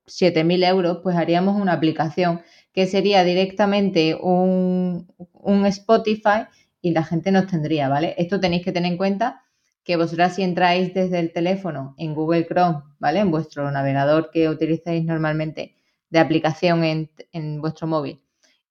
7.000 0.07 0.65
euros, 0.65 0.99
pues 1.03 1.17
haríamos 1.17 1.61
una 1.61 1.73
aplicación 1.73 2.43
que 2.73 2.87
sería 2.87 3.25
directamente 3.25 4.15
un, 4.15 5.13
un 5.33 5.67
Spotify 5.67 6.47
y 6.81 6.93
la 6.93 7.03
gente 7.03 7.33
nos 7.33 7.49
tendría, 7.49 7.89
¿vale? 7.89 8.15
Esto 8.17 8.39
tenéis 8.39 8.65
que 8.65 8.71
tener 8.71 8.93
en 8.93 8.99
cuenta 8.99 9.43
que 9.85 9.97
vosotras 9.97 10.37
si 10.37 10.43
entráis 10.43 10.95
desde 10.95 11.19
el 11.19 11.33
teléfono 11.33 11.95
en 11.99 12.15
Google 12.15 12.47
Chrome, 12.47 12.83
¿vale? 12.99 13.21
En 13.21 13.31
vuestro 13.31 13.71
navegador 13.71 14.31
que 14.33 14.49
utilizáis 14.49 15.05
normalmente 15.05 15.75
de 16.11 16.19
aplicación 16.19 16.85
en, 16.85 17.61
vuestro 17.61 17.87
móvil 17.87 18.23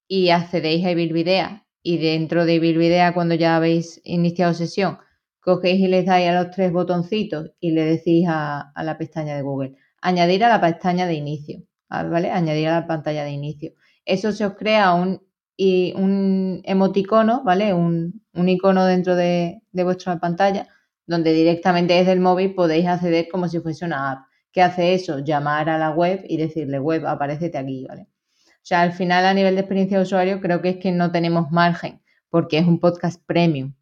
y 0.07 0.29
accedéis 0.29 0.85
a 0.85 0.91
Ibilvidea 0.91 1.65
y 1.83 1.97
dentro 1.97 2.45
de 2.45 2.55
Ibilvidea 2.55 3.13
cuando 3.13 3.35
ya 3.35 3.55
habéis 3.55 3.99
iniciado 4.03 4.53
sesión, 4.53 4.99
cogéis 5.41 5.81
y 5.81 5.87
les 5.87 6.05
dais 6.05 6.29
a 6.29 6.43
los 6.43 6.51
tres 6.51 6.71
botoncitos 6.71 7.51
y 7.59 7.71
le 7.71 7.83
decís 7.83 8.25
a, 8.29 8.71
la 8.75 8.97
pestaña 8.97 9.35
de 9.35 9.41
Google, 9.41 9.75
añadir 10.01 10.43
a 10.45 10.49
la 10.49 10.61
pestaña 10.61 11.07
de 11.07 11.15
inicio, 11.15 11.63
¿vale? 11.89 12.31
Añadir 12.31 12.67
a 12.69 12.81
la 12.81 12.87
pantalla 12.87 13.23
de 13.23 13.31
inicio. 13.31 13.73
Eso 14.05 14.31
se 14.31 14.45
os 14.45 14.55
crea 14.55 14.93
un, 14.93 15.21
y 15.57 15.93
un 15.95 16.61
emoticono, 16.63 17.43
¿vale? 17.43 17.73
Un, 17.73 18.21
icono 18.33 18.85
dentro 18.85 19.15
de, 19.15 19.61
de 19.71 19.83
vuestra 19.83 20.19
pantalla 20.19 20.67
donde 21.11 21.33
directamente 21.33 21.93
desde 21.93 22.13
el 22.13 22.21
móvil 22.21 22.55
podéis 22.55 22.87
acceder 22.87 23.27
como 23.29 23.49
si 23.49 23.59
fuese 23.59 23.83
una 23.83 24.11
app. 24.11 24.19
¿Qué 24.53 24.61
hace 24.61 24.93
eso? 24.93 25.19
Llamar 25.19 25.69
a 25.69 25.77
la 25.77 25.91
web 25.91 26.23
y 26.27 26.37
decirle, 26.37 26.79
web, 26.79 27.05
aparecete 27.05 27.57
aquí, 27.57 27.85
¿vale? 27.87 28.03
O 28.03 28.63
sea, 28.63 28.81
al 28.81 28.93
final 28.93 29.25
a 29.25 29.33
nivel 29.33 29.55
de 29.55 29.61
experiencia 29.61 29.97
de 29.97 30.03
usuario 30.03 30.39
creo 30.39 30.61
que 30.61 30.69
es 30.69 30.77
que 30.77 30.91
no 30.93 31.11
tenemos 31.11 31.51
margen 31.51 32.01
porque 32.29 32.59
es 32.59 32.65
un 32.65 32.79
podcast 32.79 33.21
premium. 33.25 33.73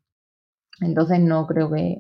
Entonces 0.82 1.20
no 1.20 1.46
creo 1.46 1.72
que, 1.72 2.00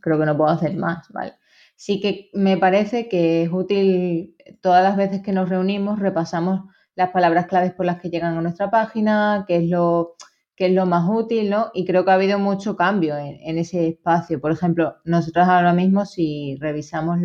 creo 0.00 0.18
que 0.18 0.26
no 0.26 0.36
puedo 0.36 0.50
hacer 0.50 0.76
más, 0.76 1.08
¿vale? 1.08 1.32
Sí 1.74 2.00
que 2.00 2.28
me 2.34 2.58
parece 2.58 3.08
que 3.08 3.44
es 3.44 3.50
útil 3.50 4.36
todas 4.60 4.82
las 4.82 4.96
veces 4.96 5.22
que 5.22 5.32
nos 5.32 5.48
reunimos, 5.48 6.00
repasamos 6.00 6.70
las 6.96 7.10
palabras 7.10 7.46
claves 7.46 7.72
por 7.72 7.86
las 7.86 8.00
que 8.00 8.10
llegan 8.10 8.36
a 8.36 8.42
nuestra 8.42 8.70
página, 8.70 9.44
qué 9.48 9.56
es 9.56 9.70
lo, 9.70 10.16
que 10.56 10.66
es 10.66 10.72
lo 10.72 10.86
más 10.86 11.08
útil, 11.08 11.50
¿no? 11.50 11.70
Y 11.74 11.84
creo 11.84 12.04
que 12.04 12.10
ha 12.10 12.14
habido 12.14 12.38
mucho 12.38 12.76
cambio 12.76 13.16
en, 13.18 13.58
ese 13.58 13.88
espacio. 13.88 14.40
Por 14.40 14.52
ejemplo, 14.52 14.96
nosotros 15.04 15.46
ahora 15.46 15.74
mismo, 15.74 16.06
si 16.06 16.56
revisamos 16.60 17.18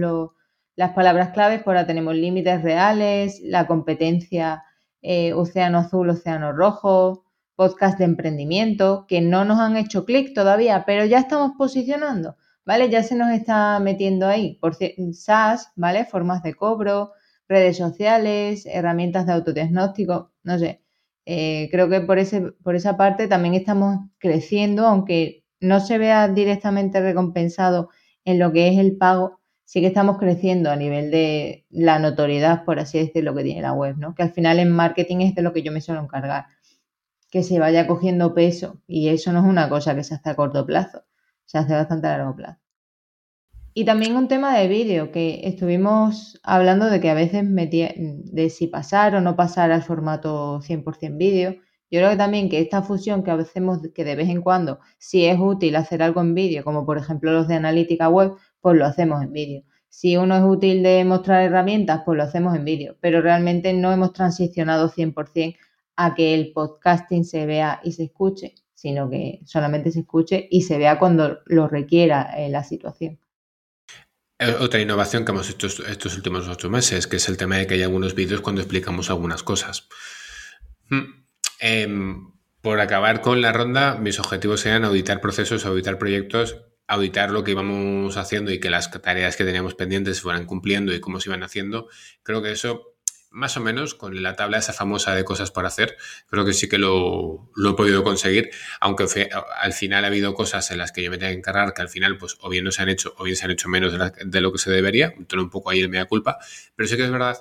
las 0.75 0.91
palabras 0.91 1.29
claves, 1.29 1.59
pues 1.63 1.67
ahora 1.75 1.87
tenemos 1.87 2.13
límites 2.15 2.61
reales, 2.61 3.39
la 3.43 3.67
competencia 3.67 4.63
eh, 5.01 5.33
océano 5.33 5.79
azul, 5.79 6.09
océano 6.09 6.51
rojo, 6.51 7.25
podcast 7.55 7.97
de 7.99 8.05
emprendimiento, 8.05 9.05
que 9.07 9.21
no 9.21 9.45
nos 9.45 9.59
han 9.59 9.77
hecho 9.77 10.05
clic 10.05 10.33
todavía, 10.35 10.83
pero 10.85 11.05
ya 11.05 11.19
estamos 11.19 11.53
posicionando, 11.57 12.35
¿vale? 12.65 12.89
Ya 12.89 13.03
se 13.03 13.15
nos 13.15 13.31
está 13.31 13.79
metiendo 13.79 14.27
ahí. 14.27 14.57
Por 14.59 14.75
SaaS, 15.13 15.71
¿vale? 15.75 16.05
Formas 16.05 16.43
de 16.43 16.53
cobro, 16.55 17.13
redes 17.47 17.77
sociales, 17.77 18.65
herramientas 18.65 19.25
de 19.25 19.33
autodiagnóstico, 19.33 20.33
no 20.43 20.59
sé 20.59 20.81
eh, 21.33 21.69
creo 21.71 21.87
que 21.87 22.01
por, 22.01 22.19
ese, 22.19 22.41
por 22.61 22.75
esa 22.75 22.97
parte 22.97 23.29
también 23.29 23.53
estamos 23.53 23.99
creciendo, 24.17 24.85
aunque 24.85 25.45
no 25.61 25.79
se 25.79 25.97
vea 25.97 26.27
directamente 26.27 26.99
recompensado 26.99 27.87
en 28.25 28.37
lo 28.37 28.51
que 28.51 28.67
es 28.67 28.77
el 28.77 28.97
pago, 28.97 29.39
sí 29.63 29.79
que 29.79 29.87
estamos 29.87 30.17
creciendo 30.17 30.69
a 30.71 30.75
nivel 30.75 31.09
de 31.09 31.65
la 31.69 31.99
notoriedad, 31.99 32.65
por 32.65 32.79
así 32.79 32.99
decirlo, 32.99 33.33
que 33.33 33.43
tiene 33.43 33.61
la 33.61 33.71
web, 33.71 33.95
¿no? 33.97 34.13
Que 34.13 34.23
al 34.23 34.33
final 34.33 34.59
en 34.59 34.71
marketing 34.71 35.21
es 35.21 35.33
de 35.33 35.41
lo 35.41 35.53
que 35.53 35.61
yo 35.63 35.71
me 35.71 35.79
suelo 35.79 36.01
encargar, 36.01 36.47
que 37.29 37.43
se 37.43 37.59
vaya 37.59 37.87
cogiendo 37.87 38.33
peso 38.33 38.81
y 38.85 39.07
eso 39.07 39.31
no 39.31 39.39
es 39.39 39.45
una 39.45 39.69
cosa 39.69 39.95
que 39.95 40.03
se 40.03 40.15
hace 40.15 40.31
a 40.31 40.35
corto 40.35 40.65
plazo, 40.65 41.05
se 41.45 41.57
hace 41.59 41.73
bastante 41.73 42.07
a 42.07 42.17
largo 42.17 42.35
plazo. 42.35 42.59
Y 43.73 43.85
también 43.85 44.17
un 44.17 44.27
tema 44.27 44.57
de 44.57 44.67
vídeo, 44.67 45.11
que 45.11 45.41
estuvimos 45.45 46.37
hablando 46.43 46.89
de 46.89 46.99
que 46.99 47.09
a 47.09 47.13
veces 47.13 47.45
metía, 47.45 47.93
de 47.95 48.49
si 48.49 48.67
pasar 48.67 49.15
o 49.15 49.21
no 49.21 49.37
pasar 49.37 49.71
al 49.71 49.81
formato 49.81 50.59
100% 50.61 51.17
vídeo. 51.17 51.55
Yo 51.89 51.99
creo 51.99 52.09
que 52.09 52.17
también 52.17 52.49
que 52.49 52.59
esta 52.59 52.81
fusión 52.81 53.23
que 53.23 53.31
hacemos, 53.31 53.79
que 53.95 54.03
de 54.03 54.15
vez 54.17 54.27
en 54.27 54.41
cuando, 54.41 54.79
si 54.97 55.25
es 55.25 55.39
útil 55.39 55.77
hacer 55.77 56.03
algo 56.03 56.19
en 56.19 56.35
vídeo, 56.35 56.65
como 56.65 56.85
por 56.85 56.97
ejemplo 56.97 57.31
los 57.31 57.47
de 57.47 57.55
analítica 57.55 58.09
web, 58.09 58.33
pues 58.59 58.77
lo 58.77 58.85
hacemos 58.85 59.23
en 59.23 59.31
vídeo. 59.31 59.63
Si 59.87 60.17
uno 60.17 60.35
es 60.35 60.43
útil 60.43 60.83
de 60.83 61.05
mostrar 61.05 61.43
herramientas, 61.43 62.01
pues 62.05 62.17
lo 62.17 62.23
hacemos 62.23 62.53
en 62.55 62.65
vídeo. 62.65 62.97
Pero 62.99 63.21
realmente 63.21 63.71
no 63.73 63.93
hemos 63.93 64.11
transicionado 64.11 64.89
100% 64.89 65.55
a 65.95 66.13
que 66.13 66.33
el 66.33 66.51
podcasting 66.51 67.23
se 67.23 67.45
vea 67.45 67.79
y 67.85 67.93
se 67.93 68.03
escuche, 68.03 68.55
sino 68.73 69.09
que 69.09 69.39
solamente 69.45 69.91
se 69.91 70.01
escuche 70.01 70.47
y 70.51 70.63
se 70.63 70.77
vea 70.77 70.99
cuando 70.99 71.39
lo 71.45 71.69
requiera 71.69 72.33
la 72.49 72.63
situación. 72.65 73.20
Otra 74.59 74.79
innovación 74.79 75.23
que 75.23 75.31
hemos 75.31 75.49
hecho 75.49 75.67
estos 75.67 76.15
últimos 76.15 76.47
ocho 76.47 76.69
meses, 76.69 77.05
que 77.05 77.17
es 77.17 77.29
el 77.29 77.37
tema 77.37 77.57
de 77.57 77.67
que 77.67 77.75
hay 77.75 77.83
algunos 77.83 78.15
vídeos 78.15 78.41
cuando 78.41 78.61
explicamos 78.61 79.11
algunas 79.11 79.43
cosas. 79.43 79.87
Hmm. 80.89 81.25
Em, 81.59 82.31
por 82.61 82.79
acabar 82.79 83.21
con 83.21 83.41
la 83.41 83.53
ronda, 83.53 83.95
mis 83.95 84.19
objetivos 84.19 84.61
serían 84.61 84.83
auditar 84.83 85.21
procesos, 85.21 85.65
auditar 85.65 85.99
proyectos, 85.99 86.57
auditar 86.87 87.29
lo 87.29 87.43
que 87.43 87.51
íbamos 87.51 88.17
haciendo 88.17 88.51
y 88.51 88.59
que 88.59 88.71
las 88.71 88.89
tareas 88.89 89.35
que 89.35 89.45
teníamos 89.45 89.75
pendientes 89.75 90.17
se 90.17 90.23
fueran 90.23 90.45
cumpliendo 90.45 90.93
y 90.93 90.99
cómo 90.99 91.19
se 91.19 91.29
iban 91.29 91.43
haciendo. 91.43 91.87
Creo 92.23 92.41
que 92.41 92.51
eso 92.51 92.90
más 93.31 93.55
o 93.55 93.61
menos 93.61 93.95
con 93.95 94.21
la 94.21 94.35
tabla 94.35 94.57
esa 94.57 94.73
famosa 94.73 95.15
de 95.15 95.23
cosas 95.23 95.51
por 95.51 95.65
hacer, 95.65 95.97
creo 96.27 96.45
que 96.45 96.53
sí 96.53 96.67
que 96.67 96.77
lo, 96.77 97.49
he 97.57 97.73
podido 97.73 98.03
conseguir, 98.03 98.51
aunque 98.81 99.05
al 99.61 99.73
final 99.73 100.03
ha 100.03 100.07
habido 100.07 100.33
cosas 100.33 100.69
en 100.71 100.77
las 100.77 100.91
que 100.91 101.01
yo 101.01 101.09
me 101.09 101.17
tengo 101.17 101.31
que 101.31 101.37
encargar 101.37 101.73
que 101.73 101.81
al 101.81 101.89
final 101.89 102.17
pues 102.17 102.37
o 102.41 102.49
bien 102.49 102.65
no 102.65 102.71
se 102.71 102.81
han 102.81 102.89
hecho 102.89 103.13
o 103.17 103.23
bien 103.23 103.35
se 103.35 103.45
han 103.45 103.51
hecho 103.51 103.69
menos 103.69 103.93
de, 103.93 104.41
lo 104.41 104.51
que 104.51 104.57
se 104.57 104.69
debería, 104.69 105.13
entonces 105.17 105.43
un 105.43 105.49
poco 105.49 105.69
ahí 105.69 105.79
el 105.79 105.89
mea 105.89 106.05
culpa, 106.05 106.37
pero 106.75 106.87
sí 106.87 106.97
que 106.97 107.05
es 107.05 107.11
verdad 107.11 107.37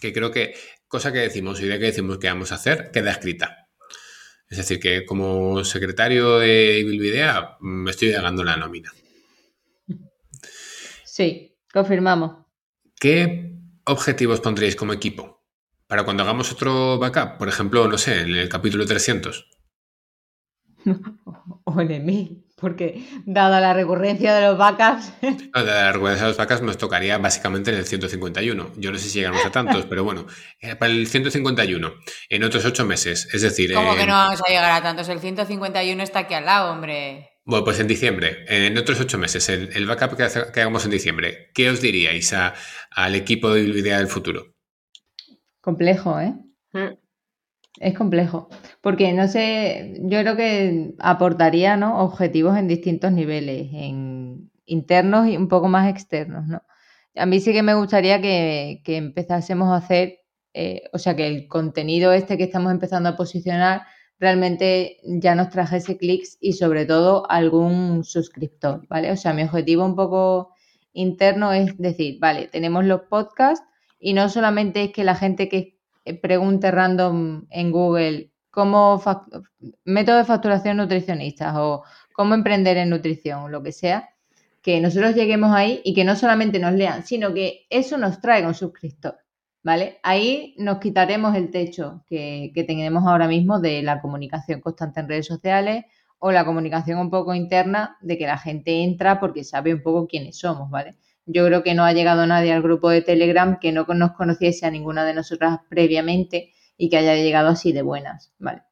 que 0.00 0.12
creo 0.12 0.30
que 0.30 0.54
cosa 0.86 1.12
que 1.12 1.18
decimos 1.18 1.60
y 1.60 1.66
de 1.66 1.78
que 1.78 1.86
decimos 1.86 2.18
que 2.18 2.28
vamos 2.28 2.52
a 2.52 2.56
hacer 2.56 2.90
queda 2.92 3.10
escrita. 3.10 3.68
Es 4.50 4.58
decir, 4.58 4.78
que 4.78 5.06
como 5.06 5.64
secretario 5.64 6.38
de 6.38 6.84
Bilvidea 6.86 7.56
me 7.60 7.90
estoy 7.90 8.08
llegando 8.08 8.44
la 8.44 8.56
nómina. 8.58 8.92
Sí, 11.04 11.56
confirmamos. 11.72 12.44
¿Qué 13.00 13.53
objetivos 13.84 14.40
pondríais 14.40 14.76
como 14.76 14.92
equipo? 14.92 15.44
Para 15.86 16.04
cuando 16.04 16.22
hagamos 16.22 16.50
otro 16.50 16.98
backup, 16.98 17.38
por 17.38 17.48
ejemplo, 17.48 17.86
no 17.88 17.98
sé, 17.98 18.22
en 18.22 18.34
el 18.34 18.48
capítulo 18.48 18.86
300. 18.86 19.48
o 21.64 21.80
en 21.80 21.90
el 21.90 22.02
1000, 22.02 22.44
porque 22.56 23.04
dada 23.26 23.60
la 23.60 23.74
recurrencia 23.74 24.34
de 24.34 24.46
los 24.46 24.56
backups. 24.56 25.12
dada 25.52 25.84
la 25.84 25.92
recurrencia 25.92 26.24
de 26.24 26.30
los 26.30 26.36
backups 26.38 26.62
nos 26.62 26.78
tocaría 26.78 27.18
básicamente 27.18 27.70
en 27.70 27.76
el 27.76 27.84
151. 27.84 28.72
Yo 28.76 28.92
no 28.92 28.98
sé 28.98 29.08
si 29.08 29.18
llegamos 29.18 29.44
a 29.44 29.50
tantos, 29.50 29.86
pero 29.88 30.04
bueno, 30.04 30.26
eh, 30.60 30.74
para 30.74 30.92
el 30.92 31.06
151, 31.06 31.92
en 32.28 32.44
otros 32.44 32.64
ocho 32.64 32.84
meses, 32.84 33.28
es 33.32 33.42
decir. 33.42 33.74
¿Cómo 33.74 33.94
que 33.94 34.06
no 34.06 34.14
vamos 34.14 34.40
a 34.40 34.50
llegar 34.50 34.72
a 34.72 34.82
tantos? 34.82 35.08
El 35.08 35.20
151 35.20 36.02
está 36.02 36.20
aquí 36.20 36.34
al 36.34 36.46
lado, 36.46 36.72
hombre. 36.72 37.33
Bueno, 37.46 37.64
pues 37.64 37.78
en 37.78 37.88
diciembre, 37.88 38.44
en 38.48 38.78
otros 38.78 38.98
ocho 39.00 39.18
meses, 39.18 39.48
el, 39.50 39.86
backup 39.86 40.16
que, 40.16 40.22
hagamos 40.60 40.86
en 40.86 40.90
diciembre, 40.90 41.50
¿qué 41.52 41.68
os 41.68 41.82
diríais 41.82 42.32
al 42.32 43.14
equipo 43.14 43.52
de 43.52 43.64
Idea 43.64 43.98
del 43.98 44.06
futuro? 44.06 44.54
Complejo, 45.60 46.18
¿eh? 46.20 46.34
Mm. 46.72 46.94
Es 47.80 47.94
complejo, 47.94 48.48
porque 48.80 49.12
no 49.12 49.28
sé, 49.28 49.96
yo 50.04 50.20
creo 50.20 50.36
que 50.36 50.94
aportaría 51.00 51.76
¿no? 51.76 52.02
objetivos 52.02 52.56
en 52.56 52.68
distintos 52.68 53.12
niveles, 53.12 53.68
en 53.72 54.50
internos 54.64 55.28
y 55.28 55.36
un 55.36 55.48
poco 55.48 55.68
más 55.68 55.90
externos, 55.90 56.46
¿no? 56.46 56.62
A 57.16 57.26
mí 57.26 57.40
sí 57.40 57.52
que 57.52 57.62
me 57.62 57.74
gustaría 57.74 58.20
que, 58.20 58.80
empezásemos 58.86 59.68
a 59.68 59.76
hacer, 59.76 60.20
eh, 60.54 60.82
o 60.92 60.98
sea, 60.98 61.14
que 61.14 61.26
el 61.26 61.46
contenido 61.46 62.12
este 62.12 62.38
que 62.38 62.44
estamos 62.44 62.72
empezando 62.72 63.08
a 63.10 63.16
posicionar 63.16 63.82
realmente 64.18 64.98
ya 65.04 65.34
nos 65.34 65.50
trajese 65.50 65.96
clics 65.96 66.38
y 66.40 66.54
sobre 66.54 66.86
todo 66.86 67.28
algún 67.30 68.04
suscriptor, 68.04 68.86
¿vale? 68.88 69.10
O 69.10 69.16
sea, 69.16 69.32
mi 69.32 69.42
objetivo 69.42 69.84
un 69.84 69.96
poco 69.96 70.54
interno 70.92 71.52
es 71.52 71.76
decir, 71.78 72.18
vale, 72.20 72.48
tenemos 72.48 72.84
los 72.84 73.02
podcasts 73.02 73.66
y 73.98 74.12
no 74.14 74.28
solamente 74.28 74.84
es 74.84 74.92
que 74.92 75.04
la 75.04 75.16
gente 75.16 75.48
que 75.48 75.78
pregunte 76.22 76.70
random 76.70 77.46
en 77.50 77.72
Google 77.72 78.30
cómo 78.50 79.02
método 79.84 80.18
de 80.18 80.24
facturación 80.24 80.76
nutricionista 80.76 81.60
o 81.64 81.82
cómo 82.12 82.34
emprender 82.34 82.76
en 82.76 82.90
nutrición, 82.90 83.50
lo 83.50 83.62
que 83.62 83.72
sea, 83.72 84.10
que 84.62 84.80
nosotros 84.80 85.14
lleguemos 85.14 85.52
ahí 85.52 85.82
y 85.84 85.92
que 85.92 86.04
no 86.04 86.14
solamente 86.16 86.58
nos 86.58 86.72
lean, 86.72 87.04
sino 87.04 87.34
que 87.34 87.66
eso 87.68 87.98
nos 87.98 88.20
traiga 88.20 88.48
un 88.48 88.54
suscriptor. 88.54 89.23
¿Vale? 89.64 89.98
Ahí 90.02 90.54
nos 90.58 90.78
quitaremos 90.78 91.34
el 91.34 91.50
techo 91.50 92.04
que, 92.06 92.52
tenemos 92.66 93.04
ahora 93.06 93.26
mismo 93.26 93.58
de 93.58 93.82
la 93.82 94.00
comunicación 94.00 94.60
constante 94.60 95.00
en 95.00 95.08
redes 95.08 95.26
sociales 95.26 95.86
o 96.18 96.30
la 96.30 96.44
comunicación 96.44 96.98
un 96.98 97.10
poco 97.10 97.34
interna 97.34 97.96
de 98.00 98.16
que 98.18 98.26
la 98.26 98.38
gente 98.38 98.84
entra 98.84 99.18
porque 99.18 99.42
sabe 99.42 99.74
un 99.74 99.82
poco 99.82 100.06
quiénes 100.06 100.38
somos, 100.38 100.70
¿vale? 100.70 100.96
Yo 101.26 101.46
creo 101.46 101.62
que 101.62 101.74
no 101.74 101.84
ha 101.84 101.92
llegado 101.92 102.26
nadie 102.26 102.52
al 102.52 102.62
grupo 102.62 102.90
de 102.90 103.00
Telegram 103.00 103.58
que 103.58 103.72
no 103.72 103.86
nos 103.88 104.12
conociese 104.12 104.66
a 104.66 104.70
ninguna 104.70 105.04
de 105.06 105.14
nosotras 105.14 105.60
previamente 105.70 106.52
y 106.76 106.90
que 106.90 106.98
haya 106.98 107.14
llegado 107.14 107.48
así 107.48 107.72
de 107.72 107.82
buenas, 107.82 108.34
¿vale? 108.38 108.62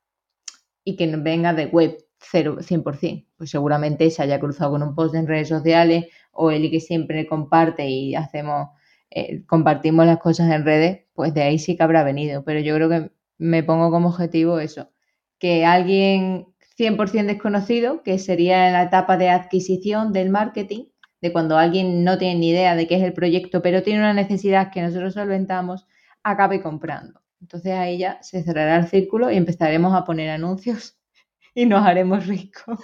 Y 0.84 0.96
que 0.96 1.06
venga 1.16 1.54
de 1.54 1.66
web 1.66 1.96
0, 2.18 2.58
100%. 2.60 3.26
Pues 3.36 3.50
seguramente 3.50 4.10
se 4.10 4.22
haya 4.22 4.38
cruzado 4.38 4.72
con 4.72 4.82
un 4.82 4.94
post 4.94 5.14
en 5.14 5.26
redes 5.26 5.48
sociales 5.48 6.06
o 6.32 6.50
el 6.50 6.70
que 6.70 6.80
siempre 6.80 7.26
comparte 7.26 7.88
y 7.88 8.14
hacemos 8.14 8.68
eh, 9.14 9.44
compartimos 9.46 10.06
las 10.06 10.18
cosas 10.18 10.50
en 10.50 10.64
redes, 10.64 11.04
pues 11.14 11.34
de 11.34 11.42
ahí 11.42 11.58
sí 11.58 11.76
que 11.76 11.82
habrá 11.82 12.04
venido. 12.04 12.44
Pero 12.44 12.60
yo 12.60 12.74
creo 12.74 12.88
que 12.88 13.10
me 13.38 13.62
pongo 13.62 13.90
como 13.90 14.08
objetivo 14.08 14.58
eso, 14.58 14.90
que 15.38 15.64
alguien 15.66 16.46
100% 16.78 17.26
desconocido, 17.26 18.02
que 18.02 18.18
sería 18.18 18.70
la 18.70 18.84
etapa 18.84 19.16
de 19.16 19.28
adquisición 19.28 20.12
del 20.12 20.30
marketing, 20.30 20.86
de 21.20 21.32
cuando 21.32 21.58
alguien 21.58 22.04
no 22.04 22.18
tiene 22.18 22.40
ni 22.40 22.50
idea 22.50 22.74
de 22.74 22.86
qué 22.86 22.96
es 22.96 23.02
el 23.02 23.12
proyecto, 23.12 23.62
pero 23.62 23.82
tiene 23.82 24.00
una 24.00 24.14
necesidad 24.14 24.70
que 24.72 24.82
nosotros 24.82 25.14
solventamos, 25.14 25.86
acabe 26.22 26.62
comprando. 26.62 27.20
Entonces 27.40 27.72
ahí 27.72 27.98
ya 27.98 28.22
se 28.22 28.42
cerrará 28.42 28.76
el 28.78 28.88
círculo 28.88 29.30
y 29.30 29.36
empezaremos 29.36 29.94
a 29.94 30.04
poner 30.04 30.30
anuncios 30.30 30.98
y 31.54 31.66
nos 31.66 31.84
haremos 31.84 32.26
ricos. 32.26 32.78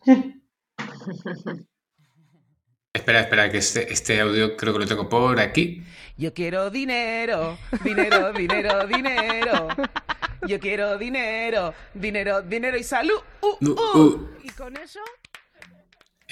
Espera, 2.92 3.20
espera, 3.20 3.50
que 3.50 3.58
este, 3.58 3.92
este 3.92 4.20
audio 4.20 4.56
creo 4.56 4.72
que 4.72 4.80
lo 4.80 4.86
tengo 4.86 5.08
por 5.08 5.38
aquí. 5.38 5.84
Yo 6.16 6.34
quiero 6.34 6.70
dinero, 6.70 7.56
dinero, 7.84 8.32
dinero, 8.32 8.86
dinero. 8.86 9.68
Yo 10.48 10.58
quiero 10.58 10.98
dinero, 10.98 11.72
dinero, 11.94 12.42
dinero 12.42 12.76
y 12.76 12.82
salud. 12.82 13.20
Uh, 13.42 13.64
uh. 13.64 13.98
Uh. 13.98 14.28
Y 14.42 14.50
con 14.50 14.76
eso 14.76 15.00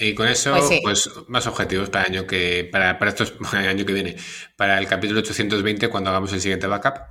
y 0.01 0.15
con 0.15 0.27
eso, 0.29 0.55
pues, 0.55 0.79
pues, 0.81 1.09
más 1.27 1.45
objetivos 1.45 1.89
para 1.89 2.05
el 2.05 2.13
año 2.13 2.27
que, 2.27 2.67
para, 2.71 2.97
para 2.97 3.09
estos 3.09 3.33
año 3.53 3.85
que 3.85 3.93
viene, 3.93 4.15
para 4.55 4.77
el 4.79 4.87
capítulo 4.87 5.19
820, 5.19 5.89
cuando 5.89 6.09
hagamos 6.09 6.31
el 6.31 6.39
siguiente 6.39 6.67
backup. 6.67 7.07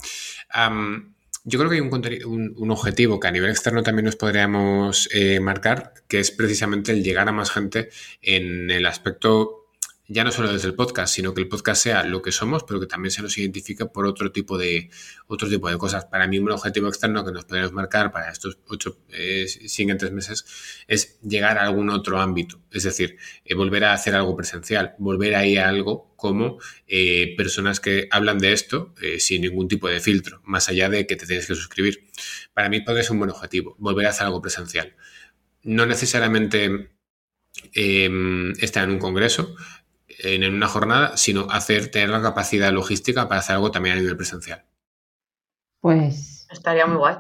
Yo 1.45 1.59
creo 1.59 1.71
que 1.71 1.77
hay 1.77 2.25
un, 2.25 2.71
objetivo 2.71 3.21
que 3.21 3.29
a 3.29 3.31
nivel 3.31 3.51
externo 3.51 3.83
también 3.83 4.07
nos 4.07 4.17
podríamos 4.17 5.09
eh, 5.13 5.41
marcar, 5.41 5.95
que 6.09 6.21
es 6.21 6.31
precisamente 6.31 6.93
el 6.93 7.03
llegar 7.03 7.29
a 7.29 7.33
más 7.33 7.51
gente 7.51 7.91
en 8.23 8.71
el 8.71 8.87
aspecto 8.87 9.68
ya 10.11 10.25
no 10.25 10.33
solo 10.33 10.51
desde 10.51 10.69
el 10.69 10.75
podcast, 10.75 11.15
sino 11.15 11.35
que 11.35 11.43
el 11.43 11.49
podcast 11.49 11.83
sea 11.83 12.03
lo 12.03 12.23
que 12.23 12.33
somos, 12.33 12.65
pero 12.65 12.81
que 12.81 12.87
también 12.87 13.11
se 13.13 13.21
nos 13.21 13.37
identifique 13.37 13.85
por 13.85 14.07
otro 14.07 14.33
tipo 14.33 14.57
de, 14.57 14.89
otro 15.27 15.51
tipo 15.51 15.69
de 15.69 15.77
cosas. 15.77 16.07
Para 16.07 16.27
mí, 16.27 16.39
un 16.39 16.51
objetivo 16.51 16.89
externo 16.89 17.27
que 17.27 17.31
nos 17.31 17.45
podemos 17.45 17.73
marcar 17.73 18.11
para 18.11 18.31
estos 18.31 18.59
ocho 18.69 18.99
eh, 19.11 19.47
siguientes 19.47 20.11
meses 20.11 20.47
es 20.89 21.21
llegar 21.21 21.59
a 21.59 21.65
algún 21.65 21.91
otro 21.91 22.21
ámbito. 22.21 22.59
Es 22.73 22.85
decir, 22.85 23.19
eh, 23.45 23.55
volver 23.55 23.85
a 23.85 23.93
hacer 23.93 24.15
algo 24.15 24.35
presencial, 24.35 24.95
volver 24.99 25.35
a 25.35 25.45
ir 25.47 25.61
a 25.61 25.69
algo 25.69 26.15
como 26.17 26.59
eh, 26.87 27.35
personas 27.37 27.79
que 27.79 28.09
hablan 28.11 28.39
de 28.39 28.53
esto 28.53 28.95
sin 29.19 29.43
ningún 29.43 29.69
tipo 29.69 29.89
de 29.89 30.01
filtro, 30.01 30.41
más 30.45 30.69
allá 30.69 30.89
de 30.89 31.07
que 31.07 31.17
te 31.17 31.27
tienes 31.27 31.47
que 31.47 31.55
suscribir. 31.55 32.09
Para 32.55 32.71
mí 32.71 32.81
podría 32.81 33.03
ser 33.03 33.13
un 33.13 33.19
buen 33.19 33.31
objetivo, 33.31 33.77
volver 33.79 34.07
a 34.07 34.11
hacer 34.11 34.27
algo 34.27 34.41
presencial. 34.41 34.97
No 35.63 35.87
necesariamente 35.87 36.91
estar 37.73 38.85
en 38.85 38.91
un 38.91 38.99
congreso, 38.99 39.55
en 40.19 40.53
una 40.53 40.67
jornada, 40.67 41.17
sino 41.17 41.47
hacer, 41.51 41.91
tener 41.91 42.09
la 42.09 42.23
capacidad 42.23 42.73
logística 42.73 43.29
para 43.29 43.41
hacer 43.41 43.57
algo 43.57 43.71
también 43.71 43.97
a 43.97 44.01
nivel 44.01 44.17
presencial. 44.17 44.65
Pues. 45.81 46.47
Estaría 46.51 46.87
muy 46.87 46.97
guay. 46.97 47.17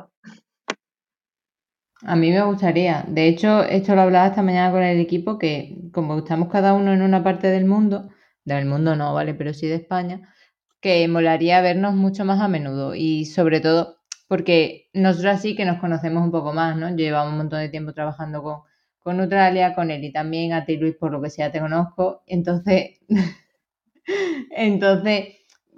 A 2.02 2.16
mí 2.16 2.30
me 2.30 2.42
gustaría. 2.42 3.04
De 3.08 3.28
hecho, 3.28 3.62
esto 3.64 3.94
lo 3.94 4.02
hablaba 4.02 4.28
esta 4.28 4.42
mañana 4.42 4.70
con 4.70 4.82
el 4.82 5.00
equipo, 5.00 5.38
que 5.38 5.76
como 5.92 6.18
estamos 6.18 6.48
cada 6.48 6.72
uno 6.74 6.92
en 6.92 7.02
una 7.02 7.22
parte 7.24 7.48
del 7.48 7.64
mundo, 7.64 8.08
del 8.44 8.66
mundo 8.66 8.96
no, 8.96 9.14
¿vale? 9.14 9.34
Pero 9.34 9.52
sí 9.52 9.66
de 9.66 9.76
España, 9.76 10.32
que 10.80 11.06
molaría 11.08 11.60
vernos 11.60 11.94
mucho 11.94 12.24
más 12.24 12.40
a 12.40 12.48
menudo. 12.48 12.94
Y 12.94 13.26
sobre 13.26 13.60
todo, 13.60 13.98
porque 14.28 14.88
nosotros 14.92 15.40
sí 15.40 15.56
que 15.56 15.64
nos 15.64 15.80
conocemos 15.80 16.22
un 16.22 16.30
poco 16.30 16.52
más, 16.52 16.76
¿no? 16.76 16.94
Llevamos 16.94 17.32
un 17.32 17.38
montón 17.38 17.60
de 17.60 17.68
tiempo 17.68 17.92
trabajando 17.92 18.42
con, 18.42 18.62
con 19.00 19.16
Neutralia, 19.16 19.74
con 19.74 19.90
él 19.90 20.04
y 20.04 20.12
también 20.12 20.52
a 20.52 20.64
ti 20.64 20.76
Luis, 20.76 20.94
por 20.96 21.12
lo 21.12 21.22
que 21.22 21.30
sea 21.30 21.50
te 21.52 21.60
conozco. 21.60 22.22
Entonces, 22.26 23.00
entonces, 24.50 25.28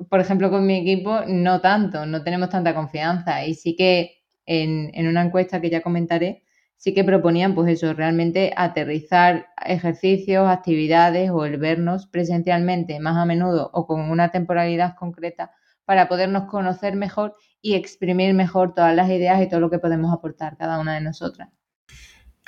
por 0.08 0.20
ejemplo, 0.20 0.50
con 0.50 0.66
mi 0.66 0.78
equipo 0.78 1.20
no 1.26 1.60
tanto, 1.60 2.06
no 2.06 2.22
tenemos 2.22 2.48
tanta 2.50 2.74
confianza. 2.74 3.44
Y 3.44 3.54
sí 3.54 3.76
que 3.76 4.22
en, 4.46 4.90
en 4.94 5.06
una 5.08 5.22
encuesta 5.22 5.60
que 5.60 5.70
ya 5.70 5.82
comentaré, 5.82 6.42
sí 6.76 6.94
que 6.94 7.04
proponían, 7.04 7.54
pues 7.54 7.70
eso, 7.70 7.92
realmente 7.94 8.52
aterrizar 8.56 9.48
ejercicios, 9.64 10.48
actividades 10.48 11.30
o 11.30 11.44
el 11.44 11.58
vernos 11.58 12.06
presencialmente 12.06 13.00
más 13.00 13.16
a 13.16 13.26
menudo 13.26 13.70
o 13.74 13.86
con 13.86 14.00
una 14.10 14.30
temporalidad 14.30 14.96
concreta 14.96 15.52
para 15.84 16.08
podernos 16.08 16.44
conocer 16.44 16.96
mejor 16.96 17.34
y 17.60 17.74
exprimir 17.74 18.32
mejor 18.34 18.74
todas 18.74 18.94
las 18.96 19.10
ideas 19.10 19.42
y 19.42 19.48
todo 19.48 19.60
lo 19.60 19.70
que 19.70 19.78
podemos 19.78 20.12
aportar 20.12 20.56
cada 20.56 20.78
una 20.78 20.94
de 20.94 21.02
nosotras 21.02 21.50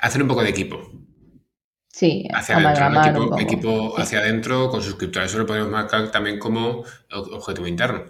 hacer 0.03 0.21
un 0.21 0.27
poco 0.27 0.43
de 0.43 0.49
equipo. 0.49 0.91
Sí, 1.87 2.27
hacia 2.33 2.57
adentro, 2.57 3.37
equipo, 3.39 3.97
hacia 3.97 4.19
adentro 4.19 4.69
con 4.69 4.81
suscriptores. 4.81 5.29
Eso 5.29 5.39
lo 5.39 5.45
podemos 5.45 5.69
marcar 5.69 6.11
también 6.11 6.39
como 6.39 6.83
objetivo 7.11 7.67
interno. 7.67 8.03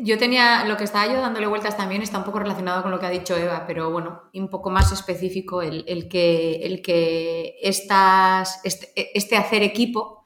Yo 0.00 0.18
tenía, 0.18 0.64
lo 0.64 0.76
que 0.76 0.84
estaba 0.84 1.06
yo 1.06 1.20
dándole 1.20 1.46
vueltas 1.46 1.76
también 1.76 2.02
está 2.02 2.18
un 2.18 2.24
poco 2.24 2.40
relacionado 2.40 2.82
con 2.82 2.90
lo 2.90 2.98
que 2.98 3.06
ha 3.06 3.10
dicho 3.10 3.36
Eva, 3.36 3.64
pero 3.66 3.90
bueno, 3.90 4.22
un 4.34 4.48
poco 4.48 4.70
más 4.70 4.90
específico 4.90 5.62
el, 5.62 6.08
que, 6.08 6.56
el 6.62 6.82
que 6.82 7.56
estas, 7.62 8.60
este, 8.64 8.92
este 9.16 9.36
hacer 9.36 9.62
equipo 9.62 10.24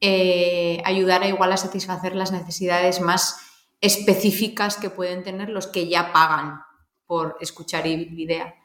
eh, 0.00 0.82
ayudara 0.84 1.28
igual 1.28 1.52
a 1.52 1.58
satisfacer 1.58 2.16
las 2.16 2.32
necesidades 2.32 3.00
más 3.00 3.38
específicas 3.80 4.76
que 4.76 4.90
pueden 4.90 5.22
tener 5.22 5.50
los 5.50 5.66
que 5.66 5.88
ya 5.88 6.12
pagan 6.12 6.62
por 7.06 7.36
escuchar 7.40 7.86
idea 7.86 8.59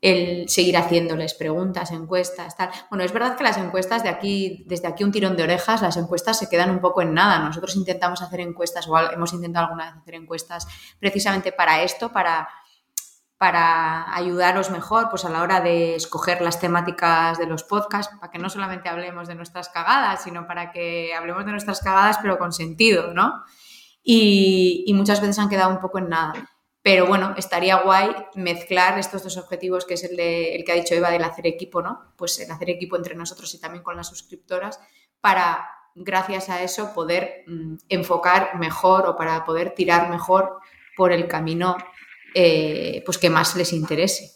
el 0.00 0.48
seguir 0.48 0.76
haciéndoles 0.76 1.34
preguntas, 1.34 1.90
encuestas, 1.90 2.56
tal. 2.56 2.70
Bueno, 2.88 3.04
es 3.04 3.12
verdad 3.12 3.36
que 3.36 3.42
las 3.42 3.56
encuestas 3.56 4.02
de 4.04 4.08
aquí, 4.08 4.64
desde 4.68 4.86
aquí 4.86 5.02
un 5.02 5.10
tirón 5.10 5.36
de 5.36 5.42
orejas, 5.42 5.82
las 5.82 5.96
encuestas 5.96 6.38
se 6.38 6.48
quedan 6.48 6.70
un 6.70 6.80
poco 6.80 7.02
en 7.02 7.14
nada. 7.14 7.40
Nosotros 7.40 7.74
intentamos 7.74 8.22
hacer 8.22 8.40
encuestas, 8.40 8.86
o 8.88 8.96
hemos 8.96 9.32
intentado 9.32 9.66
alguna 9.66 9.86
vez 9.86 9.94
hacer 10.00 10.14
encuestas 10.14 10.66
precisamente 11.00 11.50
para 11.50 11.82
esto, 11.82 12.12
para, 12.12 12.48
para 13.38 14.14
ayudaros 14.14 14.70
mejor 14.70 15.08
pues 15.10 15.24
a 15.24 15.30
la 15.30 15.42
hora 15.42 15.60
de 15.60 15.96
escoger 15.96 16.42
las 16.42 16.60
temáticas 16.60 17.36
de 17.36 17.46
los 17.46 17.64
podcasts, 17.64 18.14
para 18.20 18.30
que 18.30 18.38
no 18.38 18.50
solamente 18.50 18.88
hablemos 18.88 19.26
de 19.26 19.34
nuestras 19.34 19.68
cagadas, 19.68 20.22
sino 20.22 20.46
para 20.46 20.70
que 20.70 21.12
hablemos 21.12 21.44
de 21.44 21.50
nuestras 21.50 21.80
cagadas 21.80 22.18
pero 22.22 22.38
con 22.38 22.52
sentido, 22.52 23.12
¿no? 23.14 23.42
Y, 24.04 24.84
y 24.86 24.94
muchas 24.94 25.20
veces 25.20 25.40
han 25.40 25.48
quedado 25.48 25.70
un 25.70 25.80
poco 25.80 25.98
en 25.98 26.08
nada. 26.08 26.34
Pero 26.88 27.06
bueno, 27.06 27.34
estaría 27.36 27.82
guay 27.82 28.08
mezclar 28.34 28.98
estos 28.98 29.22
dos 29.22 29.36
objetivos, 29.36 29.84
que 29.84 29.92
es 29.92 30.04
el, 30.04 30.16
de, 30.16 30.56
el 30.56 30.64
que 30.64 30.72
ha 30.72 30.74
dicho 30.74 30.94
Eva 30.94 31.10
del 31.10 31.22
hacer 31.22 31.46
equipo, 31.46 31.82
¿no? 31.82 32.14
Pues 32.16 32.40
el 32.40 32.50
hacer 32.50 32.70
equipo 32.70 32.96
entre 32.96 33.14
nosotros 33.14 33.52
y 33.52 33.60
también 33.60 33.84
con 33.84 33.94
las 33.94 34.08
suscriptoras, 34.08 34.80
para, 35.20 35.68
gracias 35.94 36.48
a 36.48 36.62
eso, 36.62 36.94
poder 36.94 37.44
mm, 37.46 37.74
enfocar 37.90 38.58
mejor 38.58 39.06
o 39.06 39.16
para 39.16 39.44
poder 39.44 39.74
tirar 39.74 40.08
mejor 40.08 40.60
por 40.96 41.12
el 41.12 41.28
camino 41.28 41.76
eh, 42.34 43.02
pues 43.04 43.18
que 43.18 43.28
más 43.28 43.54
les 43.54 43.74
interese. 43.74 44.30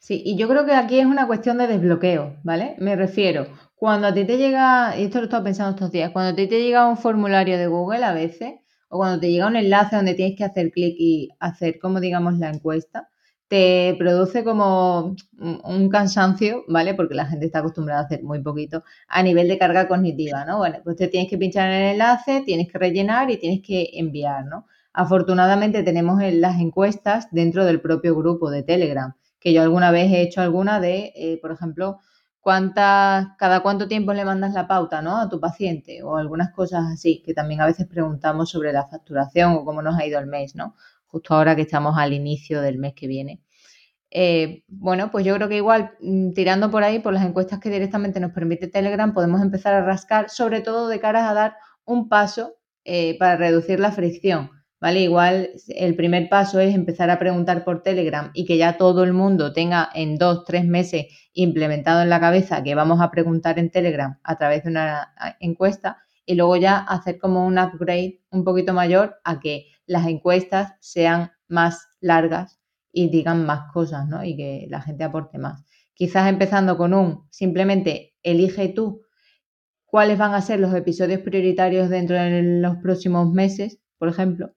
Sí, 0.00 0.20
y 0.26 0.36
yo 0.36 0.48
creo 0.48 0.66
que 0.66 0.74
aquí 0.74 0.98
es 0.98 1.06
una 1.06 1.28
cuestión 1.28 1.58
de 1.58 1.68
desbloqueo, 1.68 2.40
¿vale? 2.42 2.74
Me 2.78 2.96
refiero, 2.96 3.46
cuando 3.76 4.08
a 4.08 4.12
ti 4.12 4.24
te 4.24 4.36
llega, 4.36 4.98
y 4.98 5.04
esto 5.04 5.18
lo 5.18 5.22
he 5.22 5.26
estado 5.26 5.44
pensando 5.44 5.76
estos 5.76 5.92
días, 5.92 6.10
cuando 6.10 6.32
a 6.32 6.34
ti 6.34 6.48
te 6.48 6.60
llega 6.60 6.88
un 6.88 6.96
formulario 6.96 7.56
de 7.56 7.68
Google 7.68 8.04
a 8.04 8.12
veces, 8.12 8.54
o 8.90 8.98
cuando 8.98 9.20
te 9.20 9.30
llega 9.30 9.46
un 9.46 9.56
enlace 9.56 9.96
donde 9.96 10.14
tienes 10.14 10.36
que 10.36 10.44
hacer 10.44 10.70
clic 10.70 10.94
y 10.98 11.30
hacer 11.40 11.78
como 11.78 12.00
digamos 12.00 12.38
la 12.38 12.50
encuesta, 12.50 13.08
te 13.48 13.96
produce 13.98 14.44
como 14.44 15.16
un 15.38 15.88
cansancio, 15.88 16.64
¿vale? 16.68 16.94
Porque 16.94 17.16
la 17.16 17.26
gente 17.26 17.46
está 17.46 17.58
acostumbrada 17.60 18.02
a 18.02 18.04
hacer 18.04 18.22
muy 18.22 18.40
poquito 18.42 18.84
a 19.08 19.22
nivel 19.24 19.48
de 19.48 19.58
carga 19.58 19.88
cognitiva, 19.88 20.44
¿no? 20.44 20.58
Bueno, 20.58 20.78
pues 20.84 20.96
te 20.96 21.08
tienes 21.08 21.28
que 21.28 21.38
pinchar 21.38 21.68
en 21.70 21.82
el 21.82 21.92
enlace, 21.94 22.42
tienes 22.46 22.70
que 22.70 22.78
rellenar 22.78 23.28
y 23.30 23.38
tienes 23.38 23.60
que 23.62 23.90
enviar, 23.94 24.44
¿no? 24.46 24.66
Afortunadamente 24.92 25.82
tenemos 25.82 26.22
las 26.34 26.60
encuestas 26.60 27.28
dentro 27.32 27.64
del 27.64 27.80
propio 27.80 28.14
grupo 28.14 28.50
de 28.50 28.62
Telegram, 28.62 29.14
que 29.40 29.52
yo 29.52 29.62
alguna 29.62 29.90
vez 29.90 30.12
he 30.12 30.22
hecho 30.22 30.40
alguna 30.40 30.78
de, 30.78 31.12
eh, 31.16 31.38
por 31.42 31.50
ejemplo, 31.50 31.98
cuántas, 32.40 33.28
cada 33.38 33.60
cuánto 33.60 33.88
tiempo 33.88 34.12
le 34.12 34.24
mandas 34.24 34.54
la 34.54 34.66
pauta 34.66 35.02
¿no? 35.02 35.18
a 35.18 35.28
tu 35.28 35.40
paciente 35.40 36.02
o 36.02 36.16
algunas 36.16 36.50
cosas 36.52 36.84
así, 36.92 37.22
que 37.24 37.34
también 37.34 37.60
a 37.60 37.66
veces 37.66 37.86
preguntamos 37.86 38.50
sobre 38.50 38.72
la 38.72 38.86
facturación 38.86 39.52
o 39.52 39.64
cómo 39.64 39.82
nos 39.82 39.98
ha 39.98 40.06
ido 40.06 40.18
el 40.18 40.26
mes, 40.26 40.54
¿no? 40.54 40.74
Justo 41.06 41.34
ahora 41.34 41.56
que 41.56 41.62
estamos 41.62 41.96
al 41.98 42.12
inicio 42.12 42.62
del 42.62 42.78
mes 42.78 42.94
que 42.94 43.06
viene. 43.06 43.40
Eh, 44.10 44.64
bueno, 44.68 45.10
pues 45.10 45.24
yo 45.24 45.34
creo 45.36 45.48
que 45.48 45.56
igual 45.56 45.92
mm, 46.00 46.32
tirando 46.32 46.70
por 46.70 46.82
ahí, 46.82 46.98
por 46.98 47.12
las 47.12 47.24
encuestas 47.24 47.60
que 47.60 47.70
directamente 47.70 48.20
nos 48.20 48.32
permite 48.32 48.68
Telegram, 48.68 49.12
podemos 49.14 49.40
empezar 49.40 49.74
a 49.74 49.84
rascar, 49.84 50.30
sobre 50.30 50.60
todo 50.60 50.88
de 50.88 51.00
cara 51.00 51.28
a 51.30 51.34
dar 51.34 51.56
un 51.84 52.08
paso 52.08 52.56
eh, 52.84 53.16
para 53.18 53.36
reducir 53.36 53.80
la 53.80 53.92
fricción. 53.92 54.50
¿Vale? 54.80 55.02
Igual 55.02 55.50
el 55.68 55.94
primer 55.94 56.28
paso 56.28 56.58
es 56.58 56.74
empezar 56.74 57.10
a 57.10 57.18
preguntar 57.18 57.64
por 57.64 57.82
Telegram 57.82 58.30
y 58.34 58.46
que 58.46 58.56
ya 58.56 58.78
todo 58.78 59.04
el 59.04 59.12
mundo 59.12 59.52
tenga 59.52 59.88
en 59.94 60.16
dos, 60.16 60.44
tres 60.44 60.64
meses 60.64 61.06
implementado 61.32 62.02
en 62.02 62.08
la 62.08 62.20
cabeza 62.20 62.62
que 62.62 62.74
vamos 62.74 63.00
a 63.00 63.10
preguntar 63.10 63.58
en 63.58 63.70
Telegram 63.70 64.18
a 64.22 64.36
través 64.38 64.64
de 64.64 64.70
una 64.70 65.14
encuesta 65.40 65.98
y 66.24 66.34
luego 66.34 66.56
ya 66.56 66.78
hacer 66.78 67.18
como 67.18 67.46
un 67.46 67.58
upgrade 67.58 68.20
un 68.30 68.44
poquito 68.44 68.72
mayor 68.72 69.16
a 69.24 69.40
que 69.40 69.66
las 69.86 70.06
encuestas 70.06 70.74
sean 70.80 71.32
más 71.48 71.88
largas 72.00 72.60
y 72.92 73.10
digan 73.10 73.44
más 73.46 73.72
cosas, 73.72 74.08
¿no? 74.08 74.24
Y 74.24 74.36
que 74.36 74.66
la 74.68 74.80
gente 74.80 75.04
aporte 75.04 75.38
más. 75.38 75.64
Quizás 75.94 76.28
empezando 76.28 76.76
con 76.76 76.94
un 76.94 77.26
simplemente 77.30 78.14
elige 78.22 78.68
tú 78.68 79.02
cuáles 79.84 80.18
van 80.18 80.34
a 80.34 80.40
ser 80.40 80.60
los 80.60 80.72
episodios 80.74 81.20
prioritarios 81.20 81.90
dentro 81.90 82.16
de 82.16 82.42
los 82.42 82.76
próximos 82.76 83.30
meses, 83.32 83.80
por 83.98 84.08
ejemplo, 84.08 84.54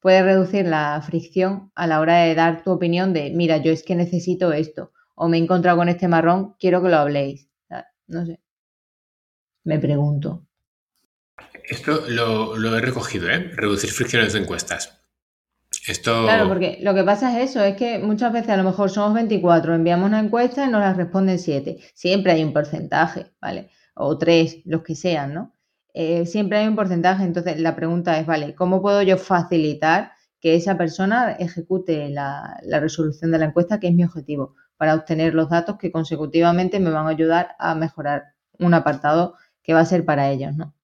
puede 0.00 0.22
reducir 0.22 0.66
la 0.66 1.00
fricción 1.04 1.70
a 1.74 1.86
la 1.86 2.00
hora 2.00 2.18
de 2.18 2.34
dar 2.34 2.62
tu 2.62 2.70
opinión 2.70 3.12
de, 3.12 3.30
mira, 3.30 3.58
yo 3.58 3.72
es 3.72 3.82
que 3.82 3.94
necesito 3.94 4.52
esto, 4.52 4.92
o 5.14 5.28
me 5.28 5.38
he 5.38 5.40
encontrado 5.40 5.78
con 5.78 5.88
este 5.88 6.08
marrón, 6.08 6.54
quiero 6.58 6.82
que 6.82 6.88
lo 6.88 6.96
habléis. 6.96 7.48
No 8.06 8.24
sé. 8.24 8.40
Me 9.64 9.78
pregunto. 9.78 10.46
Esto 11.64 12.02
lo, 12.08 12.76
he 12.76 12.80
recogido, 12.80 13.28
¿eh? 13.28 13.50
Reducir 13.54 13.90
fricciones 13.90 14.32
de 14.32 14.40
encuestas. 14.40 15.00
Esto... 15.88 16.22
Claro, 16.24 16.48
porque 16.48 16.78
lo 16.82 16.94
que 16.94 17.02
pasa 17.02 17.40
es 17.40 17.50
eso, 17.50 17.64
es 17.64 17.76
que 17.76 17.98
muchas 17.98 18.32
veces 18.32 18.50
a 18.50 18.56
lo 18.56 18.64
mejor 18.64 18.90
somos 18.90 19.14
24, 19.14 19.74
enviamos 19.74 20.06
una 20.06 20.20
encuesta 20.20 20.64
y 20.64 20.70
nos 20.70 20.80
la 20.80 20.94
responden 20.94 21.38
7. 21.38 21.78
Siempre 21.94 22.32
hay 22.32 22.44
un 22.44 22.52
porcentaje, 22.52 23.32
¿vale? 23.40 23.70
O 23.94 24.16
3, 24.16 24.62
los 24.66 24.82
que 24.82 24.94
sean, 24.94 25.34
¿no? 25.34 25.55
Eh, 25.98 26.26
siempre 26.26 26.58
hay 26.58 26.68
un 26.68 26.76
porcentaje. 26.76 27.24
Entonces, 27.24 27.58
la 27.58 27.74
pregunta 27.74 28.20
es, 28.20 28.26
vale, 28.26 28.54
¿cómo 28.54 28.82
puedo 28.82 29.00
yo 29.00 29.16
facilitar 29.16 30.12
que 30.40 30.54
esa 30.54 30.76
persona 30.76 31.32
ejecute 31.32 32.10
la, 32.10 32.60
resolución 32.80 33.32
de 33.32 33.38
la 33.38 33.46
encuesta, 33.46 33.80
que 33.80 33.88
es 33.88 33.94
mi 33.94 34.04
objetivo, 34.04 34.54
para 34.76 34.94
obtener 34.94 35.32
los 35.34 35.48
datos 35.48 35.78
que 35.78 35.90
consecutivamente 35.90 36.80
me 36.80 36.90
van 36.90 37.06
a 37.06 37.10
ayudar 37.10 37.56
a 37.58 37.74
mejorar 37.74 38.24
un 38.58 38.74
apartado 38.74 39.36
que 39.62 39.72
va 39.72 39.80
a 39.80 39.86
ser 39.86 40.04
para 40.04 40.30
ellos, 40.30 40.54
¿no? 40.54 40.74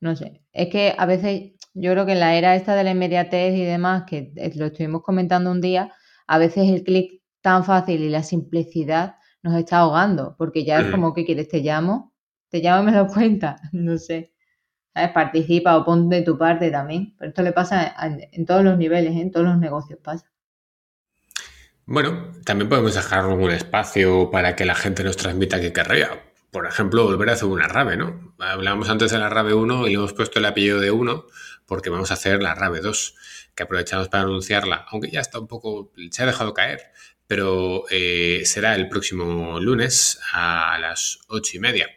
No 0.00 0.14
sé, 0.14 0.42
es 0.52 0.68
que 0.68 0.94
a 0.96 1.06
veces 1.06 1.54
yo 1.74 1.90
creo 1.92 2.06
que 2.06 2.12
en 2.12 2.20
la 2.20 2.36
era 2.36 2.54
esta 2.54 2.76
de 2.76 2.84
la 2.84 2.92
inmediatez 2.92 3.56
y 3.56 3.64
demás, 3.64 4.04
que 4.06 4.32
lo 4.54 4.66
estuvimos 4.66 5.02
comentando 5.02 5.50
un 5.50 5.60
día, 5.60 5.92
a 6.28 6.38
veces 6.38 6.68
el 6.68 6.84
clic 6.84 7.20
tan 7.40 7.64
fácil 7.64 8.00
y 8.02 8.10
la 8.10 8.22
simplicidad 8.22 9.16
nos 9.42 9.56
está 9.56 9.78
ahogando, 9.78 10.36
porque 10.38 10.64
ya 10.64 10.80
es 10.80 10.90
como 10.92 11.14
que 11.14 11.24
quieres, 11.24 11.48
te 11.48 11.60
llamo, 11.60 12.14
te 12.48 12.60
llamo 12.60 12.84
y 12.84 12.92
me 12.92 12.96
lo 12.96 13.06
cuenta, 13.12 13.56
no 13.72 13.98
sé. 13.98 14.35
Participa 15.14 15.76
o 15.76 15.84
pon 15.84 16.08
de 16.08 16.22
tu 16.22 16.38
parte 16.38 16.70
también. 16.70 17.14
Pero 17.18 17.28
esto 17.28 17.42
le 17.42 17.52
pasa 17.52 17.94
en, 18.32 18.46
todos 18.46 18.64
los 18.64 18.78
niveles, 18.78 19.14
¿eh? 19.14 19.20
en 19.20 19.30
todos 19.30 19.46
los 19.46 19.58
negocios 19.58 19.98
pasa. 20.02 20.26
Bueno, 21.84 22.32
también 22.44 22.68
podemos 22.68 22.94
dejar 22.94 23.20
algún 23.20 23.50
espacio 23.50 24.30
para 24.30 24.56
que 24.56 24.64
la 24.64 24.74
gente 24.74 25.04
nos 25.04 25.16
transmita 25.16 25.60
que 25.60 25.72
querría. 25.72 26.08
Por 26.50 26.66
ejemplo, 26.66 27.04
volver 27.04 27.30
a 27.30 27.32
hacer 27.34 27.48
una 27.48 27.68
RAVE, 27.68 27.96
¿no? 27.96 28.34
Hablábamos 28.38 28.88
antes 28.88 29.10
de 29.10 29.18
la 29.18 29.28
RAVE 29.28 29.54
1 29.54 29.86
y 29.86 29.90
le 29.90 29.96
hemos 29.96 30.14
puesto 30.14 30.38
el 30.38 30.46
apellido 30.46 30.80
de 30.80 30.90
1 30.90 31.26
porque 31.66 31.90
vamos 31.90 32.10
a 32.10 32.14
hacer 32.14 32.42
la 32.42 32.54
RAVE 32.54 32.80
2, 32.80 33.14
que 33.54 33.62
aprovechamos 33.64 34.08
para 34.08 34.24
anunciarla, 34.24 34.86
aunque 34.90 35.10
ya 35.10 35.20
está 35.20 35.38
un 35.38 35.48
poco, 35.48 35.92
se 36.10 36.22
ha 36.22 36.26
dejado 36.26 36.54
caer, 36.54 36.80
pero 37.26 37.84
eh, 37.90 38.42
será 38.44 38.74
el 38.74 38.88
próximo 38.88 39.60
lunes 39.60 40.20
a 40.32 40.78
las 40.80 41.18
ocho 41.28 41.56
y 41.56 41.60
media 41.60 41.88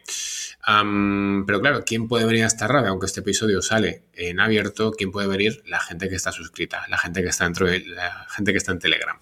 pero 0.64 1.60
claro, 1.60 1.84
¿quién 1.84 2.06
puede 2.06 2.26
venir 2.26 2.44
a 2.44 2.46
esta 2.46 2.66
RAVE? 2.66 2.88
Aunque 2.88 3.06
este 3.06 3.20
episodio 3.20 3.62
sale 3.62 4.02
en 4.12 4.40
abierto, 4.40 4.92
¿quién 4.92 5.10
puede 5.10 5.26
venir? 5.26 5.62
La 5.66 5.80
gente 5.80 6.08
que 6.08 6.16
está 6.16 6.32
suscrita, 6.32 6.84
la 6.88 6.98
gente 6.98 7.22
que 7.22 7.28
está 7.28 7.44
dentro 7.44 7.66
de 7.66 7.80
la 7.80 8.26
gente 8.28 8.52
que 8.52 8.58
está 8.58 8.72
en 8.72 8.78
Telegram. 8.78 9.18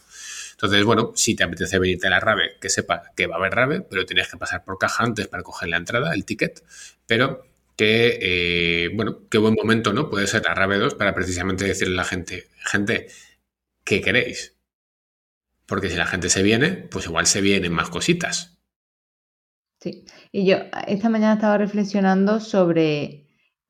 Entonces, 0.53 0.85
bueno, 0.85 1.13
si 1.15 1.37
te 1.37 1.45
apetece 1.45 1.79
venirte 1.79 2.09
a 2.09 2.11
la 2.11 2.19
RAVE, 2.19 2.57
que 2.61 2.69
sepa 2.69 3.13
que 3.17 3.29
va 3.29 3.37
a 3.37 3.39
haber 3.39 3.53
RAVE, 3.53 3.83
pero 3.83 4.05
tienes 4.05 4.29
que 4.29 4.37
pasar 4.37 4.65
por 4.65 4.77
caja 4.77 5.05
antes 5.05 5.29
para 5.29 5.45
coger 5.45 5.69
la 5.69 5.77
entrada, 5.77 6.13
el 6.13 6.25
ticket, 6.25 6.65
pero 7.07 7.47
que, 7.77 8.19
eh, 8.21 8.89
bueno, 8.93 9.21
qué 9.31 9.39
buen 9.39 9.55
momento, 9.55 9.93
¿no? 9.93 10.11
Puede 10.11 10.27
ser 10.27 10.43
la 10.45 10.55
RAVE 10.55 10.79
2 10.79 10.97
para 10.97 11.15
precisamente 11.15 11.65
decirle 11.65 11.95
a 11.95 11.99
la 11.99 12.05
gente, 12.05 12.49
gente, 12.65 13.07
¿qué 13.85 14.01
queréis? 14.01 14.57
Porque 15.65 15.89
si 15.89 15.95
la 15.95 16.07
gente 16.07 16.29
se 16.29 16.43
viene, 16.43 16.71
pues 16.73 17.07
igual 17.07 17.27
se 17.27 17.41
vienen 17.41 17.73
más 17.73 17.89
cositas. 17.89 18.58
Sí, 19.81 20.05
y 20.33 20.45
yo 20.45 20.57
esta 20.89 21.09
mañana 21.09 21.35
estaba 21.35 21.57
reflexionando 21.57 22.41
sobre 22.41 23.29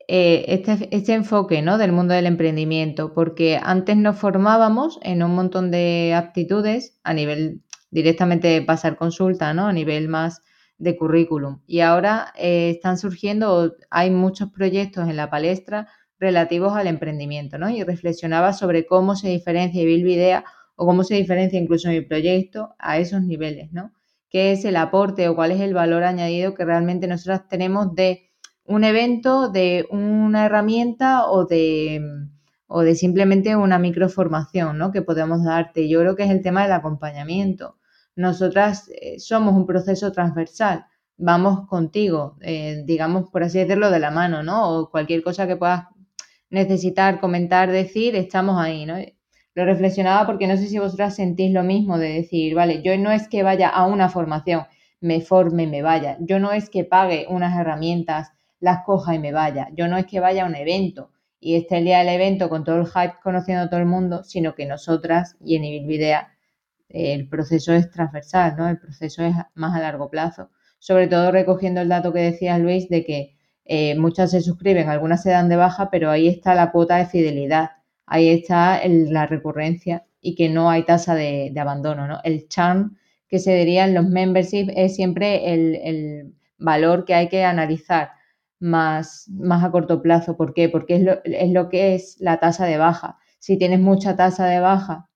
eh, 0.09 0.45
este, 0.49 0.89
este, 0.97 1.13
enfoque 1.13 1.61
¿no? 1.61 1.77
del 1.77 1.93
mundo 1.93 2.15
del 2.15 2.27
emprendimiento, 2.27 3.13
porque 3.13 3.61
antes 3.63 3.97
nos 3.97 4.17
formábamos 4.17 4.99
en 5.03 5.23
un 5.23 5.35
montón 5.35 5.71
de 5.71 6.15
aptitudes 6.17 6.99
a 7.05 7.13
nivel 7.13 7.63
directamente 7.91 8.49
de 8.49 8.63
pasar 8.63 8.97
consulta, 8.97 9.53
¿no? 9.53 9.67
a 9.67 9.73
nivel 9.75 10.09
más 10.09 10.43
de 10.79 10.97
currículum. 10.97 11.61
Y 11.67 11.81
ahora 11.81 12.33
eh, 12.37 12.71
están 12.71 12.97
surgiendo, 12.97 13.77
hay 13.91 14.11
muchos 14.11 14.51
proyectos 14.51 15.09
en 15.09 15.17
la 15.17 15.29
palestra 15.29 15.89
relativos 16.19 16.75
al 16.75 16.87
emprendimiento, 16.87 17.59
¿no? 17.59 17.71
Y 17.71 17.83
reflexionaba 17.85 18.53
sobre 18.53 18.87
cómo 18.87 19.15
se 19.15 19.29
diferencia 19.29 19.85
Build 19.85 20.09
Idea 20.09 20.45
o 20.77 20.87
cómo 20.87 21.05
se 21.05 21.15
diferencia 21.17 21.61
incluso 21.61 21.89
mi 21.91 22.01
proyecto 22.01 22.75
a 22.79 22.99
esos 22.99 23.23
niveles, 23.23 23.73
¿no? 23.73 23.93
Qué 24.31 24.53
es 24.53 24.65
el 24.65 24.77
aporte 24.77 25.29
o 25.29 25.35
cuál 25.35 25.53
es 25.53 25.61
el 25.61 25.75
valor 25.75 26.05
añadido 26.05 26.55
que 26.55 26.65
realmente 26.65 27.07
nosotros 27.07 27.49
tenemos 27.49 27.95
de 27.95 28.31
un 28.65 28.85
evento, 28.85 29.49
de 29.49 29.87
una 29.91 30.45
herramienta 30.45 31.27
o 31.27 31.47
de, 31.47 32.03
o 32.67 32.83
de 32.83 32.95
simplemente 32.95 33.57
una 33.57 33.79
microformación 33.79 34.77
¿no? 34.77 34.93
que 34.93 35.03
podemos 35.03 35.43
darte. 35.43 35.89
Yo 35.89 36.01
creo 36.01 36.17
que 36.17 36.25
es 36.25 36.31
el 36.31 36.43
tema 36.43 36.63
del 36.63 36.73
acompañamiento. 36.73 37.79
Nosotras 38.15 38.91
eh, 39.01 39.19
somos 39.21 39.55
un 39.55 39.65
proceso 39.67 40.13
transversal, 40.13 40.85
vamos 41.17 41.67
contigo, 41.67 42.37
eh, 42.41 42.83
digamos, 42.85 43.31
por 43.31 43.43
así 43.43 43.59
decirlo, 43.59 43.91
de 43.91 44.01
la 44.01 44.11
mano, 44.11 44.43
¿no? 44.43 44.69
O 44.71 44.91
cualquier 44.91 45.23
cosa 45.23 45.47
que 45.47 45.57
puedas 45.57 45.85
necesitar, 46.51 47.21
comentar, 47.21 47.71
decir, 47.71 48.17
estamos 48.17 48.61
ahí, 48.61 48.87
¿no? 48.87 48.97
Lo 49.59 49.65
reflexionaba 49.65 50.25
porque 50.25 50.47
no 50.47 50.57
sé 50.57 50.69
si 50.69 50.79
vosotras 50.79 51.17
sentís 51.17 51.51
lo 51.51 51.65
mismo 51.65 51.99
de 51.99 52.11
decir, 52.11 52.55
vale, 52.55 52.81
yo 52.81 52.97
no 52.97 53.11
es 53.11 53.27
que 53.27 53.43
vaya 53.43 53.69
a 53.69 53.87
una 53.87 54.09
formación, 54.09 54.69
me 55.01 55.21
forme, 55.21 55.67
me 55.67 55.83
vaya. 55.83 56.17
Yo 56.21 56.39
no 56.39 56.53
es 56.53 56.71
que 56.71 56.85
pague 56.85 57.27
unas 57.29 57.59
herramientas, 57.59 58.31
las 58.61 58.85
coja 58.85 59.17
y 59.17 59.19
me 59.19 59.33
vaya. 59.33 59.67
Yo 59.75 59.89
no 59.89 59.97
es 59.97 60.07
que 60.07 60.21
vaya 60.21 60.45
a 60.45 60.47
un 60.47 60.55
evento 60.55 61.11
y 61.41 61.57
esté 61.57 61.79
el 61.79 61.87
día 61.87 61.99
del 61.99 62.11
evento 62.11 62.49
con 62.49 62.63
todo 62.63 62.77
el 62.77 62.87
hype 62.87 63.17
conociendo 63.21 63.65
a 63.65 63.69
todo 63.69 63.81
el 63.81 63.87
mundo, 63.87 64.23
sino 64.23 64.55
que 64.55 64.65
nosotras 64.65 65.37
y 65.45 65.57
en 65.57 65.65
Ibilvidea 65.65 66.29
el 66.89 67.29
proceso 67.29 67.73
es 67.73 67.91
transversal, 67.91 68.55
¿no? 68.57 68.69
El 68.69 68.79
proceso 68.79 69.25
es 69.25 69.35
más 69.55 69.75
a 69.75 69.81
largo 69.81 70.09
plazo. 70.09 70.51
Sobre 70.79 71.09
todo 71.09 71.33
recogiendo 71.33 71.81
el 71.81 71.89
dato 71.89 72.13
que 72.13 72.21
decía 72.21 72.59
Luis 72.59 72.89
de 72.89 73.05
que 73.05 73.35
eh, 73.65 73.97
muchas 73.99 74.31
se 74.31 74.41
suscriben, 74.41 74.89
algunas 74.89 75.21
se 75.21 75.31
dan 75.31 75.49
de 75.49 75.57
baja, 75.57 75.91
pero 75.91 76.13
ahí 76.13 76.29
está 76.29 76.55
la 76.55 76.71
cuota 76.71 76.99
de 76.99 77.07
fidelidad 77.07 77.71
ahí 78.09 78.29
está 78.29 78.81
la 78.87 79.27
recurrencia 79.27 80.05
y 80.21 80.35
que 80.35 80.49
no 80.49 80.71
hay 80.71 80.85
tasa 80.85 81.15
de, 81.15 81.53
abandono, 81.59 82.07
¿no? 82.07 82.21
El 82.25 82.49
churn 82.49 82.99
que 83.29 83.39
se 83.39 83.55
diría 83.55 83.85
en 83.85 83.95
los 83.95 84.07
membership 84.07 84.71
es 84.75 84.97
siempre 84.97 85.53
el, 85.53 86.35
valor 86.61 87.05
que 87.05 87.15
hay 87.15 87.29
que 87.29 87.45
analizar 87.45 88.11
más, 88.59 89.29
más 89.31 89.63
a 89.63 89.71
corto 89.71 90.03
plazo. 90.03 90.37
¿Por 90.37 90.55
qué? 90.55 90.69
Porque 90.69 90.97
es 90.97 91.03
lo, 91.03 91.23
es 91.25 91.51
lo 91.53 91.69
que 91.69 91.95
es 91.95 92.17
la 92.19 92.41
tasa 92.41 92.67
de 92.67 92.79
baja. 92.79 93.19
Si 93.39 93.57
tienes 93.57 93.79
mucha 93.79 94.17
tasa 94.17 94.47
de 94.47 94.59
baja, 94.59 95.09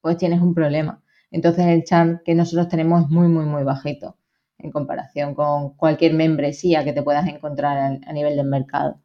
pues 0.00 0.16
tienes 0.16 0.40
un 0.40 0.54
problema. 0.54 1.02
Entonces 1.30 1.66
el 1.66 1.84
churn 1.84 2.22
que 2.24 2.34
nosotros 2.34 2.68
tenemos 2.68 3.04
es 3.04 3.08
muy, 3.10 3.28
muy, 3.28 3.44
muy 3.44 3.62
bajito 3.62 4.16
en 4.58 4.72
comparación 4.72 5.34
con 5.34 5.74
cualquier 5.76 6.14
membresía 6.14 6.84
que 6.84 6.92
te 6.92 7.02
puedas 7.02 7.28
encontrar 7.28 8.00
a 8.04 8.12
nivel 8.12 8.36
del 8.36 8.46
mercado. 8.46 9.00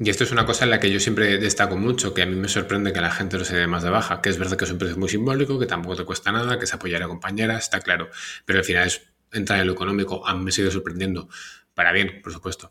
Y 0.00 0.10
esto 0.10 0.22
es 0.22 0.30
una 0.30 0.46
cosa 0.46 0.64
en 0.64 0.70
la 0.70 0.78
que 0.78 0.90
yo 0.92 1.00
siempre 1.00 1.38
destaco 1.38 1.76
mucho, 1.76 2.14
que 2.14 2.22
a 2.22 2.26
mí 2.26 2.36
me 2.36 2.48
sorprende 2.48 2.92
que 2.92 3.00
la 3.00 3.10
gente 3.10 3.36
no 3.36 3.44
se 3.44 3.56
dé 3.56 3.66
más 3.66 3.82
de 3.82 3.90
baja, 3.90 4.20
que 4.20 4.28
es 4.28 4.38
verdad 4.38 4.56
que 4.56 4.64
es 4.64 4.70
un 4.70 4.78
precio 4.78 4.96
muy 4.96 5.08
simbólico, 5.08 5.58
que 5.58 5.66
tampoco 5.66 5.96
te 5.96 6.04
cuesta 6.04 6.30
nada, 6.30 6.56
que 6.58 6.66
es 6.66 6.74
apoyar 6.74 7.02
a 7.02 7.08
compañeras, 7.08 7.64
está 7.64 7.80
claro, 7.80 8.08
pero 8.44 8.60
al 8.60 8.64
final 8.64 8.86
es 8.86 9.10
entrar 9.32 9.58
en 9.58 9.66
lo 9.66 9.72
económico, 9.72 10.24
a 10.24 10.34
mí 10.34 10.44
me 10.44 10.52
sigue 10.52 10.70
sorprendiendo, 10.70 11.28
para 11.74 11.90
bien, 11.90 12.20
por 12.22 12.32
supuesto. 12.32 12.70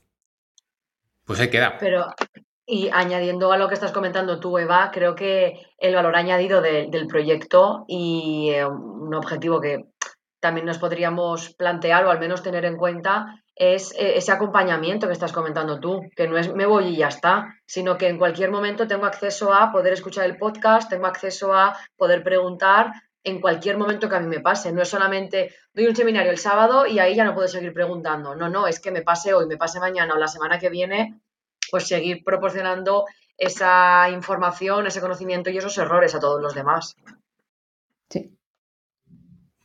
Pues 1.26 1.42
ahí 1.42 1.50
queda. 1.50 1.78
Pero, 1.78 2.08
y 2.66 2.90
añadiendo 2.94 3.52
a 3.52 3.58
lo 3.58 3.68
que 3.68 3.74
estás 3.74 3.92
comentando 3.92 4.40
tú, 4.40 4.58
Eva, 4.58 4.90
creo 4.94 5.14
que 5.14 5.60
el 5.78 5.96
valor 5.96 6.16
añadido 6.16 6.62
del 6.62 7.08
proyecto 7.08 7.84
y 7.90 8.52
eh, 8.54 8.66
un 8.66 9.14
objetivo 9.14 9.60
que 9.60 9.86
también 10.40 10.66
nos 10.66 10.78
podríamos 10.78 11.50
plantear 11.56 12.06
o 12.06 12.10
al 12.12 12.20
menos 12.20 12.42
tener 12.42 12.64
en 12.64 12.78
cuenta 12.78 13.44
es 13.60 13.92
eh, 13.94 14.18
ese 14.18 14.32
acompañamiento 14.32 15.08
que 15.08 15.14
estás 15.14 15.34
comentando 15.34 15.80
tú, 15.80 16.02
que 16.16 16.28
no 16.28 16.38
es 16.38 16.54
me 16.54 16.66
voy 16.66 16.90
y 16.90 16.98
ya 16.98 17.08
está, 17.08 17.56
sino 17.66 17.98
que 17.98 18.08
en 18.08 18.18
cualquier 18.18 18.52
momento 18.52 18.88
tengo 18.88 19.06
acceso 19.06 19.54
a 19.54 19.72
poder 19.72 19.94
escuchar 19.94 20.26
el 20.26 20.38
podcast, 20.38 20.90
tengo 20.90 21.08
acceso 21.08 21.54
a 21.54 21.76
poder 21.96 22.24
preguntar 22.24 22.92
en 23.24 23.42
cualquier 23.42 23.78
momento 23.78 24.08
que 24.08 24.16
a 24.16 24.20
mí 24.20 24.28
me 24.28 24.40
pase. 24.40 24.72
No 24.72 24.84
es 24.84 24.90
solamente 24.90 25.56
doy 25.74 25.88
un 25.88 25.96
seminario 25.96 26.32
el 26.32 26.38
sábado 26.38 26.86
y 26.86 27.00
ahí 27.00 27.16
ya 27.16 27.26
no 27.26 27.34
puedo 27.34 27.48
seguir 27.48 27.74
preguntando. 27.74 28.36
No, 28.36 28.48
no, 28.48 28.68
es 28.68 28.80
que 28.80 28.92
me 28.92 29.02
pase 29.02 29.34
hoy, 29.34 29.48
me 29.48 29.58
pase 29.58 29.80
mañana 29.80 30.14
o 30.14 30.18
la 30.18 30.28
semana 30.28 30.60
que 30.60 30.70
viene, 30.70 31.20
pues 31.72 31.88
seguir 31.88 32.24
proporcionando 32.24 33.06
esa 33.38 34.10
información, 34.12 34.88
ese 34.88 35.02
conocimiento 35.02 35.50
y 35.50 35.58
esos 35.58 35.78
errores 35.78 36.14
a 36.16 36.20
todos 36.20 36.42
los 36.42 36.54
demás. 36.54 36.96
Sí. 38.10 38.38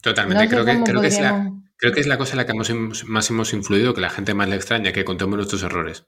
Totalmente, 0.02 0.48
creo, 0.48 0.64
que, 0.64 0.82
creo 0.82 1.00
que 1.00 1.06
es 1.06 1.20
la 1.20 1.52
Creo 1.82 1.92
que 1.92 1.98
es 1.98 2.06
la 2.06 2.16
cosa 2.16 2.34
en 2.34 2.36
la 2.36 2.46
que 2.46 2.54
más 2.54 3.30
hemos 3.30 3.52
influido, 3.52 3.92
que 3.92 4.00
la 4.00 4.08
gente 4.08 4.34
más 4.34 4.48
le 4.48 4.54
extraña, 4.54 4.92
que 4.92 5.04
contemos 5.04 5.34
nuestros 5.34 5.64
errores. 5.64 6.06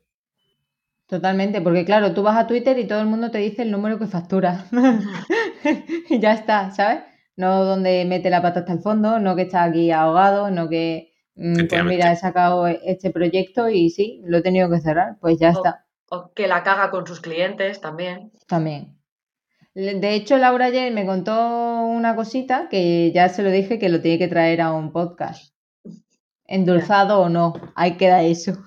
Totalmente, 1.08 1.60
porque 1.60 1.84
claro, 1.84 2.14
tú 2.14 2.22
vas 2.22 2.36
a 2.36 2.46
Twitter 2.46 2.78
y 2.78 2.86
todo 2.86 3.00
el 3.00 3.08
mundo 3.08 3.32
te 3.32 3.38
dice 3.38 3.62
el 3.62 3.72
número 3.72 3.98
que 3.98 4.06
factura. 4.06 4.66
y 6.08 6.20
ya 6.20 6.32
está, 6.32 6.70
¿sabes? 6.70 7.00
No 7.34 7.64
donde 7.64 8.04
mete 8.04 8.30
la 8.30 8.40
pata 8.40 8.60
hasta 8.60 8.72
el 8.72 8.82
fondo, 8.82 9.18
no 9.18 9.34
que 9.34 9.42
está 9.42 9.64
aquí 9.64 9.90
ahogado, 9.90 10.48
no 10.52 10.68
que, 10.68 11.12
mm, 11.34 11.66
pues 11.68 11.84
mira, 11.84 12.12
he 12.12 12.16
sacado 12.16 12.68
este 12.68 13.10
proyecto 13.10 13.68
y 13.68 13.90
sí, 13.90 14.22
lo 14.26 14.38
he 14.38 14.42
tenido 14.42 14.70
que 14.70 14.78
cerrar, 14.78 15.16
pues 15.20 15.40
ya 15.40 15.48
está. 15.48 15.86
O 16.08 16.32
que 16.34 16.46
la 16.46 16.62
caga 16.62 16.92
con 16.92 17.04
sus 17.04 17.20
clientes 17.20 17.80
también. 17.80 18.30
También. 18.46 18.96
De 19.74 20.14
hecho, 20.14 20.38
Laura 20.38 20.66
ayer 20.66 20.92
me 20.92 21.04
contó 21.04 21.80
una 21.80 22.14
cosita 22.14 22.68
que 22.70 23.10
ya 23.12 23.28
se 23.28 23.42
lo 23.42 23.50
dije 23.50 23.80
que 23.80 23.88
lo 23.88 24.00
tiene 24.00 24.18
que 24.18 24.28
traer 24.28 24.60
a 24.60 24.72
un 24.72 24.92
podcast. 24.92 25.53
Endulzado 26.46 27.20
o 27.20 27.28
no, 27.28 27.54
ahí 27.74 27.96
queda 27.96 28.22
eso. 28.22 28.62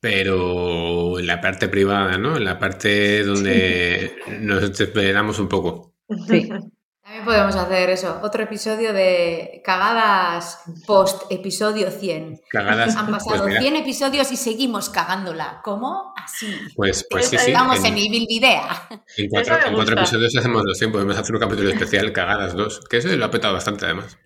Pero 0.00 1.18
en 1.18 1.26
la 1.26 1.40
parte 1.40 1.68
privada, 1.68 2.18
¿no? 2.18 2.36
En 2.36 2.44
la 2.44 2.58
parte 2.58 3.24
donde 3.24 4.16
nos 4.40 4.62
esperamos 4.80 5.38
un 5.38 5.48
poco. 5.48 5.94
Sí. 6.28 6.48
También 7.08 7.24
podemos 7.24 7.56
hacer 7.56 7.88
eso, 7.88 8.20
otro 8.22 8.42
episodio 8.42 8.92
de 8.92 9.62
cagadas 9.64 10.60
post 10.86 11.22
episodio 11.30 11.90
100. 11.90 12.42
Cagadas. 12.50 12.96
Han 12.96 13.06
pues 13.06 13.24
pasado 13.24 13.48
100 13.48 13.76
episodios 13.76 14.30
y 14.30 14.36
seguimos 14.36 14.90
cagándola. 14.90 15.62
¿Cómo? 15.64 16.12
Así. 16.22 16.54
Pues, 16.76 17.06
pues 17.08 17.30
sí, 17.30 17.38
sí. 17.38 17.50
Estamos 17.50 17.82
en, 17.82 17.96
Evil 17.96 18.26
Videa. 18.28 18.88
En 19.16 19.30
cuatro, 19.30 19.56
en 19.66 19.74
cuatro 19.74 19.94
episodios 19.96 20.36
hacemos 20.36 20.62
los 20.66 20.76
100, 20.76 20.92
podemos 20.92 21.16
hacer 21.16 21.34
un 21.34 21.40
capítulo 21.40 21.70
especial, 21.70 22.12
cagadas 22.12 22.52
dos, 22.52 22.82
que 22.90 22.98
eso 22.98 23.08
lo 23.16 23.24
ha 23.24 23.30
petado 23.30 23.54
bastante 23.54 23.86
además. 23.86 24.18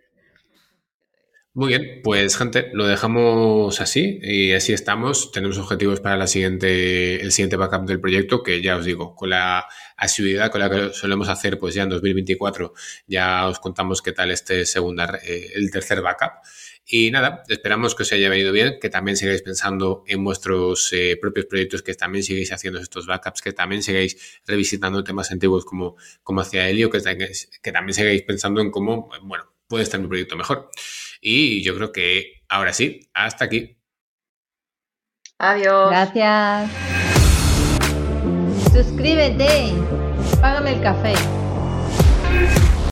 Muy 1.55 1.69
bien, 1.69 2.01
pues 2.03 2.39
gente, 2.39 2.71
lo 2.73 2.87
dejamos 2.87 3.79
así 3.83 4.19
y 4.23 4.53
así 4.53 4.73
estamos. 4.73 5.33
Tenemos 5.33 5.59
objetivos 5.59 6.01
para 6.01 6.17
la 6.17 6.27
siguiente, 6.27 7.21
el 7.21 7.31
siguiente 7.31 7.57
backup 7.57 7.87
del 7.87 8.01
proyecto, 8.01 8.43
que 8.43 8.63
ya 8.63 8.77
os 8.77 8.87
digo, 8.87 9.15
con 9.15 9.29
la 9.29 9.67
asiduidad 9.99 10.51
con 10.51 10.63
la 10.63 10.71
que 10.71 10.95
solemos 10.95 11.29
hacer, 11.29 11.59
pues 11.59 11.75
ya 11.75 11.83
en 11.83 11.91
2024 11.91 12.73
ya 13.07 13.47
os 13.49 13.59
contamos 13.59 14.01
qué 14.01 14.13
tal 14.13 14.31
este 14.31 14.65
segunda, 14.65 15.19
eh, 15.23 15.51
el 15.55 15.71
tercer 15.71 16.01
backup. 16.01 16.41
Y 16.87 17.11
nada, 17.11 17.43
esperamos 17.49 17.95
que 17.95 18.05
os 18.05 18.13
haya 18.13 18.31
venido 18.31 18.51
bien, 18.51 18.79
que 18.81 18.89
también 18.89 19.19
sigáis 19.19 19.43
pensando 19.43 20.05
en 20.07 20.25
vuestros 20.25 20.91
eh, 20.95 21.19
propios 21.21 21.45
proyectos, 21.47 21.83
que 21.83 21.93
también 21.93 22.25
sigáis 22.25 22.51
haciendo 22.51 22.81
estos 22.81 23.07
backups, 23.07 23.43
que 23.43 23.53
también 23.53 23.83
sigáis 23.83 24.41
revisitando 24.47 25.05
temas 25.05 25.31
antiguos 25.31 25.67
como, 25.67 25.97
como 26.23 26.41
hacía 26.41 26.67
Helio, 26.67 26.89
que, 26.89 26.99
que 27.63 27.73
también 27.73 27.95
sigáis 27.95 28.23
pensando 28.23 28.63
en 28.63 28.71
cómo, 28.71 29.11
bueno, 29.23 29.53
puede 29.69 29.85
estar 29.85 30.01
mi 30.01 30.09
proyecto 30.09 30.37
mejor. 30.37 30.71
Y 31.25 31.63
yo 31.63 31.77
creo 31.77 31.93
que 31.93 32.43
ahora 32.49 32.73
sí, 32.73 33.09
hasta 33.15 33.45
aquí. 33.45 33.79
Adiós. 35.39 35.91
Gracias. 35.91 36.71
Suscríbete. 38.73 39.73
Págame 40.41 40.73
el 40.75 40.83
café. 40.83 41.15